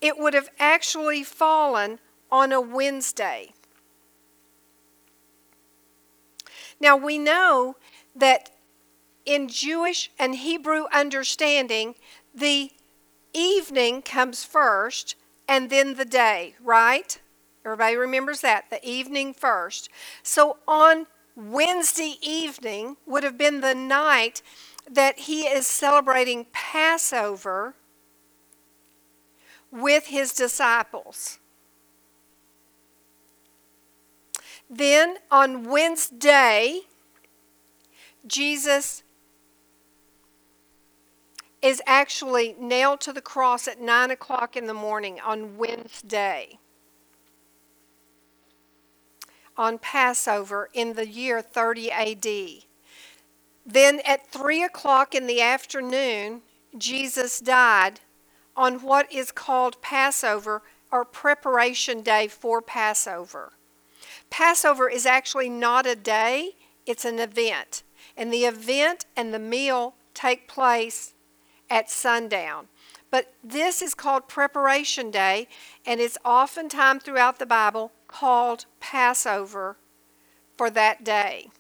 it 0.01 0.19
would 0.19 0.35
have 0.35 0.51
actually 0.59 1.23
fallen 1.23 1.99
on 2.31 2.53
a 2.53 2.61
Wednesday. 2.61 3.53
Now 6.81 6.97
we 6.97 7.19
know 7.19 7.77
that 8.17 8.51
in 9.25 9.49
Jewish 9.49 10.11
and 10.19 10.35
Hebrew 10.35 10.87
understanding, 10.93 11.95
the 12.35 12.73
evening 13.33 14.03
comes 14.03 14.45
first 14.45 15.15
and 15.49 15.71
then 15.71 15.95
the 15.95 16.05
day, 16.05 16.55
right? 16.63 17.21
Everybody 17.65 17.97
remembers 17.97 18.41
that, 18.41 18.71
the 18.71 18.85
evening 18.87 19.33
first. 19.35 19.89
So 20.23 20.59
on 20.67 21.07
Wednesday 21.37 22.17
evening 22.21 22.97
would 23.07 23.23
have 23.23 23.39
been 23.39 23.61
the 23.61 23.75
night 23.75 24.43
that 24.93 25.21
he 25.21 25.43
is 25.45 25.67
celebrating 25.67 26.47
Passover 26.53 27.75
with 29.71 30.07
his 30.07 30.35
disciples. 30.35 31.39
Then 34.69 35.17
on 35.31 35.65
Wednesday, 35.65 36.81
Jesus 38.27 39.03
is 41.63 41.81
actually 41.87 42.55
nailed 42.59 43.01
to 43.01 43.13
the 43.13 43.23
cross 43.23 43.67
at 43.67 43.81
9 43.81 44.11
o'clock 44.11 44.57
in 44.57 44.67
the 44.67 44.75
morning 44.75 45.19
on 45.21 45.57
Wednesday. 45.57 46.59
On 49.57 49.79
Passover 49.79 50.69
in 50.75 50.95
the 50.95 51.09
year 51.09 51.41
30 51.41 51.91
AD. 51.91 52.72
Then 53.65 54.01
at 54.05 54.31
3 54.31 54.63
o'clock 54.63 55.15
in 55.15 55.27
the 55.27 55.41
afternoon, 55.41 56.43
Jesus 56.77 57.39
died 57.39 58.01
on 58.57 58.83
what 58.83 59.11
is 59.13 59.33
called 59.33 59.81
Passover 59.81 60.63
or 60.91 61.05
preparation 61.05 62.03
day 62.03 62.29
for 62.29 62.61
Passover. 62.61 63.53
Passover 64.31 64.89
is 64.89 65.07
actually 65.07 65.49
not 65.49 65.87
a 65.87 65.95
day, 65.95 66.57
it's 66.87 67.05
an 67.05 67.19
event. 67.19 67.83
And 68.17 68.33
the 68.33 68.45
event 68.45 69.07
and 69.17 69.33
the 69.33 69.39
meal 69.39 69.95
take 70.13 70.49
place 70.49 71.15
at 71.71 71.91
sundown. 71.91 72.69
But 73.11 73.35
this 73.45 73.83
is 73.83 73.95
called 73.95 74.29
preparation 74.29 75.11
day, 75.11 75.49
and 75.87 76.01
it's 76.01 76.19
oftentimes 76.25 77.03
throughout 77.03 77.39
the 77.39 77.47
Bible 77.47 77.93
called 78.09 78.67
Passover 78.81 79.77
for 80.57 80.71
that 80.71 81.05
day. 81.05 81.51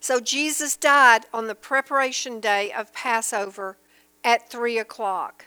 So 0.00 0.18
Jesus 0.18 0.76
died 0.76 1.26
on 1.32 1.46
the 1.46 1.54
preparation 1.54 2.40
day 2.40 2.72
of 2.72 2.92
Passover 2.92 3.76
at 4.24 4.50
3 4.50 4.78
o'clock. 4.78 5.46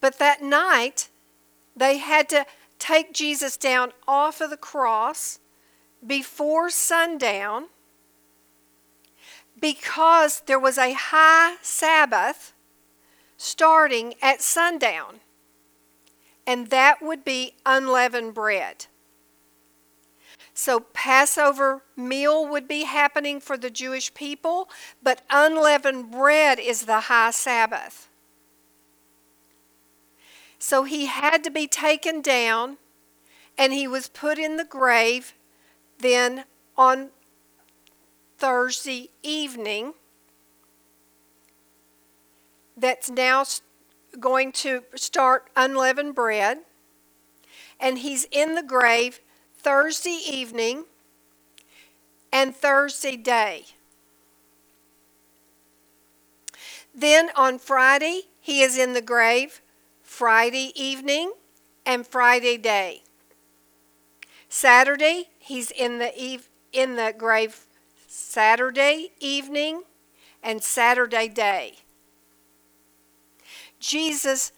But 0.00 0.18
that 0.18 0.42
night, 0.42 1.08
they 1.74 1.98
had 1.98 2.28
to 2.28 2.46
take 2.78 3.12
Jesus 3.12 3.56
down 3.56 3.92
off 4.06 4.40
of 4.40 4.50
the 4.50 4.56
cross 4.56 5.38
before 6.06 6.70
sundown 6.70 7.66
because 9.60 10.40
there 10.46 10.58
was 10.58 10.78
a 10.78 10.94
high 10.94 11.56
Sabbath 11.60 12.54
starting 13.36 14.14
at 14.22 14.42
sundown, 14.42 15.20
and 16.46 16.68
that 16.68 17.02
would 17.02 17.24
be 17.24 17.54
unleavened 17.64 18.34
bread. 18.34 18.86
So, 20.54 20.80
Passover 20.80 21.82
meal 21.96 22.46
would 22.46 22.68
be 22.68 22.84
happening 22.84 23.40
for 23.40 23.56
the 23.56 23.70
Jewish 23.70 24.12
people, 24.12 24.68
but 25.02 25.22
unleavened 25.30 26.10
bread 26.10 26.58
is 26.58 26.86
the 26.86 27.00
high 27.00 27.30
Sabbath. 27.30 28.08
So, 30.58 30.84
he 30.84 31.06
had 31.06 31.42
to 31.44 31.50
be 31.50 31.66
taken 31.66 32.20
down 32.20 32.78
and 33.56 33.72
he 33.72 33.86
was 33.86 34.08
put 34.08 34.38
in 34.38 34.56
the 34.56 34.64
grave 34.64 35.34
then 35.98 36.44
on 36.76 37.10
Thursday 38.38 39.10
evening. 39.22 39.92
That's 42.76 43.10
now 43.10 43.44
going 44.18 44.52
to 44.52 44.82
start 44.94 45.50
unleavened 45.54 46.14
bread. 46.14 46.60
And 47.78 47.98
he's 47.98 48.26
in 48.30 48.54
the 48.54 48.62
grave 48.62 49.20
Thursday 49.62 50.18
evening 50.26 50.84
and 52.32 52.56
Thursday 52.56 53.16
day. 53.16 53.66
Then 56.94 57.28
on 57.36 57.58
Friday, 57.58 58.22
he 58.40 58.62
is 58.62 58.78
in 58.78 58.94
the 58.94 59.02
grave 59.02 59.60
Friday 60.02 60.72
evening 60.74 61.32
and 61.84 62.06
Friday 62.06 62.56
day. 62.56 63.02
Saturday, 64.48 65.28
he's 65.38 65.70
in 65.70 65.98
the 65.98 66.12
eve, 66.18 66.48
in 66.72 66.96
the 66.96 67.14
grave 67.16 67.66
Saturday 68.08 69.12
evening 69.20 69.82
and 70.42 70.62
Saturday 70.62 71.28
day. 71.28 71.74
Jesus 73.78 74.52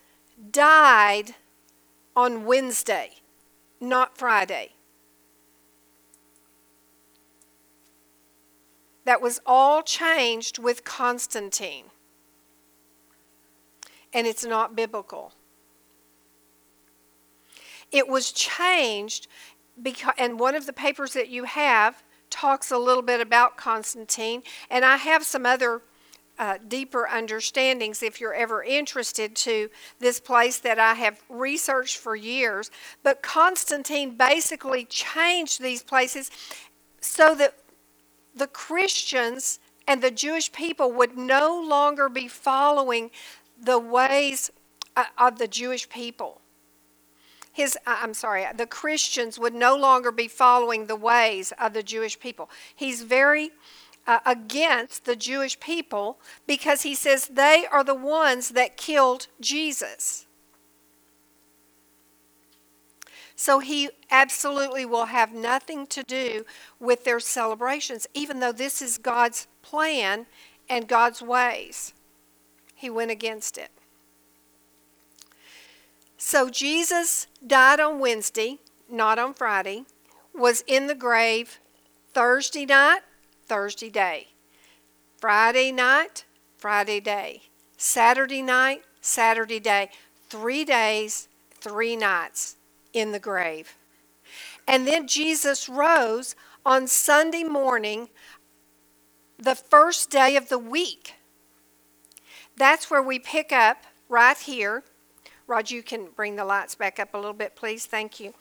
died 0.50 1.34
on 2.14 2.44
Wednesday, 2.44 3.16
not 3.80 4.16
Friday. 4.16 4.72
That 9.04 9.20
was 9.20 9.40
all 9.44 9.82
changed 9.82 10.58
with 10.58 10.84
Constantine. 10.84 11.86
And 14.12 14.26
it's 14.26 14.44
not 14.44 14.76
biblical. 14.76 15.32
It 17.90 18.08
was 18.08 18.32
changed 18.32 19.28
because, 19.82 20.14
and 20.18 20.38
one 20.38 20.54
of 20.54 20.66
the 20.66 20.72
papers 20.72 21.12
that 21.12 21.28
you 21.28 21.44
have 21.44 22.02
talks 22.30 22.70
a 22.70 22.78
little 22.78 23.02
bit 23.02 23.20
about 23.20 23.56
Constantine, 23.56 24.42
and 24.70 24.84
I 24.84 24.96
have 24.96 25.24
some 25.24 25.44
other 25.44 25.82
uh, 26.38 26.58
deeper 26.66 27.06
understandings 27.06 28.02
if 28.02 28.20
you're 28.20 28.34
ever 28.34 28.62
interested 28.62 29.36
to 29.36 29.68
this 30.00 30.18
place 30.18 30.58
that 30.58 30.78
I 30.78 30.94
have 30.94 31.20
researched 31.28 31.98
for 31.98 32.16
years. 32.16 32.70
But 33.02 33.22
Constantine 33.22 34.16
basically 34.16 34.86
changed 34.86 35.60
these 35.60 35.82
places 35.82 36.30
so 37.00 37.34
that 37.34 37.54
the 38.34 38.46
Christians 38.46 39.58
and 39.86 40.02
the 40.02 40.10
Jewish 40.10 40.52
people 40.52 40.92
would 40.92 41.16
no 41.16 41.60
longer 41.60 42.08
be 42.08 42.28
following 42.28 43.10
the 43.60 43.78
ways 43.78 44.50
uh, 44.96 45.04
of 45.18 45.38
the 45.38 45.48
Jewish 45.48 45.88
people. 45.88 46.40
His, 47.52 47.76
uh, 47.86 47.98
I'm 48.00 48.14
sorry, 48.14 48.46
the 48.56 48.66
Christians 48.66 49.38
would 49.38 49.54
no 49.54 49.76
longer 49.76 50.10
be 50.10 50.28
following 50.28 50.86
the 50.86 50.96
ways 50.96 51.52
of 51.58 51.74
the 51.74 51.82
Jewish 51.82 52.18
people. 52.18 52.48
He's 52.74 53.02
very 53.02 53.50
uh, 54.06 54.20
against 54.24 55.04
the 55.04 55.16
Jewish 55.16 55.60
people 55.60 56.18
because 56.46 56.82
he 56.82 56.94
says 56.94 57.28
they 57.28 57.66
are 57.70 57.84
the 57.84 57.94
ones 57.94 58.50
that 58.50 58.76
killed 58.76 59.28
Jesus. 59.40 60.26
So 63.42 63.58
he 63.58 63.90
absolutely 64.08 64.86
will 64.86 65.06
have 65.06 65.34
nothing 65.34 65.88
to 65.88 66.04
do 66.04 66.46
with 66.78 67.02
their 67.02 67.18
celebrations, 67.18 68.06
even 68.14 68.38
though 68.38 68.52
this 68.52 68.80
is 68.80 68.98
God's 68.98 69.48
plan 69.62 70.26
and 70.68 70.86
God's 70.86 71.20
ways. 71.20 71.92
He 72.76 72.88
went 72.88 73.10
against 73.10 73.58
it. 73.58 73.70
So 76.16 76.50
Jesus 76.50 77.26
died 77.44 77.80
on 77.80 77.98
Wednesday, 77.98 78.60
not 78.88 79.18
on 79.18 79.34
Friday, 79.34 79.86
was 80.32 80.62
in 80.68 80.86
the 80.86 80.94
grave 80.94 81.58
Thursday 82.14 82.64
night, 82.64 83.00
Thursday 83.46 83.90
day, 83.90 84.28
Friday 85.18 85.72
night, 85.72 86.26
Friday 86.58 87.00
day, 87.00 87.42
Saturday 87.76 88.40
night, 88.40 88.84
Saturday 89.00 89.58
day. 89.58 89.90
Three 90.28 90.64
days, 90.64 91.26
three 91.60 91.96
nights 91.96 92.56
in 92.92 93.12
the 93.12 93.18
grave. 93.18 93.76
And 94.66 94.86
then 94.86 95.08
Jesus 95.08 95.68
rose 95.68 96.34
on 96.64 96.86
Sunday 96.86 97.42
morning, 97.42 98.08
the 99.38 99.54
first 99.54 100.10
day 100.10 100.36
of 100.36 100.48
the 100.48 100.58
week. 100.58 101.14
That's 102.56 102.90
where 102.90 103.02
we 103.02 103.18
pick 103.18 103.52
up 103.52 103.84
right 104.08 104.38
here. 104.38 104.84
Rod, 105.46 105.70
you 105.70 105.82
can 105.82 106.08
bring 106.14 106.36
the 106.36 106.44
lights 106.44 106.74
back 106.74 107.00
up 107.00 107.14
a 107.14 107.16
little 107.16 107.32
bit, 107.32 107.56
please. 107.56 107.86
Thank 107.86 108.20
you. 108.20 108.34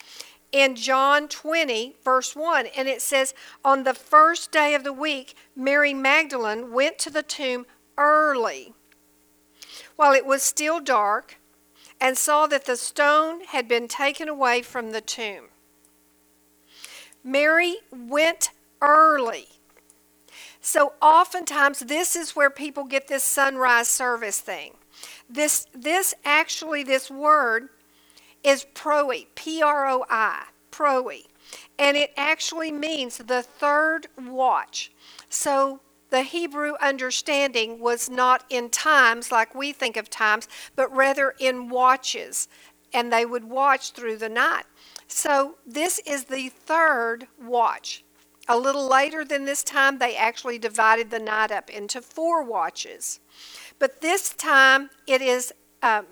In 0.52 0.76
John 0.76 1.28
20, 1.28 1.96
verse 2.04 2.36
1, 2.36 2.68
and 2.78 2.88
it 2.88 3.02
says, 3.02 3.34
On 3.64 3.84
the 3.84 3.94
first 3.94 4.52
day 4.52 4.76
of 4.76 4.84
the 4.84 4.94
week, 4.94 5.36
Mary 5.56 5.94
Magdalene 5.94 6.72
went 6.72 7.00
to 7.00 7.10
the 7.10 7.24
tomb 7.24 7.66
early 7.98 8.74
while 9.96 10.14
it 10.14 10.26
was 10.26 10.44
still 10.44 10.80
dark 10.80 11.38
and 12.02 12.18
saw 12.18 12.48
that 12.48 12.66
the 12.66 12.76
stone 12.76 13.42
had 13.42 13.68
been 13.68 13.88
taken 13.88 14.28
away 14.28 14.64
from 14.64 14.92
the 14.92 15.02
tomb. 15.02 15.46
Mary 17.24 17.78
went 17.92 18.50
early. 18.82 19.48
So 20.60 20.94
oftentimes 21.02 21.80
this 21.80 22.16
is 22.16 22.36
where 22.36 22.50
people 22.50 22.84
get 22.86 23.08
this 23.08 23.24
sunrise 23.24 23.88
service 23.88 24.40
thing. 24.40 24.74
This 25.30 25.68
this 25.74 26.14
actually 26.26 26.84
this 26.84 27.10
word 27.12 27.70
is 28.44 28.66
proi, 28.74 29.28
P 29.36 29.62
R 29.62 29.88
O 29.88 30.06
I, 30.10 30.46
proi. 30.72 31.26
And 31.78 31.96
it 31.98 32.12
actually 32.18 32.72
means 32.72 33.18
the 33.18 33.44
third 33.44 34.08
watch. 34.18 34.92
So 35.30 35.82
the 36.12 36.24
Hebrew 36.24 36.74
understanding 36.82 37.80
was 37.80 38.10
not 38.10 38.44
in 38.50 38.70
times 38.70 39.32
like 39.32 39.56
we 39.56 39.72
think 39.72 39.98
of 39.98 40.10
times, 40.10 40.48
but 40.76 40.96
rather 40.96 41.34
in 41.40 41.70
watches. 41.70 42.48
And 42.94 43.12
they 43.12 43.26
would 43.26 43.46
watch 43.46 43.92
through 43.92 44.18
the 44.18 44.30
night. 44.30 44.66
So 45.08 45.56
this 45.66 46.00
is 46.00 46.26
the 46.26 46.50
third 46.50 47.28
watch. 47.42 48.04
A 48.50 48.58
little 48.58 48.88
later 48.88 49.24
than 49.24 49.46
this 49.46 49.64
time, 49.64 50.00
they 50.00 50.16
actually 50.16 50.60
divided 50.60 51.10
the 51.10 51.20
night 51.20 51.52
up 51.52 51.70
into 51.70 52.02
four 52.02 52.44
watches. 52.44 53.22
But 53.80 54.02
this 54.02 54.34
time, 54.34 54.90
it 55.08 55.22
is 55.22 55.54
um, 55.82 56.08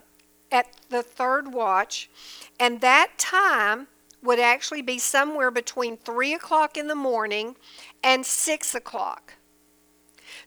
at 0.49 0.67
the 0.89 1.03
third 1.03 1.53
watch, 1.53 2.09
and 2.57 2.79
that 2.79 3.17
time 3.17 3.87
would 4.21 4.39
actually 4.39 4.81
be 4.81 4.97
somewhere 4.97 5.51
between 5.51 5.97
3 5.97 6.33
o'clock 6.33 6.77
in 6.77 6.87
the 6.87 6.95
morning 6.95 7.55
and 8.03 8.25
6 8.25 8.75
o'clock. 8.75 9.33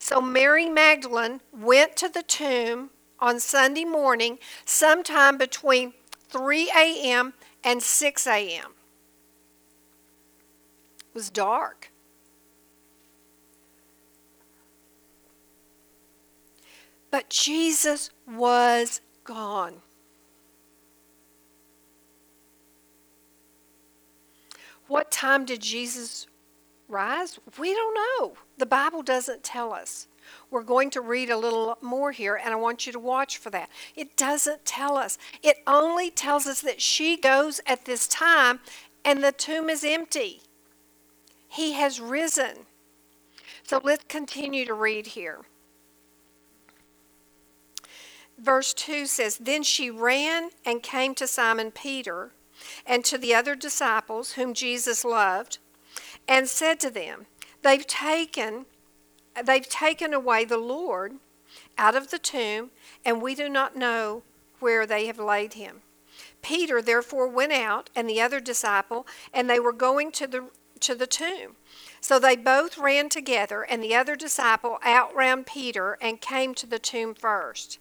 So 0.02 0.20
Mary 0.20 0.68
Magdalene 0.68 1.42
went 1.52 1.94
to 1.98 2.08
the 2.08 2.24
tomb 2.24 2.90
on 3.20 3.38
Sunday 3.38 3.84
morning, 3.84 4.40
sometime 4.64 5.38
between 5.38 5.92
3 6.28 6.72
a.m. 6.76 7.34
and 7.62 7.80
6 7.80 8.26
a.m. 8.26 8.72
It 10.98 11.14
was 11.14 11.30
dark. 11.30 11.92
But 17.12 17.30
Jesus 17.30 18.10
was 18.26 19.00
gone. 19.22 19.82
What 24.88 25.12
time 25.12 25.44
did 25.44 25.60
Jesus 25.60 26.26
rise? 26.92 27.38
We 27.58 27.74
don't 27.74 27.94
know. 27.94 28.34
The 28.58 28.66
Bible 28.66 29.02
doesn't 29.02 29.42
tell 29.42 29.72
us. 29.72 30.06
We're 30.50 30.62
going 30.62 30.90
to 30.90 31.00
read 31.00 31.30
a 31.30 31.36
little 31.36 31.76
more 31.80 32.12
here, 32.12 32.38
and 32.42 32.52
I 32.52 32.56
want 32.56 32.86
you 32.86 32.92
to 32.92 32.98
watch 32.98 33.38
for 33.38 33.50
that. 33.50 33.68
It 33.96 34.16
doesn't 34.16 34.64
tell 34.64 34.96
us, 34.96 35.18
it 35.42 35.58
only 35.66 36.10
tells 36.10 36.46
us 36.46 36.60
that 36.60 36.80
she 36.80 37.16
goes 37.16 37.60
at 37.66 37.84
this 37.84 38.06
time 38.06 38.60
and 39.04 39.22
the 39.22 39.32
tomb 39.32 39.68
is 39.68 39.84
empty. 39.84 40.42
He 41.48 41.72
has 41.72 42.00
risen. 42.00 42.66
So 43.62 43.80
let's 43.82 44.04
continue 44.08 44.64
to 44.64 44.74
read 44.74 45.08
here. 45.08 45.40
Verse 48.38 48.72
2 48.74 49.06
says 49.06 49.38
Then 49.38 49.62
she 49.62 49.90
ran 49.90 50.50
and 50.64 50.82
came 50.82 51.14
to 51.16 51.26
Simon 51.26 51.70
Peter 51.70 52.32
and 52.86 53.04
to 53.04 53.18
the 53.18 53.34
other 53.34 53.54
disciples 53.54 54.32
whom 54.32 54.54
Jesus 54.54 55.04
loved 55.04 55.58
and 56.28 56.48
said 56.48 56.80
to 56.80 56.90
them, 56.90 57.26
They've 57.62 57.86
taken 57.86 58.66
they've 59.44 59.68
taken 59.68 60.12
away 60.12 60.44
the 60.44 60.58
Lord 60.58 61.14
out 61.78 61.94
of 61.94 62.10
the 62.10 62.18
tomb, 62.18 62.70
and 63.04 63.22
we 63.22 63.34
do 63.34 63.48
not 63.48 63.76
know 63.76 64.22
where 64.60 64.86
they 64.86 65.06
have 65.06 65.18
laid 65.18 65.54
him. 65.54 65.80
Peter 66.42 66.82
therefore 66.82 67.28
went 67.28 67.52
out 67.52 67.88
and 67.96 68.08
the 68.08 68.20
other 68.20 68.40
disciple, 68.40 69.06
and 69.32 69.48
they 69.48 69.60
were 69.60 69.72
going 69.72 70.12
to 70.12 70.26
the 70.26 70.50
to 70.80 70.94
the 70.94 71.06
tomb. 71.06 71.56
So 72.00 72.18
they 72.18 72.34
both 72.34 72.76
ran 72.76 73.08
together, 73.08 73.62
and 73.62 73.82
the 73.82 73.94
other 73.94 74.16
disciple 74.16 74.78
outran 74.84 75.44
Peter 75.44 75.96
and 76.00 76.20
came 76.20 76.54
to 76.54 76.66
the 76.66 76.80
tomb 76.80 77.14
first. 77.14 77.78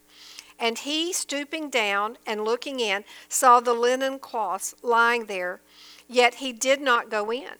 And 0.60 0.78
he, 0.78 1.12
stooping 1.12 1.72
down 1.72 2.18
and 2.28 2.46
looking 2.46 2.80
in, 2.80 3.04
saw 3.28 3.60
the 3.60 3.74
linen 3.74 4.20
cloths 4.20 4.76
lying 4.84 5.26
there, 5.26 5.60
yet 6.08 6.36
he 6.36 6.54
did 6.54 6.80
not 6.80 7.10
go 7.10 7.32
in. 7.32 7.56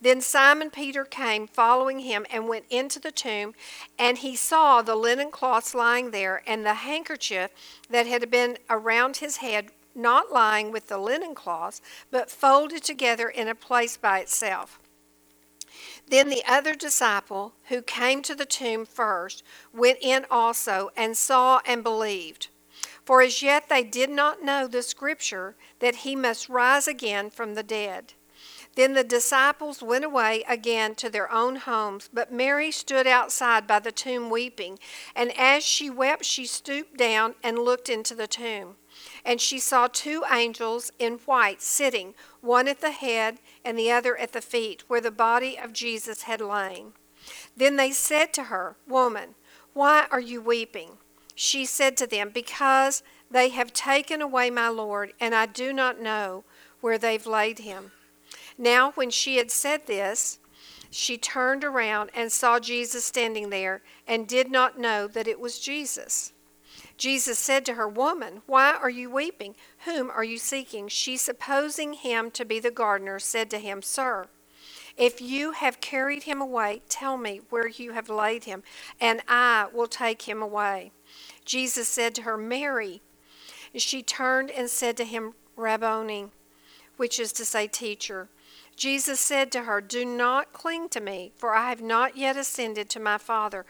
Then 0.00 0.20
Simon 0.20 0.70
Peter 0.70 1.04
came, 1.04 1.46
following 1.46 2.00
him, 2.00 2.26
and 2.30 2.48
went 2.48 2.66
into 2.68 3.00
the 3.00 3.10
tomb, 3.10 3.54
and 3.98 4.18
he 4.18 4.36
saw 4.36 4.82
the 4.82 4.94
linen 4.94 5.30
cloths 5.30 5.74
lying 5.74 6.10
there, 6.10 6.42
and 6.46 6.64
the 6.64 6.74
handkerchief 6.74 7.50
that 7.88 8.06
had 8.06 8.30
been 8.30 8.58
around 8.68 9.16
his 9.18 9.38
head, 9.38 9.70
not 9.94 10.30
lying 10.30 10.70
with 10.70 10.88
the 10.88 10.98
linen 10.98 11.34
cloths, 11.34 11.80
but 12.10 12.30
folded 12.30 12.82
together 12.82 13.28
in 13.28 13.48
a 13.48 13.54
place 13.54 13.96
by 13.96 14.18
itself. 14.18 14.78
Then 16.08 16.28
the 16.28 16.44
other 16.46 16.74
disciple, 16.74 17.54
who 17.64 17.82
came 17.82 18.22
to 18.22 18.34
the 18.34 18.46
tomb 18.46 18.84
first, 18.84 19.42
went 19.72 19.98
in 20.02 20.26
also, 20.30 20.90
and 20.96 21.16
saw 21.16 21.60
and 21.66 21.82
believed. 21.82 22.48
For 23.04 23.22
as 23.22 23.42
yet 23.42 23.68
they 23.68 23.82
did 23.82 24.10
not 24.10 24.42
know 24.42 24.66
the 24.66 24.82
scripture 24.82 25.56
that 25.78 25.96
he 25.96 26.14
must 26.14 26.48
rise 26.48 26.86
again 26.86 27.30
from 27.30 27.54
the 27.54 27.62
dead. 27.62 28.12
Then 28.76 28.92
the 28.92 29.04
disciples 29.04 29.82
went 29.82 30.04
away 30.04 30.44
again 30.46 30.94
to 30.96 31.08
their 31.08 31.32
own 31.32 31.56
homes, 31.56 32.10
but 32.12 32.30
Mary 32.30 32.70
stood 32.70 33.06
outside 33.06 33.66
by 33.66 33.78
the 33.78 33.90
tomb 33.90 34.28
weeping. 34.28 34.78
And 35.14 35.32
as 35.36 35.64
she 35.64 35.88
wept, 35.88 36.26
she 36.26 36.44
stooped 36.44 36.98
down 36.98 37.36
and 37.42 37.58
looked 37.58 37.88
into 37.88 38.14
the 38.14 38.26
tomb. 38.26 38.76
And 39.24 39.40
she 39.40 39.58
saw 39.58 39.88
two 39.88 40.24
angels 40.30 40.92
in 40.98 41.14
white 41.24 41.62
sitting, 41.62 42.14
one 42.42 42.68
at 42.68 42.82
the 42.82 42.90
head 42.90 43.38
and 43.64 43.78
the 43.78 43.90
other 43.90 44.14
at 44.16 44.32
the 44.32 44.42
feet, 44.42 44.84
where 44.88 45.00
the 45.00 45.10
body 45.10 45.58
of 45.58 45.72
Jesus 45.72 46.22
had 46.22 46.42
lain. 46.42 46.92
Then 47.56 47.76
they 47.76 47.90
said 47.90 48.34
to 48.34 48.44
her, 48.44 48.76
Woman, 48.86 49.36
why 49.72 50.06
are 50.10 50.20
you 50.20 50.42
weeping? 50.42 50.98
She 51.34 51.64
said 51.64 51.96
to 51.96 52.06
them, 52.06 52.30
Because 52.32 53.02
they 53.30 53.48
have 53.50 53.72
taken 53.72 54.20
away 54.20 54.50
my 54.50 54.68
Lord, 54.68 55.14
and 55.18 55.34
I 55.34 55.46
do 55.46 55.72
not 55.72 56.00
know 56.00 56.44
where 56.82 56.98
they've 56.98 57.26
laid 57.26 57.60
him. 57.60 57.92
Now, 58.58 58.92
when 58.92 59.10
she 59.10 59.36
had 59.36 59.50
said 59.50 59.86
this, 59.86 60.38
she 60.90 61.18
turned 61.18 61.64
around 61.64 62.10
and 62.14 62.32
saw 62.32 62.58
Jesus 62.58 63.04
standing 63.04 63.50
there 63.50 63.82
and 64.06 64.26
did 64.26 64.50
not 64.50 64.78
know 64.78 65.06
that 65.08 65.28
it 65.28 65.40
was 65.40 65.58
Jesus. 65.58 66.32
Jesus 66.96 67.38
said 67.38 67.66
to 67.66 67.74
her, 67.74 67.88
Woman, 67.88 68.42
why 68.46 68.72
are 68.72 68.90
you 68.90 69.10
weeping? 69.10 69.54
Whom 69.84 70.10
are 70.10 70.24
you 70.24 70.38
seeking? 70.38 70.88
She, 70.88 71.16
supposing 71.16 71.92
him 71.92 72.30
to 72.30 72.44
be 72.44 72.58
the 72.58 72.70
gardener, 72.70 73.18
said 73.18 73.50
to 73.50 73.58
him, 73.58 73.82
Sir, 73.82 74.26
If 74.96 75.20
you 75.20 75.52
have 75.52 75.80
carried 75.80 76.22
him 76.22 76.40
away, 76.40 76.82
tell 76.88 77.18
me 77.18 77.42
where 77.50 77.68
you 77.68 77.92
have 77.92 78.08
laid 78.08 78.44
him, 78.44 78.62
and 78.98 79.20
I 79.28 79.66
will 79.72 79.88
take 79.88 80.22
him 80.22 80.40
away. 80.40 80.92
Jesus 81.44 81.88
said 81.88 82.14
to 82.14 82.22
her, 82.22 82.38
Mary. 82.38 83.02
She 83.74 84.02
turned 84.02 84.50
and 84.50 84.70
said 84.70 84.96
to 84.96 85.04
him, 85.04 85.34
Rabboni, 85.54 86.28
which 86.96 87.20
is 87.20 87.32
to 87.34 87.44
say, 87.44 87.66
teacher. 87.66 88.28
Jesus 88.76 89.18
said 89.20 89.50
to 89.52 89.62
her, 89.62 89.80
Do 89.80 90.04
not 90.04 90.52
cling 90.52 90.88
to 90.90 91.00
me, 91.00 91.32
for 91.36 91.54
I 91.54 91.70
have 91.70 91.80
not 91.80 92.16
yet 92.16 92.36
ascended 92.36 92.90
to 92.90 93.00
my 93.00 93.18
Father, 93.18 93.64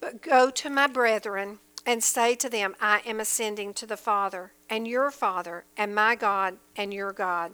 but 0.00 0.22
go 0.22 0.50
to 0.50 0.70
my 0.70 0.86
brethren 0.86 1.58
and 1.84 2.02
say 2.04 2.34
to 2.36 2.48
them, 2.48 2.76
I 2.80 3.00
am 3.04 3.18
ascending 3.18 3.74
to 3.74 3.86
the 3.86 3.96
Father, 3.96 4.52
and 4.70 4.86
your 4.86 5.10
Father, 5.10 5.64
and 5.76 5.94
my 5.94 6.14
God, 6.14 6.58
and 6.76 6.94
your 6.94 7.12
God. 7.12 7.52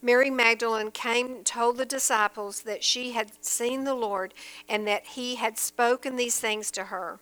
Mary 0.00 0.30
Magdalene 0.30 0.90
came 0.90 1.26
and 1.26 1.46
told 1.46 1.76
the 1.76 1.86
disciples 1.86 2.62
that 2.62 2.82
she 2.82 3.12
had 3.12 3.44
seen 3.44 3.84
the 3.84 3.94
Lord 3.94 4.34
and 4.68 4.86
that 4.86 5.06
he 5.06 5.36
had 5.36 5.58
spoken 5.58 6.16
these 6.16 6.40
things 6.40 6.70
to 6.72 6.84
her. 6.84 7.20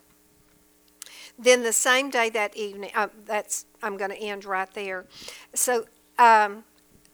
Then 1.39 1.63
the 1.63 1.73
same 1.73 2.11
day 2.11 2.31
that 2.31 2.57
evening, 2.57 2.91
uh, 2.95 3.09
that's 3.27 3.67
I'm 3.83 3.97
going 3.97 4.11
to 4.11 4.19
end 4.19 4.45
right 4.45 4.73
there. 4.73 5.07
So, 5.55 5.87
um, 6.19 6.65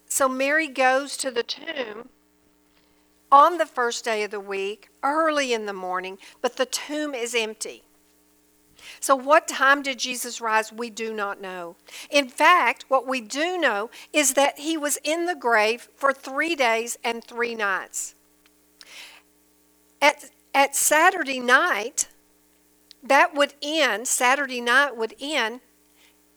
so 0.09 0.29
Mary 0.29 0.69
goes 0.69 1.17
to 1.19 1.31
the 1.31 1.43
tomb 1.43 2.09
on 3.31 3.59
the 3.59 3.67
first 3.67 4.05
day 4.05 4.23
of 4.23 4.31
the 4.31 4.41
week, 4.41 4.89
early 5.03 5.53
in 5.53 5.67
the 5.67 5.73
morning, 5.73 6.19
but 6.41 6.57
the 6.57 6.67
tomb 6.67 7.15
is 7.15 7.35
empty. 7.35 7.83
So, 9.01 9.17
what 9.17 9.49
time 9.49 9.83
did 9.83 9.99
Jesus 9.99 10.41
rise? 10.41 10.73
We 10.73 10.91
do 10.91 11.13
not 11.13 11.41
know. 11.41 11.77
In 12.11 12.29
fact, 12.29 12.85
what 12.89 13.07
we 13.07 13.21
do 13.21 13.59
know 13.59 13.91
is 14.13 14.35
that 14.35 14.61
he 14.61 14.77
was 14.77 14.99
in 15.03 15.27
the 15.27 15.35
grave 15.35 15.89
for 15.97 16.13
three 16.13 16.55
days 16.55 16.97
and 17.03 17.25
three 17.25 17.55
nights. 17.55 18.15
At, 20.01 20.31
at 20.55 20.77
Saturday 20.77 21.41
night, 21.41 22.09
that 23.03 23.35
would 23.35 23.55
end, 23.63 24.09
Saturday 24.09 24.61
night 24.61 24.97
would 24.97 25.15
end 25.21 25.61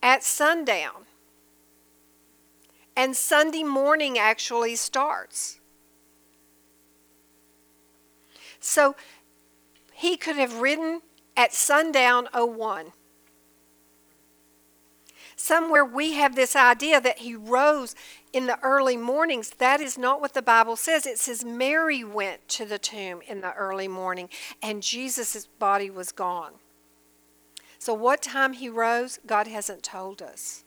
at 0.02 0.24
sundown. 0.24 1.06
And 3.00 3.16
Sunday 3.16 3.62
morning 3.62 4.18
actually 4.18 4.76
starts. 4.76 5.58
So 8.60 8.94
he 9.94 10.18
could 10.18 10.36
have 10.36 10.60
ridden 10.60 11.00
at 11.34 11.54
sundown 11.54 12.28
01. 12.34 12.92
Somewhere 15.34 15.82
we 15.82 16.12
have 16.12 16.36
this 16.36 16.54
idea 16.54 17.00
that 17.00 17.20
he 17.20 17.34
rose 17.34 17.94
in 18.34 18.46
the 18.46 18.58
early 18.62 18.98
mornings. 18.98 19.48
That 19.48 19.80
is 19.80 19.96
not 19.96 20.20
what 20.20 20.34
the 20.34 20.42
Bible 20.42 20.76
says. 20.76 21.06
It 21.06 21.18
says 21.18 21.42
Mary 21.42 22.04
went 22.04 22.46
to 22.48 22.66
the 22.66 22.78
tomb 22.78 23.22
in 23.26 23.40
the 23.40 23.54
early 23.54 23.88
morning 23.88 24.28
and 24.62 24.82
Jesus' 24.82 25.46
body 25.58 25.88
was 25.88 26.12
gone. 26.12 26.52
So, 27.78 27.94
what 27.94 28.20
time 28.20 28.52
he 28.52 28.68
rose, 28.68 29.18
God 29.26 29.46
hasn't 29.46 29.82
told 29.82 30.20
us. 30.20 30.64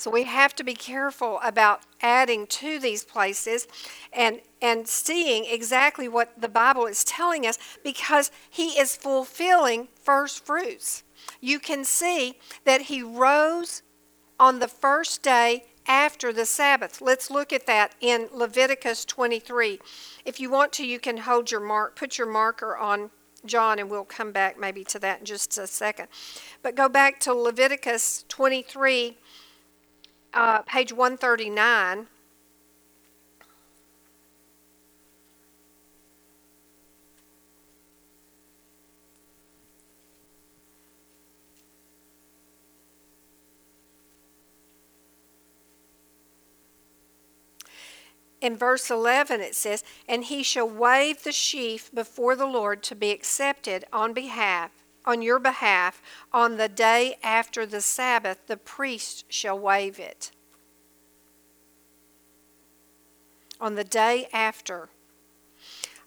So 0.00 0.10
we 0.10 0.22
have 0.22 0.54
to 0.54 0.64
be 0.64 0.72
careful 0.72 1.40
about 1.44 1.82
adding 2.00 2.46
to 2.46 2.78
these 2.78 3.04
places 3.04 3.68
and, 4.14 4.40
and 4.62 4.88
seeing 4.88 5.44
exactly 5.44 6.08
what 6.08 6.40
the 6.40 6.48
Bible 6.48 6.86
is 6.86 7.04
telling 7.04 7.46
us 7.46 7.58
because 7.84 8.30
he 8.48 8.78
is 8.80 8.96
fulfilling 8.96 9.88
first 10.02 10.42
fruits. 10.42 11.02
You 11.38 11.58
can 11.58 11.84
see 11.84 12.38
that 12.64 12.80
he 12.80 13.02
rose 13.02 13.82
on 14.38 14.58
the 14.58 14.68
first 14.68 15.22
day 15.22 15.64
after 15.86 16.32
the 16.32 16.46
Sabbath. 16.46 17.02
Let's 17.02 17.30
look 17.30 17.52
at 17.52 17.66
that 17.66 17.94
in 18.00 18.30
Leviticus 18.32 19.04
23. 19.04 19.80
If 20.24 20.40
you 20.40 20.50
want 20.50 20.72
to, 20.72 20.86
you 20.86 20.98
can 20.98 21.18
hold 21.18 21.50
your 21.50 21.60
mark, 21.60 21.94
put 21.94 22.16
your 22.16 22.26
marker 22.26 22.74
on 22.74 23.10
John, 23.44 23.78
and 23.78 23.90
we'll 23.90 24.04
come 24.04 24.32
back 24.32 24.58
maybe 24.58 24.82
to 24.84 24.98
that 25.00 25.20
in 25.20 25.26
just 25.26 25.58
a 25.58 25.66
second. 25.66 26.08
But 26.62 26.74
go 26.74 26.88
back 26.88 27.20
to 27.20 27.34
Leviticus 27.34 28.24
23 28.28 29.18
uh, 30.34 30.62
page 30.62 30.92
139. 30.92 32.06
In 48.40 48.56
verse 48.56 48.90
11, 48.90 49.42
it 49.42 49.54
says, 49.54 49.84
And 50.08 50.24
he 50.24 50.42
shall 50.42 50.68
wave 50.68 51.24
the 51.24 51.32
sheaf 51.32 51.90
before 51.92 52.34
the 52.34 52.46
Lord 52.46 52.82
to 52.84 52.94
be 52.94 53.10
accepted 53.10 53.84
on 53.92 54.14
behalf 54.14 54.79
on 55.04 55.22
your 55.22 55.38
behalf 55.38 56.02
on 56.32 56.56
the 56.56 56.68
day 56.68 57.16
after 57.22 57.66
the 57.66 57.80
Sabbath, 57.80 58.46
the 58.46 58.56
priest 58.56 59.24
shall 59.28 59.58
wave 59.58 59.98
it. 59.98 60.30
On 63.60 63.74
the 63.74 63.84
day 63.84 64.28
after. 64.32 64.88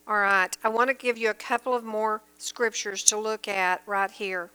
All 0.07 0.17
right, 0.17 0.49
I 0.63 0.69
want 0.69 0.89
to 0.89 0.93
give 0.93 1.17
you 1.17 1.29
a 1.29 1.35
couple 1.35 1.73
of 1.73 1.83
more 1.83 2.21
scriptures 2.37 3.03
to 3.05 3.17
look 3.17 3.47
at 3.47 3.81
right 3.85 4.11
here. 4.11 4.49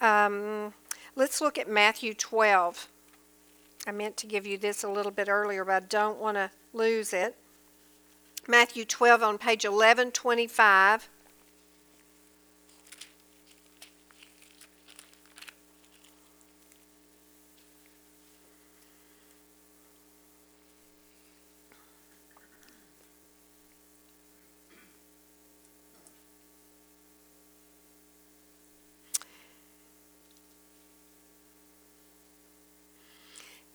Um, 0.00 0.72
let's 1.14 1.40
look 1.40 1.58
at 1.58 1.68
Matthew 1.68 2.14
12. 2.14 2.88
I 3.86 3.92
meant 3.92 4.16
to 4.18 4.26
give 4.26 4.46
you 4.46 4.56
this 4.56 4.82
a 4.82 4.88
little 4.88 5.12
bit 5.12 5.28
earlier, 5.28 5.64
but 5.64 5.82
I 5.82 5.86
don't 5.86 6.18
want 6.18 6.36
to 6.36 6.50
lose 6.72 7.12
it. 7.12 7.36
Matthew 8.48 8.84
12 8.84 9.22
on 9.22 9.38
page 9.38 9.64
1125. 9.64 11.08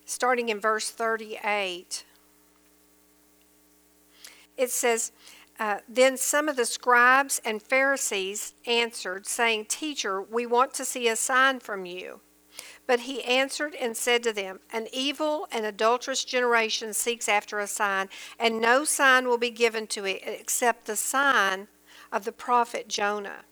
Starting 0.07 0.49
in 0.49 0.59
verse 0.59 0.89
38. 0.89 2.05
It 4.55 4.71
says, 4.71 5.11
uh, 5.59 5.79
Then 5.87 6.17
some 6.17 6.49
of 6.49 6.55
the 6.55 6.65
scribes 6.65 7.39
and 7.45 7.61
Pharisees 7.61 8.53
answered, 8.65 9.27
saying, 9.27 9.65
Teacher, 9.65 10.21
we 10.21 10.45
want 10.45 10.73
to 10.75 10.85
see 10.85 11.07
a 11.07 11.15
sign 11.15 11.59
from 11.59 11.85
you. 11.85 12.21
But 12.87 13.01
he 13.01 13.23
answered 13.23 13.75
and 13.75 13.95
said 13.95 14.23
to 14.23 14.33
them, 14.33 14.61
An 14.71 14.87
evil 14.93 15.47
and 15.51 15.65
adulterous 15.65 16.23
generation 16.23 16.93
seeks 16.93 17.27
after 17.27 17.59
a 17.59 17.67
sign, 17.67 18.07
and 18.39 18.61
no 18.61 18.85
sign 18.85 19.27
will 19.27 19.37
be 19.37 19.51
given 19.51 19.87
to 19.87 20.05
it 20.05 20.21
except 20.25 20.85
the 20.85 20.95
sign 20.95 21.67
of 22.11 22.23
the 22.23 22.31
prophet 22.31 22.87
Jonah. 22.87 23.43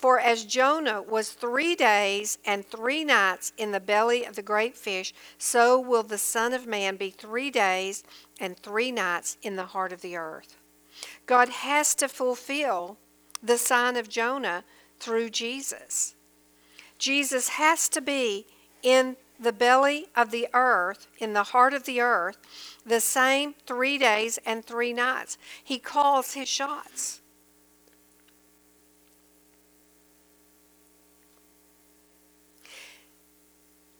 For 0.00 0.18
as 0.18 0.46
Jonah 0.46 1.02
was 1.02 1.30
three 1.30 1.74
days 1.74 2.38
and 2.46 2.64
three 2.64 3.04
nights 3.04 3.52
in 3.58 3.72
the 3.72 3.80
belly 3.80 4.24
of 4.24 4.34
the 4.34 4.42
great 4.42 4.74
fish, 4.74 5.12
so 5.36 5.78
will 5.78 6.02
the 6.02 6.16
Son 6.16 6.54
of 6.54 6.66
Man 6.66 6.96
be 6.96 7.10
three 7.10 7.50
days 7.50 8.02
and 8.40 8.56
three 8.56 8.90
nights 8.90 9.36
in 9.42 9.56
the 9.56 9.66
heart 9.66 9.92
of 9.92 10.00
the 10.00 10.16
earth. 10.16 10.56
God 11.26 11.50
has 11.50 11.94
to 11.96 12.08
fulfill 12.08 12.96
the 13.42 13.58
sign 13.58 13.94
of 13.96 14.08
Jonah 14.08 14.64
through 14.98 15.28
Jesus. 15.28 16.14
Jesus 16.98 17.50
has 17.50 17.86
to 17.90 18.00
be 18.00 18.46
in 18.82 19.18
the 19.38 19.52
belly 19.52 20.06
of 20.16 20.30
the 20.30 20.48
earth, 20.54 21.08
in 21.18 21.34
the 21.34 21.42
heart 21.42 21.74
of 21.74 21.84
the 21.84 22.00
earth, 22.00 22.38
the 22.86 23.00
same 23.00 23.54
three 23.66 23.98
days 23.98 24.38
and 24.46 24.64
three 24.64 24.94
nights. 24.94 25.36
He 25.62 25.78
calls 25.78 26.32
his 26.32 26.48
shots. 26.48 27.20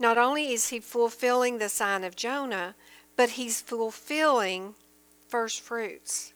Not 0.01 0.17
only 0.17 0.51
is 0.51 0.71
he 0.71 0.81
fulfilling 0.81 1.59
the 1.59 1.69
sign 1.69 2.05
of 2.05 2.17
Jonah, 2.17 2.75
but 3.17 3.31
he's 3.31 3.61
fulfilling 3.61 4.75
first 5.29 5.61
fruits. 5.61 6.33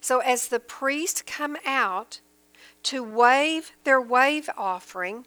So 0.00 0.20
as 0.20 0.48
the 0.48 0.58
priests 0.58 1.22
come 1.22 1.58
out 1.66 2.20
to 2.84 3.04
wave 3.04 3.72
their 3.84 4.00
wave 4.00 4.48
offering 4.56 5.26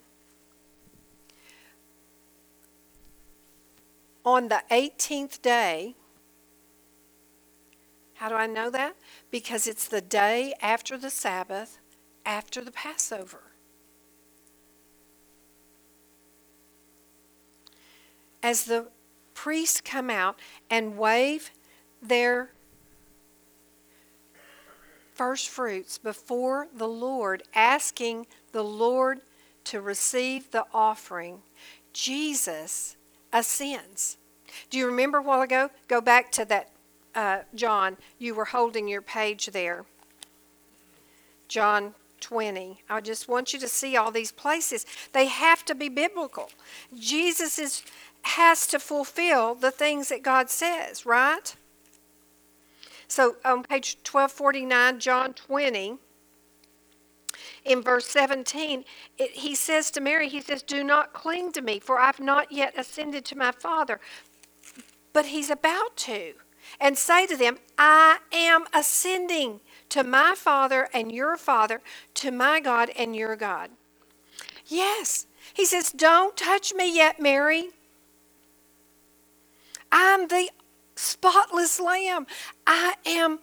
on 4.25 4.47
the 4.47 4.63
18th 4.71 5.39
day, 5.43 5.95
how 8.15 8.29
do 8.29 8.35
I 8.35 8.47
know 8.47 8.71
that? 8.71 8.95
Because 9.29 9.67
it's 9.67 9.87
the 9.87 10.01
day 10.01 10.55
after 10.61 10.97
the 10.97 11.11
Sabbath, 11.11 11.79
after 12.25 12.63
the 12.63 12.71
Passover. 12.71 13.50
As 18.43 18.65
the 18.65 18.87
priests 19.33 19.81
come 19.81 20.09
out 20.09 20.39
and 20.69 20.97
wave 20.97 21.51
their 22.01 22.51
first 25.13 25.49
fruits 25.49 25.97
before 25.97 26.67
the 26.75 26.87
Lord, 26.87 27.43
asking 27.53 28.27
the 28.51 28.63
Lord 28.63 29.21
to 29.65 29.81
receive 29.81 30.51
the 30.51 30.65
offering, 30.73 31.41
Jesus 31.93 32.95
ascends. 33.31 34.17
Do 34.69 34.77
you 34.77 34.87
remember 34.87 35.19
a 35.19 35.21
while 35.21 35.41
ago? 35.41 35.69
Go 35.87 36.01
back 36.01 36.31
to 36.33 36.45
that, 36.45 36.71
uh, 37.15 37.39
John. 37.53 37.97
You 38.17 38.35
were 38.35 38.45
holding 38.45 38.87
your 38.87 39.01
page 39.01 39.47
there. 39.47 39.85
John 41.47 41.93
20. 42.21 42.81
I 42.89 43.01
just 43.01 43.27
want 43.27 43.51
you 43.51 43.59
to 43.59 43.67
see 43.67 43.97
all 43.97 44.11
these 44.11 44.31
places. 44.31 44.85
They 45.11 45.25
have 45.25 45.65
to 45.65 45.75
be 45.75 45.89
biblical. 45.89 46.49
Jesus 46.97 47.59
is, 47.59 47.83
has 48.23 48.67
to 48.67 48.79
fulfill 48.79 49.55
the 49.55 49.71
things 49.71 50.09
that 50.09 50.23
God 50.23 50.49
says, 50.49 51.05
right? 51.05 51.55
So 53.07 53.35
on 53.43 53.63
page 53.63 53.97
1249, 54.03 54.99
John 54.99 55.33
20, 55.33 55.97
in 57.65 57.81
verse 57.81 58.07
17, 58.07 58.85
it, 59.17 59.31
he 59.31 59.53
says 59.53 59.91
to 59.91 60.01
Mary, 60.01 60.29
he 60.29 60.41
says, 60.41 60.63
Do 60.63 60.83
not 60.83 61.13
cling 61.13 61.51
to 61.53 61.61
me, 61.61 61.79
for 61.79 61.99
I've 61.99 62.19
not 62.19 62.51
yet 62.51 62.73
ascended 62.77 63.25
to 63.25 63.37
my 63.37 63.51
Father. 63.51 63.99
But 65.13 65.27
he's 65.27 65.49
about 65.49 65.97
to. 65.97 66.33
And 66.79 66.97
say 66.97 67.27
to 67.27 67.35
them, 67.35 67.57
I 67.77 68.19
am 68.31 68.65
ascending 68.73 69.59
to 69.89 70.03
my 70.03 70.33
Father 70.35 70.87
and 70.93 71.11
your 71.11 71.37
Father, 71.37 71.81
to 72.15 72.31
my 72.31 72.59
God 72.59 72.89
and 72.97 73.15
your 73.15 73.35
God. 73.35 73.71
Yes. 74.67 75.27
He 75.53 75.65
says, 75.65 75.91
Don't 75.91 76.37
touch 76.37 76.73
me 76.73 76.95
yet, 76.95 77.19
Mary. 77.19 77.69
I'm 79.91 80.27
the 80.27 80.49
spotless 80.95 81.79
lamb. 81.79 82.27
I 82.65 82.95
am 83.05 83.39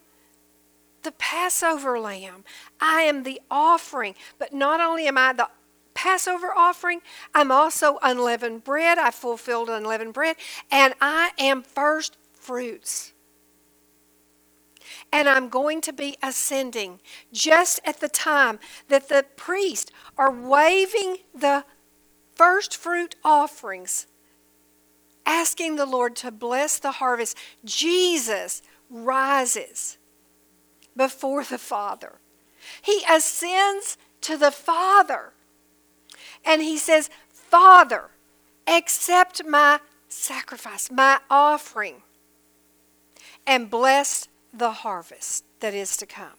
the 1.02 1.12
Passover 1.12 1.98
lamb. 1.98 2.44
I 2.80 3.02
am 3.02 3.22
the 3.22 3.40
offering. 3.50 4.14
But 4.38 4.52
not 4.52 4.80
only 4.80 5.06
am 5.06 5.18
I 5.18 5.32
the 5.32 5.48
Passover 5.94 6.52
offering, 6.56 7.00
I'm 7.34 7.50
also 7.50 7.98
unleavened 8.02 8.64
bread. 8.64 8.98
I 8.98 9.10
fulfilled 9.10 9.68
unleavened 9.68 10.14
bread. 10.14 10.36
And 10.70 10.94
I 11.00 11.30
am 11.38 11.62
first 11.62 12.16
fruits. 12.32 13.12
And 15.12 15.28
I'm 15.28 15.48
going 15.48 15.80
to 15.82 15.92
be 15.92 16.16
ascending 16.22 17.00
just 17.32 17.80
at 17.84 18.00
the 18.00 18.08
time 18.08 18.58
that 18.88 19.08
the 19.08 19.24
priests 19.36 19.90
are 20.16 20.30
waving 20.30 21.18
the 21.34 21.64
first 22.34 22.76
fruit 22.76 23.16
offerings, 23.24 24.06
asking 25.28 25.76
the 25.76 25.86
Lord 25.86 26.16
to 26.16 26.32
bless 26.32 26.78
the 26.78 26.92
harvest. 26.92 27.36
Jesus 27.64 28.62
rises 28.90 29.98
before 30.96 31.44
the 31.44 31.58
Father. 31.58 32.14
He 32.82 33.02
ascends 33.08 33.98
to 34.22 34.36
the 34.36 34.50
Father. 34.50 35.32
And 36.44 36.62
he 36.62 36.78
says, 36.78 37.10
Father, 37.30 38.10
accept 38.66 39.44
my 39.44 39.80
sacrifice, 40.08 40.90
my 40.90 41.20
offering, 41.30 42.02
and 43.46 43.70
bless 43.70 44.28
the 44.52 44.70
harvest 44.70 45.44
that 45.60 45.74
is 45.74 45.96
to 45.98 46.06
come. 46.06 46.38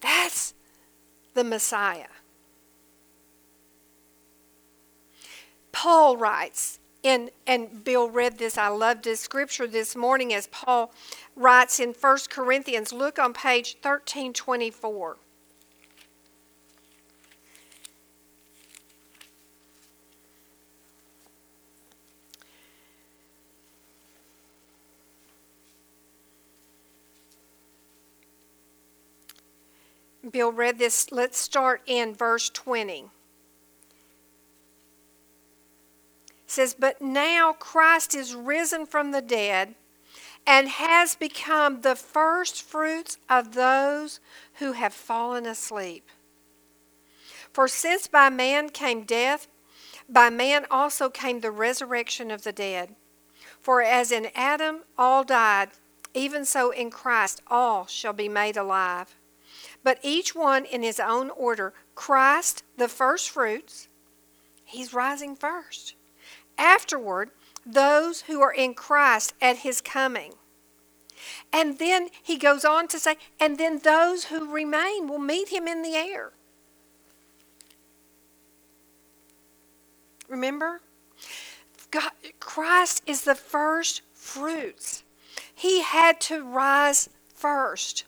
That's 0.00 0.52
the 1.32 1.44
Messiah. 1.44 2.08
Paul 5.74 6.16
writes, 6.16 6.78
in, 7.02 7.30
and 7.48 7.82
Bill 7.82 8.08
read 8.08 8.38
this, 8.38 8.56
I 8.56 8.68
loved 8.68 9.04
this 9.04 9.20
scripture 9.20 9.66
this 9.66 9.96
morning 9.96 10.32
as 10.32 10.46
Paul 10.46 10.92
writes 11.34 11.80
in 11.80 11.90
1 11.90 12.18
Corinthians. 12.30 12.92
Look 12.92 13.18
on 13.18 13.34
page 13.34 13.76
1324. 13.82 15.16
Bill 30.30 30.52
read 30.52 30.78
this. 30.78 31.10
Let's 31.10 31.36
start 31.36 31.82
in 31.86 32.14
verse 32.14 32.48
20. 32.48 33.06
It 36.43 36.43
says, 36.54 36.74
But 36.74 37.00
now 37.00 37.52
Christ 37.52 38.14
is 38.14 38.34
risen 38.34 38.86
from 38.86 39.10
the 39.10 39.22
dead 39.22 39.74
and 40.46 40.68
has 40.68 41.14
become 41.14 41.80
the 41.80 41.96
first 41.96 42.62
fruits 42.62 43.18
of 43.28 43.54
those 43.54 44.20
who 44.54 44.72
have 44.72 44.92
fallen 44.92 45.46
asleep. 45.46 46.08
For 47.52 47.68
since 47.68 48.06
by 48.06 48.28
man 48.28 48.68
came 48.68 49.04
death, 49.04 49.48
by 50.08 50.28
man 50.28 50.66
also 50.70 51.08
came 51.08 51.40
the 51.40 51.50
resurrection 51.50 52.30
of 52.30 52.42
the 52.42 52.52
dead. 52.52 52.94
For 53.60 53.80
as 53.80 54.12
in 54.12 54.28
Adam 54.34 54.80
all 54.98 55.24
died, 55.24 55.70
even 56.12 56.44
so 56.44 56.70
in 56.70 56.90
Christ 56.90 57.40
all 57.48 57.86
shall 57.86 58.12
be 58.12 58.28
made 58.28 58.56
alive 58.56 59.16
but 59.84 59.98
each 60.02 60.34
one 60.34 60.64
in 60.64 60.82
his 60.82 60.98
own 60.98 61.30
order. 61.30 61.74
Christ, 61.94 62.64
the 62.76 62.88
first 62.88 63.30
fruits, 63.30 63.88
he's 64.64 64.94
rising 64.94 65.36
first. 65.36 65.94
Afterward, 66.58 67.30
those 67.66 68.22
who 68.22 68.40
are 68.40 68.52
in 68.52 68.74
Christ 68.74 69.34
at 69.40 69.58
his 69.58 69.80
coming. 69.80 70.34
And 71.52 71.78
then 71.78 72.08
he 72.22 72.36
goes 72.36 72.64
on 72.64 72.88
to 72.88 72.98
say, 72.98 73.16
and 73.40 73.58
then 73.58 73.78
those 73.78 74.24
who 74.24 74.52
remain 74.52 75.08
will 75.08 75.18
meet 75.18 75.48
him 75.48 75.66
in 75.66 75.82
the 75.82 75.94
air. 75.94 76.32
Remember? 80.28 80.80
God, 81.90 82.10
Christ 82.40 83.02
is 83.06 83.22
the 83.22 83.34
first 83.34 84.02
fruits. 84.12 85.04
He 85.54 85.82
had 85.82 86.20
to 86.22 86.42
rise 86.42 87.08
first 87.32 88.04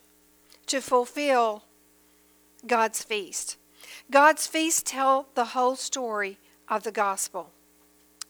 to 0.66 0.81
fulfill 0.81 1.64
God's 2.66 3.02
feast. 3.02 3.56
God's 4.10 4.47
feast 4.47 4.86
tell 4.86 5.28
the 5.35 5.47
whole 5.47 5.77
story 5.77 6.39
of 6.68 6.82
the 6.82 6.93
gospel. 6.93 7.52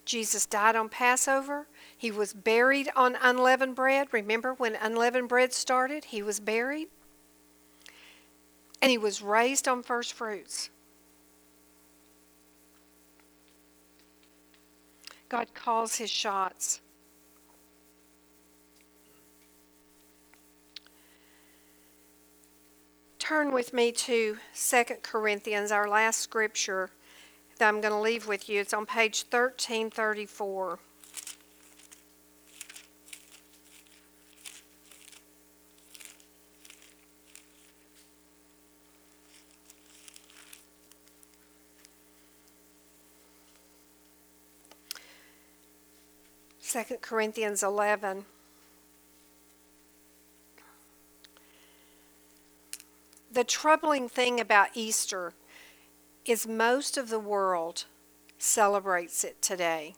Jesus 0.06 0.46
died 0.46 0.76
on 0.76 0.88
Passover. 0.88 1.66
He 1.96 2.10
was 2.10 2.32
buried 2.32 2.88
on 2.96 3.16
unleavened 3.20 3.74
bread. 3.74 4.08
Remember 4.12 4.54
when 4.54 4.76
unleavened 4.76 5.28
bread 5.28 5.52
started? 5.52 6.06
He 6.06 6.22
was 6.22 6.40
buried. 6.40 6.88
And 8.80 8.90
he 8.90 8.98
was 8.98 9.20
raised 9.20 9.66
on 9.68 9.82
first 9.82 10.14
fruits. 10.14 10.70
God 15.28 15.52
calls 15.54 15.96
his 15.96 16.10
shots. 16.10 16.80
turn 23.26 23.50
with 23.50 23.72
me 23.72 23.90
to 23.90 24.36
2 24.54 24.84
Corinthians, 25.02 25.72
our 25.72 25.88
last 25.88 26.20
scripture 26.20 26.90
that 27.58 27.68
I'm 27.68 27.80
going 27.80 27.92
to 27.92 28.00
leave 28.00 28.26
with 28.26 28.48
you. 28.48 28.60
It's 28.60 28.74
on 28.74 28.86
page 28.86 29.24
1334. 29.30 30.78
Second 46.60 47.00
Corinthians 47.00 47.62
11. 47.62 48.26
The 53.32 53.44
troubling 53.44 54.08
thing 54.08 54.40
about 54.40 54.68
Easter 54.74 55.32
is 56.26 56.46
most 56.46 56.96
of 56.96 57.08
the 57.08 57.20
world 57.20 57.84
celebrates 58.38 59.24
it 59.24 59.40
today. 59.40 59.94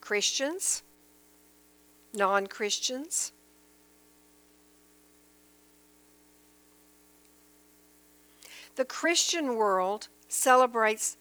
Christians, 0.00 0.84
non 2.14 2.46
Christians, 2.46 3.32
the 8.76 8.84
Christian 8.84 9.56
world 9.56 10.08
celebrates 10.28 11.16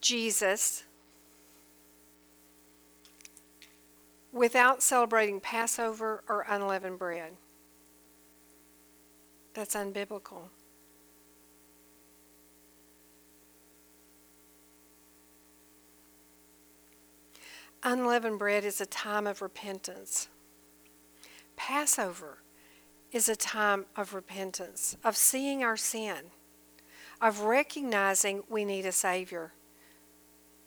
Jesus 0.00 0.84
without 4.32 4.82
celebrating 4.82 5.40
Passover 5.40 6.22
or 6.26 6.46
unleavened 6.48 6.98
bread. 6.98 7.32
That's 9.52 9.74
unbiblical. 9.74 10.48
Unleavened 17.84 18.38
bread 18.38 18.64
is 18.64 18.80
a 18.80 18.86
time 18.86 19.26
of 19.26 19.42
repentance. 19.42 20.28
Passover 21.56 22.38
is 23.10 23.28
a 23.28 23.34
time 23.34 23.86
of 23.96 24.14
repentance, 24.14 24.96
of 25.02 25.16
seeing 25.16 25.64
our 25.64 25.76
sin, 25.76 26.30
of 27.20 27.40
recognizing 27.40 28.44
we 28.48 28.64
need 28.64 28.86
a 28.86 28.92
Savior 28.92 29.52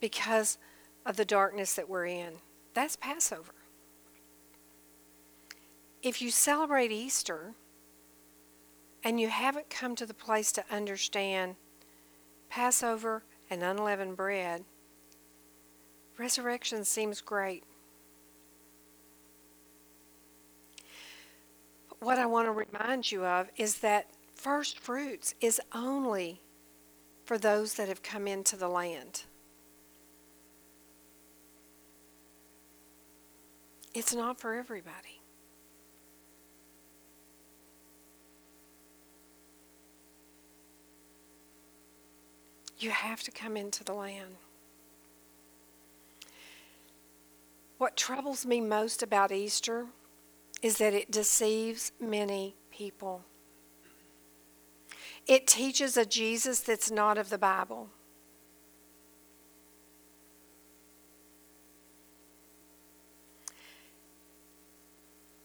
because 0.02 0.58
of 1.06 1.16
the 1.16 1.24
darkness 1.24 1.74
that 1.76 1.88
we're 1.88 2.06
in. 2.06 2.34
That's 2.74 2.98
Passover. 2.98 3.54
If 6.04 6.22
you 6.22 6.32
celebrate 6.32 6.92
Easter 6.92 7.54
and 9.04 9.22
you 9.22 9.30
haven't 9.30 9.70
come 9.70 9.96
to 9.96 10.06
the 10.06 10.14
place 10.14 10.52
to 10.52 10.66
understand 10.70 11.56
Passover 12.50 13.24
and 13.50 13.64
unleavened 13.64 14.18
bread, 14.18 14.66
resurrection 16.18 16.84
seems 16.86 17.22
great. 17.22 17.64
What 22.00 22.20
I 22.20 22.26
want 22.26 22.48
to 22.48 22.52
remind 22.52 23.12
you 23.12 23.26
of 23.26 23.50
is 23.58 23.78
that 23.80 24.08
first 24.36 24.80
fruits 24.80 25.34
is 25.42 25.60
only 25.74 26.40
for 27.26 27.38
those 27.38 27.76
that 27.76 27.88
have 27.88 28.04
come 28.04 28.28
into 28.28 28.56
the 28.56 28.68
land. 28.68 29.24
It's 33.94 34.14
not 34.14 34.40
for 34.40 34.54
everybody. 34.54 35.22
You 42.78 42.92
have 42.92 43.24
to 43.24 43.32
come 43.32 43.56
into 43.56 43.84
the 43.84 43.94
land. 43.94 44.36
What 47.78 47.98
troubles 47.98 48.46
me 48.46 48.62
most 48.62 49.04
about 49.04 49.32
Easter 49.32 49.88
is 50.62 50.78
that 50.78 50.94
it 50.94 51.12
deceives 51.12 51.92
many 52.00 52.56
people. 52.72 53.24
It 55.28 55.46
teaches 55.48 55.98
a 55.98 56.06
Jesus 56.06 56.60
that's 56.62 56.90
not 56.90 57.18
of 57.18 57.30
the 57.30 57.38
Bible. 57.38 57.90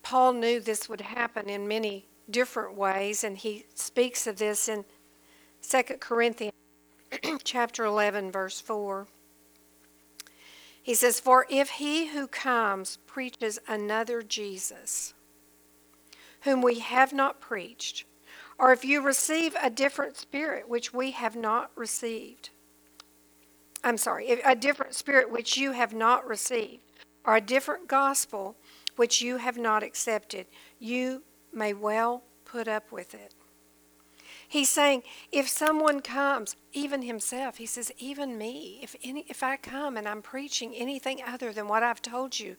Paul 0.02 0.32
knew 0.34 0.60
this 0.60 0.88
would 0.88 1.00
happen 1.00 1.48
in 1.48 1.68
many 1.68 2.06
different 2.28 2.76
ways, 2.76 3.24
and 3.24 3.38
he 3.38 3.66
speaks 3.74 4.26
of 4.26 4.38
this 4.38 4.68
in 4.68 4.84
2 5.68 5.82
Corinthians 6.00 6.52
chapter 7.44 7.84
11, 7.84 8.32
verse 8.32 8.60
4. 8.60 9.06
He 10.82 10.94
says, 10.94 11.20
For 11.20 11.46
if 11.50 11.70
he 11.70 12.08
who 12.08 12.26
comes 12.26 12.98
preaches 13.06 13.58
another 13.68 14.22
Jesus, 14.22 15.14
whom 16.42 16.62
we 16.62 16.78
have 16.78 17.12
not 17.12 17.40
preached, 17.40 18.04
or 18.58 18.72
if 18.72 18.84
you 18.84 19.00
receive 19.02 19.56
a 19.62 19.70
different 19.70 20.16
spirit 20.16 20.68
which 20.68 20.92
we 20.92 21.12
have 21.12 21.36
not 21.36 21.70
received, 21.74 22.50
I'm 23.82 23.96
sorry, 23.96 24.40
a 24.44 24.54
different 24.54 24.94
spirit 24.94 25.30
which 25.30 25.56
you 25.56 25.72
have 25.72 25.94
not 25.94 26.26
received, 26.26 26.82
or 27.24 27.36
a 27.36 27.40
different 27.40 27.88
gospel 27.88 28.56
which 28.96 29.22
you 29.22 29.38
have 29.38 29.56
not 29.56 29.82
accepted, 29.82 30.46
you 30.78 31.22
may 31.52 31.72
well 31.72 32.22
put 32.44 32.68
up 32.68 32.92
with 32.92 33.14
it. 33.14 33.34
He's 34.50 34.68
saying, 34.68 35.04
if 35.30 35.48
someone 35.48 36.00
comes, 36.00 36.56
even 36.72 37.02
himself, 37.02 37.58
he 37.58 37.66
says, 37.66 37.92
even 37.98 38.36
me, 38.36 38.80
if 38.82 38.96
any, 39.04 39.24
if 39.28 39.44
I 39.44 39.56
come 39.56 39.96
and 39.96 40.08
I'm 40.08 40.22
preaching 40.22 40.74
anything 40.74 41.20
other 41.24 41.52
than 41.52 41.68
what 41.68 41.84
I've 41.84 42.02
told 42.02 42.40
you, 42.40 42.56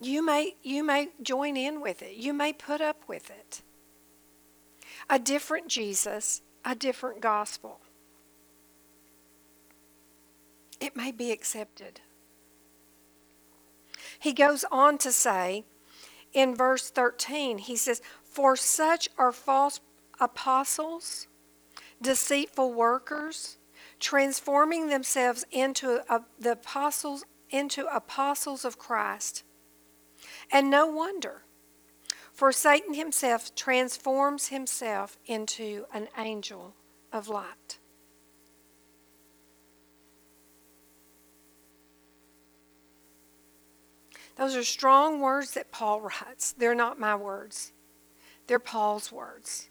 you 0.00 0.26
may 0.26 0.56
you 0.64 0.82
may 0.82 1.10
join 1.22 1.56
in 1.56 1.80
with 1.80 2.02
it. 2.02 2.16
You 2.16 2.32
may 2.32 2.52
put 2.52 2.80
up 2.80 3.04
with 3.06 3.30
it. 3.30 3.62
A 5.08 5.20
different 5.20 5.68
Jesus, 5.68 6.42
a 6.64 6.74
different 6.74 7.20
gospel. 7.20 7.78
It 10.80 10.96
may 10.96 11.12
be 11.12 11.30
accepted. 11.30 12.00
He 14.18 14.32
goes 14.32 14.64
on 14.72 14.98
to 14.98 15.12
say 15.12 15.62
in 16.32 16.56
verse 16.56 16.90
13, 16.90 17.58
he 17.58 17.76
says, 17.76 18.02
For 18.34 18.56
such 18.56 19.08
are 19.16 19.30
false 19.30 19.78
apostles, 20.18 21.28
deceitful 22.02 22.72
workers, 22.72 23.58
transforming 24.00 24.88
themselves 24.88 25.44
into 25.52 26.00
the 26.40 26.50
apostles 26.50 27.24
into 27.50 27.86
apostles 27.86 28.64
of 28.64 28.76
Christ. 28.76 29.44
And 30.50 30.68
no 30.68 30.84
wonder, 30.84 31.44
for 32.32 32.50
Satan 32.50 32.94
himself 32.94 33.54
transforms 33.54 34.48
himself 34.48 35.16
into 35.26 35.84
an 35.94 36.08
angel 36.18 36.74
of 37.12 37.28
light. 37.28 37.78
Those 44.34 44.56
are 44.56 44.64
strong 44.64 45.20
words 45.20 45.52
that 45.52 45.70
Paul 45.70 46.00
writes. 46.00 46.50
They're 46.58 46.74
not 46.74 46.98
my 46.98 47.14
words, 47.14 47.72
they're 48.46 48.58
Paul's 48.58 49.10
words. 49.10 49.68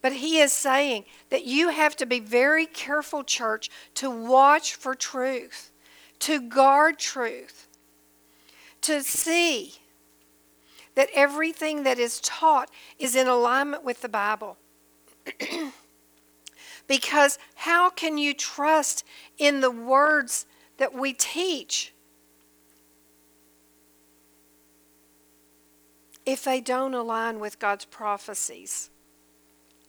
But 0.00 0.14
he 0.14 0.40
is 0.40 0.52
saying 0.52 1.04
that 1.30 1.44
you 1.44 1.68
have 1.68 1.94
to 1.96 2.06
be 2.06 2.18
very 2.18 2.66
careful, 2.66 3.22
church, 3.22 3.70
to 3.94 4.10
watch 4.10 4.74
for 4.74 4.94
truth, 4.94 5.70
to 6.20 6.40
guard 6.40 6.98
truth, 6.98 7.68
to 8.82 9.02
see 9.02 9.74
that 10.94 11.08
everything 11.14 11.84
that 11.84 11.98
is 11.98 12.20
taught 12.20 12.70
is 12.98 13.14
in 13.14 13.28
alignment 13.28 13.84
with 13.84 14.02
the 14.02 14.08
Bible. 14.08 14.56
because 16.86 17.38
how 17.54 17.88
can 17.88 18.18
you 18.18 18.34
trust 18.34 19.04
in 19.38 19.60
the 19.60 19.70
words 19.70 20.46
that 20.78 20.92
we 20.92 21.12
teach 21.12 21.92
if 26.24 26.44
they 26.44 26.60
don't 26.60 26.94
align 26.94 27.40
with 27.40 27.58
God's 27.58 27.84
prophecies 27.84 28.90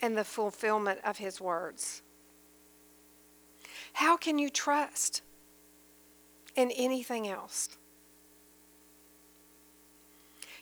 and 0.01 0.17
the 0.17 0.23
fulfillment 0.23 0.99
of 1.03 1.17
His 1.17 1.39
words? 1.39 2.01
How 3.93 4.17
can 4.17 4.39
you 4.39 4.49
trust 4.49 5.21
in 6.55 6.71
anything 6.71 7.27
else? 7.27 7.69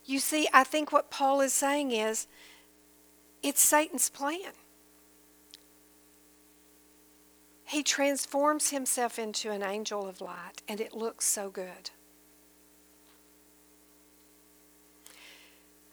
You 0.04 0.20
see, 0.20 0.48
I 0.54 0.64
think 0.64 0.92
what 0.92 1.10
Paul 1.10 1.42
is 1.42 1.54
saying 1.54 1.92
is 1.92 2.28
it's 3.42 3.62
Satan's 3.62 4.10
plan. 4.10 4.54
He 7.64 7.84
transforms 7.84 8.72
himself 8.72 9.18
into 9.18 9.50
an 9.50 9.64
angel 9.64 10.06
of 10.06 10.20
light, 10.20 10.62
and 10.68 10.82
it 10.82 10.94
looks 10.94 11.26
so 11.26 11.50
good. 11.50 11.92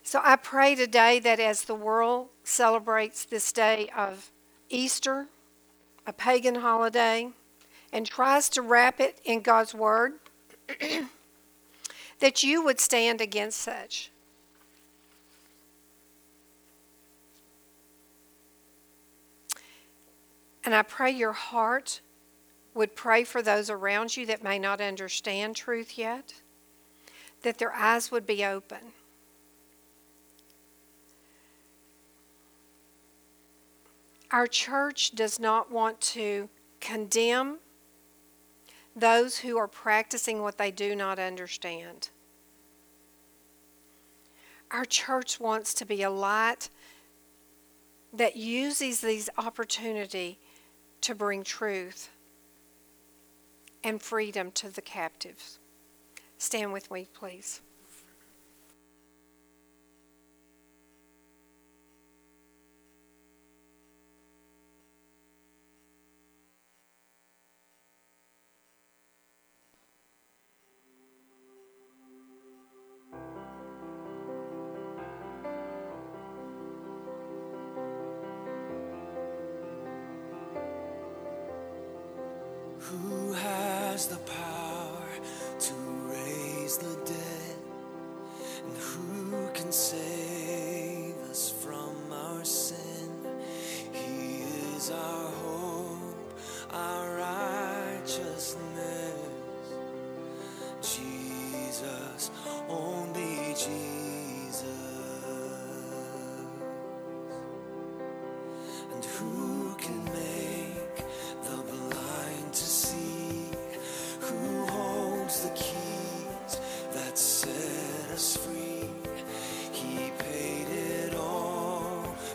So 0.08 0.22
I 0.24 0.36
pray 0.36 0.74
today 0.74 1.18
that 1.18 1.38
as 1.38 1.64
the 1.64 1.74
world 1.74 2.28
celebrates 2.42 3.26
this 3.26 3.52
day 3.52 3.90
of 3.94 4.30
Easter, 4.70 5.26
a 6.06 6.14
pagan 6.14 6.54
holiday, 6.54 7.28
and 7.92 8.06
tries 8.06 8.48
to 8.48 8.62
wrap 8.62 9.00
it 9.00 9.20
in 9.22 9.42
God's 9.42 9.74
Word, 9.74 10.14
that 12.20 12.42
you 12.42 12.64
would 12.64 12.80
stand 12.80 13.20
against 13.20 13.60
such. 13.60 14.10
And 20.64 20.74
I 20.74 20.84
pray 20.84 21.10
your 21.10 21.32
heart 21.32 22.00
would 22.72 22.96
pray 22.96 23.24
for 23.24 23.42
those 23.42 23.68
around 23.68 24.16
you 24.16 24.24
that 24.24 24.42
may 24.42 24.58
not 24.58 24.80
understand 24.80 25.54
truth 25.54 25.98
yet, 25.98 26.32
that 27.42 27.58
their 27.58 27.74
eyes 27.74 28.10
would 28.10 28.26
be 28.26 28.42
open. 28.42 28.94
Our 34.30 34.46
church 34.46 35.12
does 35.12 35.40
not 35.40 35.70
want 35.72 36.00
to 36.02 36.48
condemn 36.80 37.58
those 38.94 39.38
who 39.38 39.56
are 39.56 39.68
practicing 39.68 40.42
what 40.42 40.58
they 40.58 40.70
do 40.70 40.94
not 40.94 41.18
understand. 41.18 42.10
Our 44.70 44.84
church 44.84 45.40
wants 45.40 45.72
to 45.74 45.86
be 45.86 46.02
a 46.02 46.10
light 46.10 46.68
that 48.12 48.36
uses 48.36 49.00
these 49.00 49.30
opportunity 49.38 50.38
to 51.00 51.14
bring 51.14 51.42
truth 51.42 52.10
and 53.82 54.02
freedom 54.02 54.50
to 54.52 54.68
the 54.68 54.82
captives. 54.82 55.58
Stand 56.36 56.72
with 56.72 56.90
me, 56.90 57.08
please. 57.14 57.60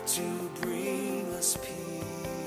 To 0.06 0.50
bring 0.60 1.26
us 1.34 1.56
peace. 1.62 2.43